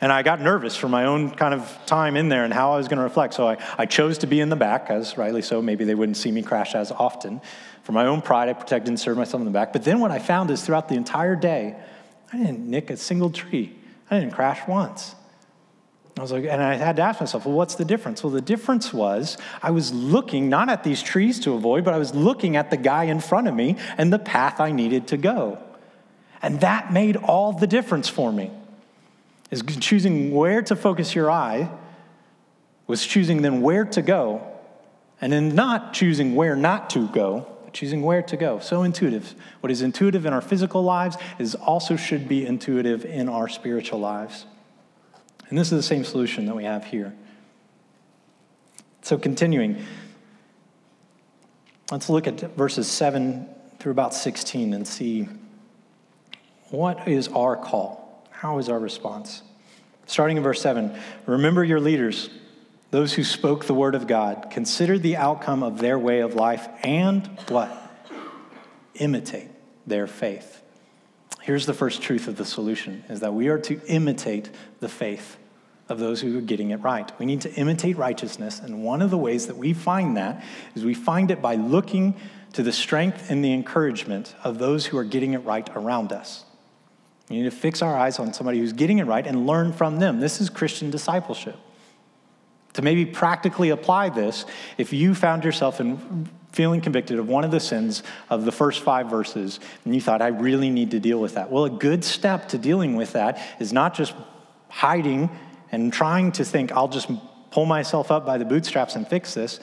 And 0.00 0.12
I 0.12 0.22
got 0.22 0.40
nervous 0.40 0.76
for 0.76 0.88
my 0.88 1.04
own 1.06 1.30
kind 1.30 1.54
of 1.54 1.78
time 1.86 2.16
in 2.16 2.28
there 2.28 2.44
and 2.44 2.52
how 2.52 2.72
I 2.72 2.76
was 2.76 2.88
going 2.88 2.98
to 2.98 3.04
reflect. 3.04 3.34
So 3.34 3.48
I, 3.48 3.58
I 3.78 3.86
chose 3.86 4.18
to 4.18 4.26
be 4.26 4.40
in 4.40 4.48
the 4.48 4.56
back, 4.56 4.90
as 4.90 5.16
rightly 5.16 5.42
so. 5.42 5.62
Maybe 5.62 5.84
they 5.84 5.94
wouldn't 5.94 6.16
see 6.16 6.32
me 6.32 6.42
crash 6.42 6.74
as 6.74 6.90
often. 6.92 7.40
For 7.84 7.92
my 7.92 8.06
own 8.06 8.20
pride, 8.22 8.48
I 8.48 8.54
protected 8.54 8.88
and 8.88 8.98
served 8.98 9.18
myself 9.18 9.40
in 9.40 9.44
the 9.44 9.50
back. 9.50 9.72
But 9.72 9.84
then 9.84 10.00
what 10.00 10.10
I 10.10 10.18
found 10.18 10.50
is 10.50 10.62
throughout 10.62 10.88
the 10.88 10.94
entire 10.94 11.36
day, 11.36 11.76
I 12.32 12.38
didn't 12.38 12.60
nick 12.60 12.90
a 12.90 12.96
single 12.96 13.30
tree. 13.30 13.76
I 14.10 14.20
didn't 14.20 14.34
crash 14.34 14.66
once. 14.66 15.14
I 16.16 16.22
was 16.22 16.30
like, 16.30 16.44
and 16.44 16.62
I 16.62 16.74
had 16.74 16.96
to 16.96 17.02
ask 17.02 17.20
myself, 17.20 17.44
well, 17.44 17.54
what's 17.54 17.74
the 17.74 17.84
difference? 17.84 18.22
Well, 18.22 18.32
the 18.32 18.40
difference 18.40 18.92
was 18.92 19.36
I 19.62 19.72
was 19.72 19.92
looking 19.92 20.48
not 20.48 20.68
at 20.68 20.84
these 20.84 21.02
trees 21.02 21.40
to 21.40 21.54
avoid, 21.54 21.84
but 21.84 21.92
I 21.92 21.98
was 21.98 22.14
looking 22.14 22.56
at 22.56 22.70
the 22.70 22.76
guy 22.76 23.04
in 23.04 23.18
front 23.18 23.48
of 23.48 23.54
me 23.54 23.76
and 23.98 24.12
the 24.12 24.18
path 24.18 24.60
I 24.60 24.70
needed 24.70 25.08
to 25.08 25.16
go. 25.16 25.58
And 26.40 26.60
that 26.60 26.92
made 26.92 27.16
all 27.16 27.52
the 27.52 27.66
difference 27.66 28.08
for 28.08 28.30
me. 28.30 28.52
Is 29.50 29.62
choosing 29.80 30.32
where 30.32 30.62
to 30.62 30.74
focus 30.74 31.14
your 31.14 31.30
eye 31.30 31.70
was 32.86 33.06
choosing 33.06 33.42
then 33.42 33.62
where 33.62 33.84
to 33.84 34.02
go, 34.02 34.46
and 35.20 35.32
then 35.32 35.54
not 35.54 35.94
choosing 35.94 36.34
where 36.34 36.54
not 36.54 36.90
to 36.90 37.08
go, 37.08 37.46
choosing 37.72 38.02
where 38.02 38.22
to 38.22 38.36
go. 38.36 38.58
So 38.58 38.82
intuitive. 38.82 39.34
What 39.60 39.70
is 39.70 39.82
intuitive 39.82 40.26
in 40.26 40.32
our 40.32 40.42
physical 40.42 40.82
lives 40.82 41.16
is 41.38 41.54
also 41.54 41.96
should 41.96 42.28
be 42.28 42.46
intuitive 42.46 43.04
in 43.04 43.28
our 43.28 43.48
spiritual 43.48 44.00
lives. 44.00 44.46
And 45.48 45.58
this 45.58 45.72
is 45.72 45.78
the 45.78 45.82
same 45.82 46.04
solution 46.04 46.46
that 46.46 46.56
we 46.56 46.64
have 46.64 46.84
here. 46.84 47.14
So, 49.02 49.18
continuing, 49.18 49.84
let's 51.90 52.08
look 52.08 52.26
at 52.26 52.40
verses 52.56 52.90
7 52.90 53.46
through 53.78 53.92
about 53.92 54.14
16 54.14 54.72
and 54.72 54.88
see 54.88 55.28
what 56.70 57.06
is 57.06 57.28
our 57.28 57.56
call? 57.56 58.03
How 58.38 58.58
is 58.58 58.68
our 58.68 58.78
response? 58.78 59.42
Starting 60.06 60.36
in 60.36 60.42
verse 60.42 60.60
7 60.60 60.96
Remember 61.26 61.64
your 61.64 61.80
leaders, 61.80 62.30
those 62.90 63.14
who 63.14 63.24
spoke 63.24 63.64
the 63.64 63.74
word 63.74 63.94
of 63.94 64.06
God. 64.06 64.48
Consider 64.50 64.98
the 64.98 65.16
outcome 65.16 65.62
of 65.62 65.78
their 65.78 65.98
way 65.98 66.20
of 66.20 66.34
life 66.34 66.68
and 66.82 67.26
what? 67.48 67.70
Imitate 68.96 69.48
their 69.86 70.06
faith. 70.06 70.62
Here's 71.42 71.66
the 71.66 71.74
first 71.74 72.02
truth 72.02 72.28
of 72.28 72.36
the 72.36 72.44
solution 72.44 73.04
is 73.08 73.20
that 73.20 73.34
we 73.34 73.48
are 73.48 73.58
to 73.58 73.80
imitate 73.86 74.50
the 74.80 74.88
faith 74.88 75.36
of 75.88 75.98
those 75.98 76.20
who 76.20 76.38
are 76.38 76.42
getting 76.42 76.70
it 76.70 76.76
right. 76.76 77.10
We 77.18 77.26
need 77.26 77.42
to 77.42 77.52
imitate 77.54 77.96
righteousness, 77.96 78.60
and 78.60 78.82
one 78.82 79.02
of 79.02 79.10
the 79.10 79.18
ways 79.18 79.46
that 79.48 79.56
we 79.56 79.74
find 79.74 80.16
that 80.16 80.42
is 80.74 80.84
we 80.84 80.94
find 80.94 81.30
it 81.30 81.42
by 81.42 81.56
looking 81.56 82.14
to 82.54 82.62
the 82.62 82.72
strength 82.72 83.30
and 83.30 83.44
the 83.44 83.52
encouragement 83.52 84.34
of 84.42 84.58
those 84.58 84.86
who 84.86 84.96
are 84.96 85.04
getting 85.04 85.34
it 85.34 85.38
right 85.38 85.68
around 85.74 86.12
us. 86.12 86.44
We 87.28 87.36
need 87.36 87.44
to 87.44 87.50
fix 87.50 87.82
our 87.82 87.96
eyes 87.96 88.18
on 88.18 88.32
somebody 88.34 88.58
who's 88.58 88.72
getting 88.72 88.98
it 88.98 89.04
right 89.04 89.26
and 89.26 89.46
learn 89.46 89.72
from 89.72 89.98
them. 89.98 90.20
This 90.20 90.40
is 90.40 90.50
Christian 90.50 90.90
discipleship. 90.90 91.56
To 92.74 92.82
maybe 92.82 93.06
practically 93.06 93.70
apply 93.70 94.10
this, 94.10 94.44
if 94.78 94.92
you 94.92 95.14
found 95.14 95.44
yourself 95.44 95.80
in 95.80 96.28
feeling 96.52 96.80
convicted 96.80 97.18
of 97.18 97.28
one 97.28 97.44
of 97.44 97.50
the 97.50 97.60
sins 97.60 98.02
of 98.30 98.44
the 98.44 98.52
first 98.52 98.82
five 98.82 99.08
verses, 99.08 99.58
and 99.84 99.94
you 99.94 100.00
thought, 100.00 100.22
I 100.22 100.28
really 100.28 100.70
need 100.70 100.90
to 100.92 101.00
deal 101.00 101.20
with 101.20 101.34
that. 101.34 101.50
Well, 101.50 101.64
a 101.64 101.70
good 101.70 102.04
step 102.04 102.48
to 102.48 102.58
dealing 102.58 102.94
with 102.96 103.12
that 103.12 103.40
is 103.58 103.72
not 103.72 103.94
just 103.94 104.14
hiding 104.68 105.30
and 105.72 105.92
trying 105.92 106.32
to 106.32 106.44
think, 106.44 106.72
I'll 106.72 106.88
just 106.88 107.08
pull 107.50 107.66
myself 107.66 108.10
up 108.10 108.26
by 108.26 108.38
the 108.38 108.44
bootstraps 108.44 108.96
and 108.96 109.06
fix 109.06 109.34
this, 109.34 109.60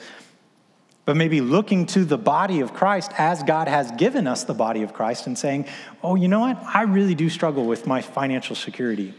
but 1.04 1.16
maybe 1.16 1.40
looking 1.40 1.86
to 1.86 2.04
the 2.04 2.18
body 2.18 2.60
of 2.60 2.72
Christ 2.72 3.12
as 3.18 3.42
God 3.42 3.68
has 3.68 3.90
given 3.92 4.26
us 4.26 4.44
the 4.44 4.54
body 4.54 4.82
of 4.82 4.92
Christ 4.92 5.26
and 5.26 5.36
saying, 5.36 5.66
oh, 6.02 6.14
you 6.14 6.28
know 6.28 6.40
what? 6.40 6.62
I 6.62 6.82
really 6.82 7.14
do 7.14 7.28
struggle 7.28 7.66
with 7.66 7.86
my 7.86 8.00
financial 8.00 8.54
security. 8.54 9.14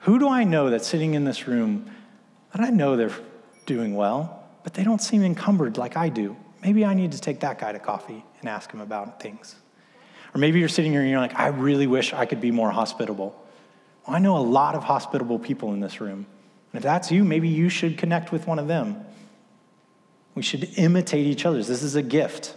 Who 0.00 0.18
do 0.18 0.28
I 0.28 0.44
know 0.44 0.70
that's 0.70 0.86
sitting 0.86 1.14
in 1.14 1.24
this 1.24 1.48
room 1.48 1.90
that 2.52 2.60
I 2.60 2.70
know 2.70 2.96
they're 2.96 3.10
doing 3.66 3.96
well, 3.96 4.44
but 4.62 4.74
they 4.74 4.84
don't 4.84 5.02
seem 5.02 5.24
encumbered 5.24 5.76
like 5.76 5.96
I 5.96 6.08
do? 6.08 6.36
maybe 6.66 6.84
I 6.84 6.94
need 6.94 7.12
to 7.12 7.20
take 7.20 7.40
that 7.40 7.60
guy 7.60 7.70
to 7.70 7.78
coffee 7.78 8.24
and 8.40 8.48
ask 8.48 8.72
him 8.72 8.80
about 8.80 9.20
things. 9.20 9.54
Or 10.34 10.38
maybe 10.38 10.58
you're 10.58 10.68
sitting 10.68 10.90
here 10.90 11.00
and 11.00 11.08
you're 11.08 11.20
like, 11.20 11.38
I 11.38 11.46
really 11.46 11.86
wish 11.86 12.12
I 12.12 12.26
could 12.26 12.40
be 12.40 12.50
more 12.50 12.72
hospitable. 12.72 13.40
Well, 14.04 14.16
I 14.16 14.18
know 14.18 14.36
a 14.36 14.38
lot 14.42 14.74
of 14.74 14.82
hospitable 14.82 15.38
people 15.38 15.72
in 15.72 15.80
this 15.80 16.00
room. 16.00 16.26
And 16.72 16.78
if 16.78 16.82
that's 16.82 17.12
you, 17.12 17.22
maybe 17.22 17.48
you 17.48 17.68
should 17.68 17.96
connect 17.96 18.32
with 18.32 18.48
one 18.48 18.58
of 18.58 18.66
them. 18.66 19.04
We 20.36 20.42
should 20.42 20.68
imitate 20.76 21.26
each 21.26 21.46
other. 21.46 21.62
This 21.62 21.82
is 21.82 21.96
a 21.96 22.02
gift. 22.02 22.54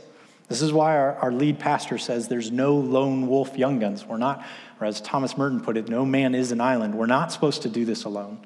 This 0.50 0.62
is 0.62 0.74
why 0.74 0.98
our, 0.98 1.16
our 1.16 1.32
lead 1.32 1.60
pastor 1.60 1.98
says 1.98 2.28
there's 2.28 2.52
no 2.52 2.76
lone 2.76 3.28
wolf 3.28 3.58
young 3.58 3.80
guns. 3.80 4.06
We're 4.06 4.18
not, 4.18 4.46
or 4.82 4.88
as 4.88 5.00
Thomas 5.00 5.38
Merton 5.38 5.62
put 5.62 5.78
it, 5.78 5.88
no 5.88 6.06
man 6.06 6.36
is 6.36 6.52
an 6.52 6.60
island. 6.60 6.94
We're 6.94 7.06
not 7.06 7.32
supposed 7.32 7.62
to 7.62 7.70
do 7.70 7.86
this 7.86 8.04
alone. 8.04 8.46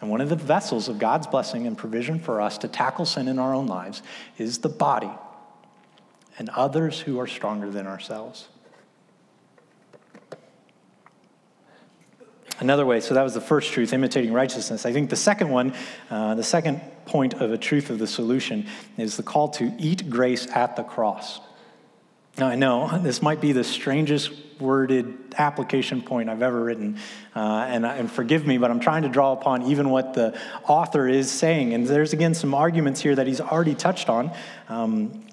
And 0.00 0.08
one 0.08 0.22
of 0.22 0.30
the 0.30 0.36
vessels 0.36 0.88
of 0.88 0.98
God's 0.98 1.26
blessing 1.26 1.66
and 1.66 1.76
provision 1.76 2.18
for 2.18 2.40
us 2.40 2.56
to 2.58 2.68
tackle 2.68 3.04
sin 3.04 3.28
in 3.28 3.38
our 3.38 3.54
own 3.54 3.66
lives 3.66 4.02
is 4.38 4.58
the 4.58 4.70
body 4.70 5.10
and 6.38 6.48
others 6.50 7.00
who 7.00 7.20
are 7.20 7.26
stronger 7.26 7.70
than 7.70 7.86
ourselves. 7.86 8.48
Another 12.60 12.86
way, 12.86 13.00
so 13.00 13.14
that 13.14 13.22
was 13.22 13.34
the 13.34 13.40
first 13.40 13.72
truth, 13.72 13.92
imitating 13.92 14.32
righteousness. 14.32 14.86
I 14.86 14.92
think 14.92 15.10
the 15.10 15.16
second 15.16 15.50
one, 15.50 15.74
uh, 16.10 16.34
the 16.34 16.44
second 16.44 16.80
point 17.10 17.34
of 17.34 17.52
a 17.52 17.58
truth 17.58 17.90
of 17.90 17.98
the 17.98 18.06
solution, 18.06 18.66
is 18.96 19.16
the 19.16 19.22
call 19.22 19.48
to 19.48 19.74
eat 19.78 20.08
grace 20.08 20.46
at 20.48 20.76
the 20.76 20.82
cross. 20.82 21.40
Now, 22.38 22.46
I 22.46 22.54
know 22.54 22.98
this 22.98 23.20
might 23.20 23.40
be 23.40 23.52
the 23.52 23.64
strangest 23.64 24.30
worded 24.60 25.34
application 25.36 26.02
point 26.02 26.28
I've 26.28 26.42
ever 26.42 26.62
written. 26.62 26.98
Uh, 27.34 27.66
and, 27.68 27.84
and 27.84 28.10
forgive 28.10 28.46
me, 28.46 28.58
but 28.58 28.70
I'm 28.70 28.80
trying 28.80 29.02
to 29.02 29.08
draw 29.08 29.32
upon 29.32 29.62
even 29.64 29.90
what 29.90 30.14
the 30.14 30.38
author 30.64 31.08
is 31.08 31.30
saying. 31.30 31.74
And 31.74 31.86
there's, 31.86 32.12
again, 32.12 32.34
some 32.34 32.54
arguments 32.54 33.00
here 33.00 33.14
that 33.14 33.26
he's 33.26 33.40
already 33.40 33.74
touched 33.74 34.08
on. 34.08 34.30
Um, 34.68 35.26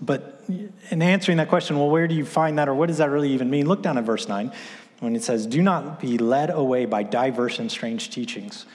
but 0.00 0.42
in 0.90 1.00
answering 1.00 1.38
that 1.38 1.48
question, 1.48 1.78
well, 1.78 1.90
where 1.90 2.08
do 2.08 2.14
you 2.14 2.24
find 2.24 2.58
that, 2.58 2.68
or 2.68 2.74
what 2.74 2.88
does 2.88 2.98
that 2.98 3.10
really 3.10 3.32
even 3.32 3.48
mean? 3.48 3.66
Look 3.66 3.82
down 3.82 3.96
at 3.96 4.04
verse 4.04 4.28
9 4.28 4.52
when 4.98 5.16
it 5.16 5.22
says, 5.22 5.46
Do 5.46 5.62
not 5.62 6.00
be 6.00 6.18
led 6.18 6.50
away 6.50 6.84
by 6.86 7.02
diverse 7.02 7.58
and 7.58 7.70
strange 7.70 8.10
teachings, 8.10 8.66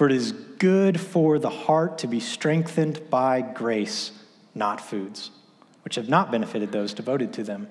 for 0.00 0.06
it 0.06 0.12
is 0.12 0.32
good 0.32 0.98
for 0.98 1.38
the 1.38 1.50
heart 1.50 1.98
to 1.98 2.06
be 2.06 2.20
strengthened 2.20 3.10
by 3.10 3.42
grace, 3.42 4.12
not 4.54 4.80
foods, 4.80 5.30
which 5.84 5.96
have 5.96 6.08
not 6.08 6.32
benefited 6.32 6.72
those 6.72 6.94
devoted 6.94 7.34
to 7.34 7.42
them. 7.42 7.68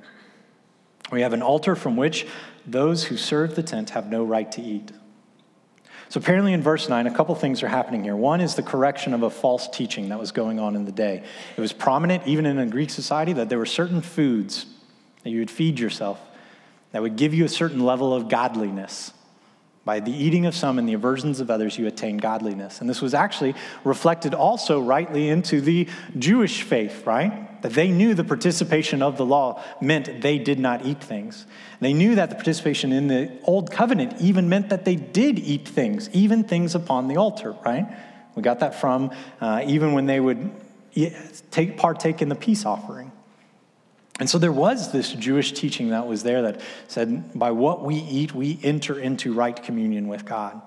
We 1.12 1.22
have 1.22 1.34
an 1.34 1.42
altar 1.42 1.76
from 1.76 1.96
which 1.96 2.28
those 2.68 3.06
who 3.06 3.18
serve 3.18 3.56
the 3.56 3.64
tent 3.64 3.90
have 3.90 4.12
no 4.12 4.24
right 4.24 4.52
to 4.52 4.62
eat. 4.62 4.92
So, 6.10 6.20
apparently, 6.20 6.54
in 6.54 6.62
verse 6.62 6.88
9, 6.88 7.08
a 7.08 7.16
couple 7.16 7.34
things 7.34 7.64
are 7.64 7.68
happening 7.68 8.04
here. 8.04 8.16
One 8.16 8.42
is 8.42 8.54
the 8.54 8.62
correction 8.62 9.16
of 9.16 9.24
a 9.24 9.32
false 9.32 9.68
teaching 9.68 10.10
that 10.10 10.20
was 10.20 10.32
going 10.32 10.60
on 10.60 10.76
in 10.76 10.86
the 10.86 10.92
day. 10.92 11.24
It 11.58 11.62
was 11.62 11.74
prominent, 11.74 12.28
even 12.28 12.46
in 12.46 12.60
a 12.60 12.68
Greek 12.68 12.92
society, 12.92 13.34
that 13.34 13.50
there 13.50 13.58
were 13.58 13.66
certain 13.66 14.02
foods 14.02 14.68
that 15.24 15.32
you 15.32 15.40
would 15.40 15.50
feed 15.50 15.80
yourself 15.80 16.20
that 16.92 17.02
would 17.02 17.16
give 17.16 17.34
you 17.34 17.44
a 17.44 17.50
certain 17.50 17.80
level 17.80 18.14
of 18.14 18.30
godliness. 18.30 19.14
By 19.86 20.00
the 20.00 20.12
eating 20.12 20.46
of 20.46 20.56
some 20.56 20.78
and 20.78 20.88
the 20.88 20.94
aversions 20.94 21.40
of 21.40 21.50
others, 21.50 21.78
you 21.78 21.88
attain 21.88 22.18
godliness. 22.18 22.82
And 22.82 22.90
this 22.90 23.02
was 23.02 23.14
actually 23.14 23.56
reflected 23.84 24.34
also 24.34 24.80
rightly 24.80 25.30
into 25.30 25.62
the 25.62 25.88
Jewish 26.18 26.62
faith, 26.64 27.06
right? 27.06 27.50
that 27.62 27.74
they 27.74 27.90
knew 27.90 28.14
the 28.14 28.24
participation 28.24 29.02
of 29.02 29.18
the 29.18 29.26
law 29.26 29.62
meant 29.82 30.22
they 30.22 30.38
did 30.38 30.60
not 30.60 30.86
eat 30.86 31.04
things. 31.04 31.46
They 31.80 31.94
knew 31.94 32.16
that 32.16 32.30
the 32.30 32.36
participation 32.36 32.92
in 32.92 33.08
the 33.08 33.32
old 33.44 33.72
covenant 33.72 34.22
even 34.22 34.50
meant 34.50 34.70
that 34.70 34.86
they 34.86 34.96
did 34.96 35.40
eat 35.40 35.68
things, 35.68 36.10
even 36.12 36.44
things 36.44 36.76
upon 36.76 37.08
the 37.08 37.18
altar, 37.18 37.56
right? 37.66 37.88
We 38.36 38.42
got 38.42 38.60
that 38.60 38.76
from 38.80 39.12
uh, 39.42 39.64
even 39.66 39.94
when 39.94 40.06
they 40.06 40.20
would 40.20 40.52
take, 41.52 41.78
partake 41.78 42.22
in 42.22 42.30
the 42.30 42.36
peace 42.36 42.66
offering. 42.66 43.12
And 44.20 44.30
so 44.30 44.38
there 44.38 44.52
was 44.52 44.92
this 44.92 45.14
Jewish 45.14 45.54
teaching 45.54 45.90
that 45.90 46.06
was 46.06 46.24
there 46.24 46.42
that 46.42 46.62
said, 46.88 47.34
by 47.34 47.52
what 47.52 47.84
we 47.84 47.96
eat, 47.96 48.36
we 48.36 48.60
enter 48.62 49.00
into 49.00 49.34
right 49.34 49.62
communion 49.62 50.10
with 50.10 50.26
God. 50.26 50.62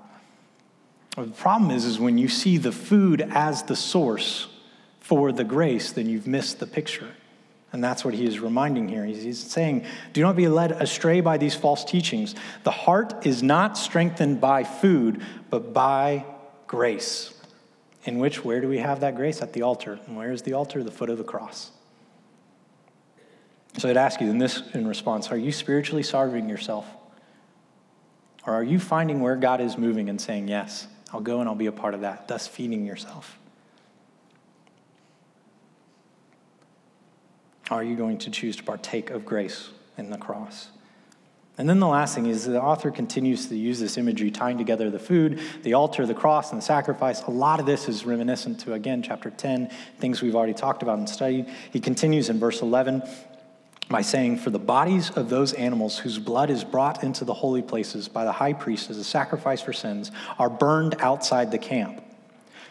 The 1.16 1.26
problem 1.26 1.70
is, 1.70 1.84
is 1.84 2.00
when 2.00 2.16
you 2.16 2.28
see 2.28 2.56
the 2.56 2.72
food 2.72 3.20
as 3.20 3.62
the 3.64 3.76
source 3.76 4.48
for 5.00 5.30
the 5.30 5.44
grace, 5.44 5.92
then 5.92 6.08
you've 6.08 6.26
missed 6.26 6.60
the 6.60 6.66
picture. 6.66 7.10
And 7.72 7.84
that's 7.84 8.04
what 8.04 8.14
he 8.14 8.26
is 8.26 8.38
reminding 8.40 8.88
here. 8.88 9.04
He's 9.04 9.38
saying, 9.38 9.84
Do 10.14 10.22
not 10.22 10.36
be 10.36 10.48
led 10.48 10.72
astray 10.72 11.20
by 11.20 11.36
these 11.36 11.54
false 11.54 11.84
teachings. 11.84 12.34
The 12.64 12.70
heart 12.70 13.26
is 13.26 13.42
not 13.42 13.76
strengthened 13.76 14.40
by 14.40 14.64
food, 14.64 15.22
but 15.50 15.74
by 15.74 16.24
grace. 16.66 17.34
In 18.04 18.18
which, 18.18 18.44
where 18.44 18.60
do 18.60 18.68
we 18.68 18.78
have 18.78 19.00
that 19.00 19.14
grace? 19.14 19.42
At 19.42 19.52
the 19.52 19.62
altar. 19.62 19.98
And 20.06 20.16
where 20.16 20.32
is 20.32 20.42
the 20.42 20.54
altar? 20.54 20.82
The 20.82 20.90
foot 20.90 21.10
of 21.10 21.18
the 21.18 21.24
cross. 21.24 21.70
So 23.78 23.88
I'd 23.88 23.96
ask 23.96 24.20
you 24.20 24.28
in 24.28 24.38
this 24.38 24.62
in 24.74 24.86
response, 24.86 25.30
are 25.30 25.36
you 25.36 25.52
spiritually 25.52 26.02
starving 26.02 26.48
yourself? 26.48 26.86
Or 28.46 28.54
are 28.54 28.62
you 28.62 28.78
finding 28.78 29.20
where 29.20 29.36
God 29.36 29.60
is 29.60 29.78
moving 29.78 30.08
and 30.08 30.20
saying, 30.20 30.48
Yes, 30.48 30.88
I'll 31.12 31.20
go 31.20 31.40
and 31.40 31.48
I'll 31.48 31.54
be 31.54 31.66
a 31.66 31.72
part 31.72 31.94
of 31.94 32.00
that, 32.00 32.28
thus 32.28 32.46
feeding 32.46 32.84
yourself? 32.84 33.38
Are 37.70 37.82
you 37.82 37.96
going 37.96 38.18
to 38.18 38.30
choose 38.30 38.56
to 38.56 38.62
partake 38.62 39.10
of 39.10 39.24
grace 39.24 39.70
in 39.96 40.10
the 40.10 40.18
cross? 40.18 40.68
And 41.58 41.68
then 41.68 41.80
the 41.80 41.86
last 41.86 42.14
thing 42.14 42.26
is 42.26 42.46
the 42.46 42.60
author 42.60 42.90
continues 42.90 43.46
to 43.48 43.56
use 43.56 43.78
this 43.78 43.98
imagery, 43.98 44.30
tying 44.30 44.58
together 44.58 44.90
the 44.90 44.98
food, 44.98 45.40
the 45.62 45.74
altar, 45.74 46.06
the 46.06 46.14
cross, 46.14 46.50
and 46.50 46.60
the 46.60 46.64
sacrifice. 46.64 47.22
A 47.22 47.30
lot 47.30 47.60
of 47.60 47.66
this 47.66 47.88
is 47.88 48.04
reminiscent 48.04 48.60
to, 48.60 48.72
again, 48.72 49.02
chapter 49.02 49.30
10, 49.30 49.70
things 49.98 50.22
we've 50.22 50.34
already 50.34 50.54
talked 50.54 50.82
about 50.82 50.98
and 50.98 51.08
studied. 51.08 51.46
He 51.70 51.78
continues 51.78 52.30
in 52.30 52.38
verse 52.38 52.62
11 52.62 53.02
by 53.88 54.02
saying, 54.02 54.38
For 54.38 54.50
the 54.50 54.58
bodies 54.58 55.10
of 55.10 55.28
those 55.28 55.52
animals 55.52 55.98
whose 55.98 56.18
blood 56.18 56.50
is 56.50 56.64
brought 56.64 57.02
into 57.02 57.24
the 57.24 57.34
holy 57.34 57.62
places 57.62 58.08
by 58.08 58.24
the 58.24 58.32
high 58.32 58.52
priest 58.52 58.90
as 58.90 58.98
a 58.98 59.04
sacrifice 59.04 59.60
for 59.60 59.72
sins 59.72 60.10
are 60.38 60.50
burned 60.50 60.96
outside 60.98 61.50
the 61.50 61.58
camp. 61.58 62.02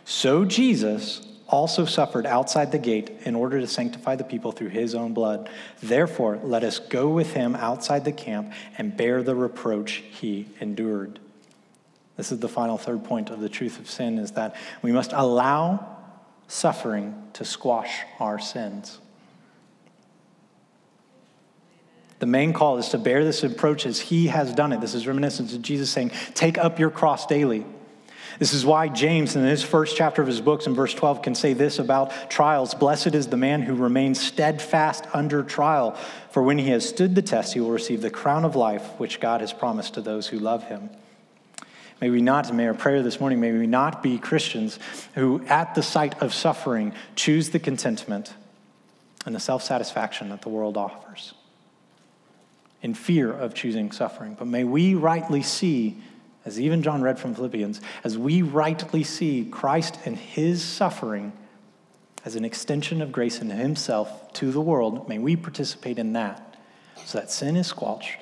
So 0.06 0.46
Jesus 0.46 1.28
also 1.48 1.86
suffered 1.86 2.26
outside 2.26 2.72
the 2.72 2.80
gate 2.80 3.12
in 3.24 3.36
order 3.36 3.60
to 3.60 3.68
sanctify 3.68 4.16
the 4.16 4.24
people 4.24 4.52
through 4.52 4.70
his 4.70 4.96
own 4.96 5.14
blood. 5.14 5.50
Therefore, 5.84 6.40
let 6.44 6.64
us 6.64 6.80
go 6.80 7.10
with 7.10 7.34
him 7.34 7.56
outside 7.56 8.06
the 8.06 8.12
camp 8.12 8.54
and 8.78 8.96
bear 8.96 9.22
the 9.22 9.36
reproach 9.36 10.04
he 10.12 10.48
endured. 10.60 11.20
This 12.16 12.32
is 12.32 12.40
the 12.40 12.48
final 12.48 12.78
third 12.78 13.04
point 13.04 13.30
of 13.30 13.42
the 13.42 13.50
truth 13.50 13.80
of 13.80 13.90
sin 13.90 14.18
is 14.18 14.32
that 14.32 14.56
we 14.82 14.92
must 14.92 15.12
allow 15.14 15.98
suffering 16.48 17.16
to 17.34 17.46
squash 17.46 18.02
our 18.20 18.40
sins. 18.40 19.00
The 22.22 22.28
main 22.28 22.54
call 22.54 22.78
is 22.78 22.90
to 22.90 23.00
bear 23.00 23.26
this 23.26 23.44
approach 23.44 23.88
as 23.88 24.00
he 24.00 24.28
has 24.28 24.54
done 24.54 24.74
it. 24.74 24.80
This 24.80 24.94
is 24.94 25.08
reminiscent 25.08 25.54
of 25.54 25.64
Jesus 25.64 25.90
saying, 25.90 26.12
Take 26.36 26.60
up 26.60 26.78
your 26.78 26.92
cross 26.92 27.26
daily. 27.26 27.66
This 28.38 28.54
is 28.54 28.64
why 28.64 28.90
James, 28.90 29.36
in 29.36 29.44
his 29.44 29.64
first 29.64 29.98
chapter 29.98 30.22
of 30.22 30.28
his 30.28 30.40
books, 30.40 30.68
in 30.68 30.76
verse 30.76 30.94
12, 30.94 31.24
can 31.24 31.34
say 31.34 31.54
this 31.54 31.80
about 31.80 32.30
trials 32.30 32.76
Blessed 32.76 33.16
is 33.16 33.26
the 33.26 33.38
man 33.38 33.64
who 33.64 33.74
remains 33.74 34.22
steadfast 34.22 35.08
under 35.16 35.42
trial, 35.42 35.98
for 36.30 36.44
when 36.44 36.60
he 36.60 36.70
has 36.70 36.88
stood 36.88 37.16
the 37.16 37.24
test, 37.24 37.56
he 37.56 37.60
will 37.60 37.72
receive 37.72 38.04
the 38.04 38.12
crown 38.12 38.46
of 38.46 38.56
life 38.56 38.86
which 39.00 39.20
God 39.20 39.42
has 39.42 39.52
promised 39.52 39.96
to 39.96 40.02
those 40.02 40.28
who 40.28 40.38
love 40.38 40.66
him. 40.66 40.92
May 42.02 42.12
we 42.12 42.22
not, 42.22 42.54
may 42.54 42.68
our 42.68 42.76
prayer 42.76 43.02
this 43.02 43.20
morning, 43.20 43.40
may 43.40 43.52
we 43.52 43.66
not 43.66 44.04
be 44.04 44.20
Christians 44.20 44.78
who, 45.16 45.44
at 45.48 45.74
the 45.74 45.82
sight 45.82 46.22
of 46.22 46.36
suffering, 46.36 46.94
choose 47.16 47.50
the 47.50 47.60
contentment 47.60 48.36
and 49.26 49.34
the 49.34 49.40
self 49.40 49.64
satisfaction 49.64 50.30
that 50.30 50.44
the 50.44 50.50
world 50.50 50.78
offers 50.78 51.34
in 52.82 52.94
fear 52.94 53.32
of 53.32 53.54
choosing 53.54 53.92
suffering. 53.92 54.36
But 54.38 54.48
may 54.48 54.64
we 54.64 54.96
rightly 54.96 55.44
see 55.44 56.02
as 56.46 56.60
even 56.60 56.82
John 56.82 57.02
read 57.02 57.20
from 57.20 57.36
Philippians, 57.36 57.82
as 58.04 58.18
we 58.18 58.42
rightly 58.42 59.04
see 59.04 59.46
Christ 59.46 60.00
and 60.06 60.18
his 60.18 60.64
suffering 60.64 61.34
as 62.26 62.36
an 62.36 62.46
extension 62.46 63.02
of 63.02 63.12
grace 63.12 63.42
in 63.42 63.50
himself 63.50 64.34
to 64.34 64.52
the 64.52 64.62
world, 64.62 65.08
may 65.08 65.20
we 65.20 65.36
participate 65.36 66.00
in 66.00 66.14
that 66.14 66.58
so 67.06 67.20
that 67.20 67.32
sin 67.32 67.56
is 67.56 67.68
squelched 67.68 68.18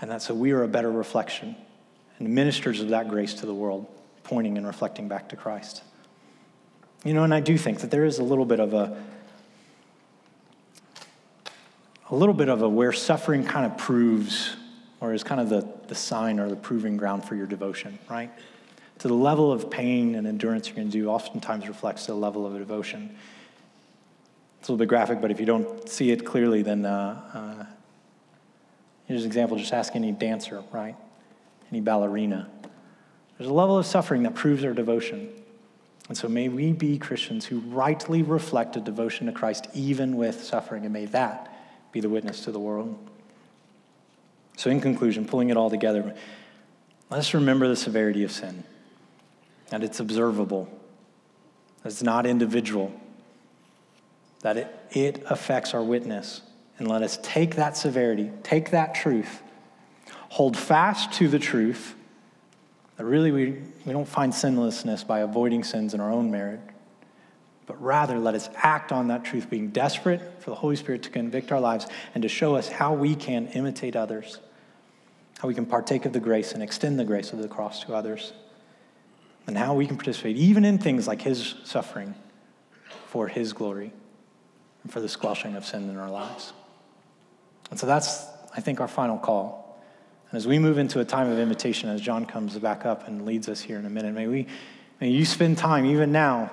and 0.00 0.10
that 0.10 0.22
so 0.22 0.34
we 0.34 0.52
are 0.52 0.62
a 0.62 0.68
better 0.68 0.90
reflection 0.90 1.56
and 2.18 2.28
ministers 2.28 2.80
of 2.80 2.88
that 2.88 3.08
grace 3.08 3.34
to 3.34 3.46
the 3.46 3.54
world, 3.54 3.86
pointing 4.24 4.56
and 4.56 4.66
reflecting 4.66 5.08
back 5.08 5.28
to 5.28 5.36
Christ. 5.36 5.82
You 7.04 7.14
know, 7.14 7.22
and 7.22 7.32
I 7.32 7.40
do 7.40 7.56
think 7.56 7.80
that 7.80 7.90
there 7.90 8.04
is 8.04 8.18
a 8.18 8.24
little 8.24 8.44
bit 8.44 8.58
of 8.58 8.74
a 8.74 9.00
a 12.10 12.14
little 12.14 12.34
bit 12.34 12.48
of 12.48 12.62
a 12.62 12.68
where 12.68 12.92
suffering 12.92 13.44
kind 13.44 13.66
of 13.66 13.76
proves 13.76 14.56
or 15.00 15.12
is 15.12 15.22
kind 15.22 15.40
of 15.40 15.48
the, 15.48 15.68
the 15.88 15.94
sign 15.94 16.40
or 16.40 16.48
the 16.48 16.56
proving 16.56 16.96
ground 16.96 17.24
for 17.24 17.34
your 17.34 17.46
devotion, 17.46 17.98
right? 18.10 18.30
To 19.00 19.08
the 19.08 19.14
level 19.14 19.52
of 19.52 19.70
pain 19.70 20.14
and 20.14 20.26
endurance 20.26 20.68
you're 20.68 20.76
going 20.76 20.88
to 20.88 20.92
do 20.92 21.08
oftentimes 21.08 21.68
reflects 21.68 22.06
the 22.06 22.14
level 22.14 22.46
of 22.46 22.54
devotion. 22.54 23.14
It's 24.58 24.68
a 24.68 24.72
little 24.72 24.82
bit 24.82 24.88
graphic, 24.88 25.20
but 25.20 25.30
if 25.30 25.38
you 25.38 25.46
don't 25.46 25.88
see 25.88 26.10
it 26.10 26.24
clearly, 26.24 26.62
then 26.62 26.84
uh, 26.84 27.20
uh, 27.32 27.66
here's 29.06 29.22
an 29.22 29.26
example 29.26 29.56
just 29.56 29.72
ask 29.72 29.94
any 29.94 30.10
dancer, 30.10 30.64
right? 30.72 30.96
Any 31.70 31.80
ballerina. 31.80 32.48
There's 33.36 33.50
a 33.50 33.54
level 33.54 33.78
of 33.78 33.86
suffering 33.86 34.24
that 34.24 34.34
proves 34.34 34.64
our 34.64 34.72
devotion. 34.72 35.28
And 36.08 36.16
so 36.16 36.26
may 36.26 36.48
we 36.48 36.72
be 36.72 36.98
Christians 36.98 37.44
who 37.44 37.60
rightly 37.60 38.22
reflect 38.22 38.76
a 38.76 38.80
devotion 38.80 39.26
to 39.26 39.32
Christ 39.32 39.68
even 39.74 40.16
with 40.16 40.42
suffering, 40.42 40.84
and 40.84 40.92
may 40.92 41.04
that 41.06 41.57
be 41.98 42.02
the 42.02 42.08
witness 42.08 42.44
to 42.44 42.52
the 42.52 42.60
world. 42.60 42.96
So, 44.56 44.70
in 44.70 44.80
conclusion, 44.80 45.24
pulling 45.24 45.50
it 45.50 45.56
all 45.56 45.68
together, 45.68 46.14
let's 47.10 47.34
remember 47.34 47.66
the 47.66 47.74
severity 47.74 48.22
of 48.22 48.30
sin, 48.30 48.62
that 49.70 49.82
it's 49.82 49.98
observable, 49.98 50.68
that 51.82 51.90
it's 51.90 52.02
not 52.02 52.24
individual, 52.24 52.92
that 54.42 54.56
it, 54.56 54.76
it 54.92 55.24
affects 55.28 55.74
our 55.74 55.82
witness. 55.82 56.42
And 56.78 56.86
let 56.86 57.02
us 57.02 57.18
take 57.20 57.56
that 57.56 57.76
severity, 57.76 58.30
take 58.44 58.70
that 58.70 58.94
truth, 58.94 59.42
hold 60.28 60.56
fast 60.56 61.12
to 61.14 61.26
the 61.26 61.40
truth 61.40 61.96
that 62.96 63.04
really 63.04 63.32
we, 63.32 63.60
we 63.84 63.92
don't 63.92 64.06
find 64.06 64.32
sinlessness 64.32 65.02
by 65.04 65.20
avoiding 65.20 65.64
sins 65.64 65.94
in 65.94 66.00
our 66.00 66.12
own 66.12 66.30
merit, 66.30 66.60
but 67.68 67.80
rather 67.80 68.18
let 68.18 68.34
us 68.34 68.48
act 68.56 68.90
on 68.90 69.06
that 69.08 69.24
truth, 69.24 69.48
being 69.48 69.68
desperate 69.68 70.42
for 70.42 70.50
the 70.50 70.56
Holy 70.56 70.74
Spirit 70.74 71.04
to 71.04 71.10
convict 71.10 71.52
our 71.52 71.60
lives 71.60 71.86
and 72.14 72.22
to 72.22 72.28
show 72.28 72.56
us 72.56 72.68
how 72.68 72.94
we 72.94 73.14
can 73.14 73.46
imitate 73.48 73.94
others 73.94 74.40
how 75.38 75.46
we 75.46 75.54
can 75.54 75.66
partake 75.66 76.04
of 76.04 76.12
the 76.12 76.20
grace 76.20 76.52
and 76.52 76.62
extend 76.62 76.98
the 76.98 77.04
grace 77.04 77.32
of 77.32 77.38
the 77.38 77.48
cross 77.48 77.84
to 77.84 77.94
others, 77.94 78.32
and 79.46 79.56
how 79.56 79.74
we 79.74 79.86
can 79.86 79.96
participate 79.96 80.36
even 80.36 80.64
in 80.64 80.78
things 80.78 81.06
like 81.06 81.22
his 81.22 81.54
suffering 81.64 82.14
for 83.06 83.28
his 83.28 83.52
glory 83.52 83.92
and 84.82 84.92
for 84.92 85.00
the 85.00 85.08
squelching 85.08 85.54
of 85.54 85.64
sin 85.64 85.88
in 85.88 85.96
our 85.96 86.10
lives. 86.10 86.52
And 87.70 87.78
so 87.78 87.86
that's, 87.86 88.26
I 88.54 88.60
think, 88.60 88.80
our 88.80 88.88
final 88.88 89.16
call. 89.16 89.80
And 90.30 90.36
as 90.36 90.46
we 90.46 90.58
move 90.58 90.76
into 90.76 91.00
a 91.00 91.04
time 91.04 91.30
of 91.30 91.38
invitation, 91.38 91.88
as 91.88 92.00
John 92.00 92.26
comes 92.26 92.58
back 92.58 92.84
up 92.84 93.06
and 93.06 93.24
leads 93.24 93.48
us 93.48 93.60
here 93.60 93.78
in 93.78 93.86
a 93.86 93.90
minute, 93.90 94.14
may 94.14 94.26
we, 94.26 94.46
may 95.00 95.08
you 95.08 95.24
spend 95.24 95.56
time 95.56 95.86
even 95.86 96.12
now 96.12 96.50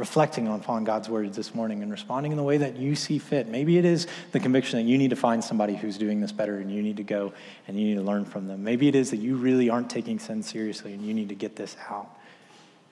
reflecting 0.00 0.48
upon 0.48 0.82
God's 0.82 1.08
word 1.08 1.32
this 1.34 1.54
morning 1.54 1.82
and 1.82 1.92
responding 1.92 2.32
in 2.32 2.38
the 2.38 2.42
way 2.42 2.56
that 2.56 2.76
you 2.76 2.96
see 2.96 3.18
fit. 3.18 3.46
Maybe 3.46 3.78
it 3.78 3.84
is 3.84 4.06
the 4.32 4.40
conviction 4.40 4.78
that 4.78 4.90
you 4.90 4.98
need 4.98 5.10
to 5.10 5.16
find 5.16 5.44
somebody 5.44 5.76
who's 5.76 5.98
doing 5.98 6.20
this 6.20 6.32
better 6.32 6.58
and 6.58 6.72
you 6.72 6.82
need 6.82 6.96
to 6.96 7.04
go 7.04 7.32
and 7.68 7.78
you 7.78 7.86
need 7.86 7.96
to 7.96 8.02
learn 8.02 8.24
from 8.24 8.48
them. 8.48 8.64
Maybe 8.64 8.88
it 8.88 8.96
is 8.96 9.10
that 9.10 9.18
you 9.18 9.36
really 9.36 9.70
aren't 9.70 9.90
taking 9.90 10.18
sin 10.18 10.42
seriously 10.42 10.94
and 10.94 11.04
you 11.04 11.14
need 11.14 11.28
to 11.28 11.34
get 11.34 11.54
this 11.54 11.76
out. 11.88 12.08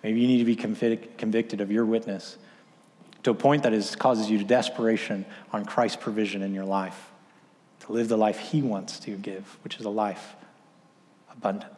Maybe 0.03 0.21
you 0.21 0.29
need 0.29 0.39
to 0.39 0.45
be 0.45 0.55
convicted 0.55 1.61
of 1.61 1.73
your 1.73 1.87
witness 1.87 2.37
to 3.23 3.31
a 3.31 3.35
point 3.35 3.65
that 3.65 3.73
is, 3.73 3.97
causes 3.97 4.31
you 4.31 4.39
to 4.39 4.45
desperation 4.45 5.25
on 5.53 5.65
Christ's 5.65 5.97
provision 5.97 6.43
in 6.43 6.55
your 6.55 6.67
life, 6.67 7.11
to 7.81 7.93
live 7.93 8.09
the 8.09 8.19
life 8.19 8.39
He 8.39 8.63
wants 8.63 9.01
to 9.01 9.13
give, 9.13 9.59
which 9.65 9.79
is 9.79 9.87
a 9.87 9.91
life 9.91 10.37
abundant. 11.33 11.78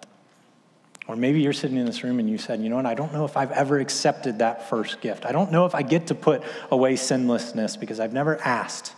Or 1.11 1.17
maybe 1.17 1.41
you're 1.41 1.53
sitting 1.53 1.77
in 1.77 1.87
this 1.87 2.05
room 2.05 2.21
and 2.21 2.31
you 2.31 2.39
said, 2.39 2.61
you 2.61 2.69
know 2.69 2.77
what, 2.77 2.87
I 2.87 2.95
don't 2.95 3.13
know 3.13 3.25
if 3.25 3.37
I've 3.37 3.51
ever 3.51 3.81
accepted 3.81 4.39
that 4.39 4.69
first 4.69 5.01
gift. 5.01 5.27
I 5.27 5.33
don't 5.33 5.51
know 5.51 5.67
if 5.67 5.75
I 5.75 5.83
get 5.83 6.07
to 6.07 6.15
put 6.15 6.45
away 6.71 6.95
sinlessness 6.95 7.77
because 7.77 7.99
I've 7.99 8.13
never 8.13 8.41
asked 8.43 8.95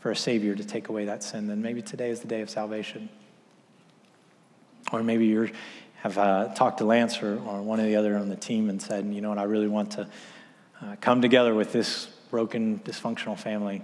for 0.00 0.10
a 0.10 0.16
Savior 0.16 0.54
to 0.54 0.62
take 0.62 0.90
away 0.90 1.06
that 1.06 1.22
sin. 1.22 1.46
Then 1.46 1.62
maybe 1.62 1.80
today 1.80 2.10
is 2.10 2.20
the 2.20 2.28
day 2.28 2.42
of 2.42 2.50
salvation. 2.50 3.08
Or 4.92 5.02
maybe 5.02 5.24
you 5.24 5.52
have 6.02 6.18
uh, 6.18 6.54
talked 6.54 6.78
to 6.78 6.84
Lance 6.84 7.22
or, 7.22 7.40
or, 7.46 7.62
one 7.62 7.80
of 7.80 7.86
the 7.86 7.96
other 7.96 8.18
on 8.18 8.28
the 8.28 8.36
team 8.36 8.68
and 8.68 8.82
said, 8.82 9.06
you 9.06 9.22
know 9.22 9.30
what, 9.30 9.38
I 9.38 9.44
really 9.44 9.68
want 9.68 9.92
to 9.92 10.06
uh, 10.82 10.96
come 11.00 11.22
together 11.22 11.54
with 11.54 11.72
this 11.72 12.08
broken, 12.30 12.80
dysfunctional 12.80 13.38
family 13.38 13.80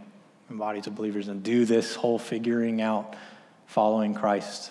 and 0.50 0.58
bodies 0.58 0.86
of 0.86 0.96
believers 0.96 1.28
and 1.28 1.42
do 1.42 1.64
this 1.64 1.94
whole 1.94 2.18
figuring 2.18 2.82
out, 2.82 3.16
following 3.64 4.12
Christ 4.12 4.70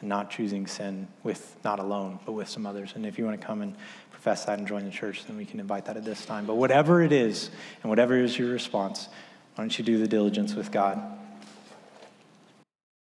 and 0.00 0.08
not 0.08 0.30
choosing 0.30 0.66
sin 0.66 1.08
with 1.22 1.56
not 1.64 1.78
alone, 1.78 2.18
but 2.26 2.32
with 2.32 2.48
some 2.48 2.66
others. 2.66 2.92
And 2.94 3.06
if 3.06 3.18
you 3.18 3.24
want 3.24 3.40
to 3.40 3.46
come 3.46 3.62
and 3.62 3.74
profess 4.10 4.44
that 4.46 4.58
and 4.58 4.66
join 4.66 4.84
the 4.84 4.90
church, 4.90 5.24
then 5.26 5.36
we 5.36 5.44
can 5.44 5.60
invite 5.60 5.84
that 5.86 5.96
at 5.96 6.04
this 6.04 6.24
time. 6.24 6.46
But 6.46 6.56
whatever 6.56 7.02
it 7.02 7.12
is, 7.12 7.50
and 7.82 7.90
whatever 7.90 8.16
is 8.16 8.38
your 8.38 8.50
response, 8.50 9.08
why 9.54 9.64
don't 9.64 9.78
you 9.78 9.84
do 9.84 9.98
the 9.98 10.08
diligence 10.08 10.54
with 10.54 10.70
God? 10.72 11.00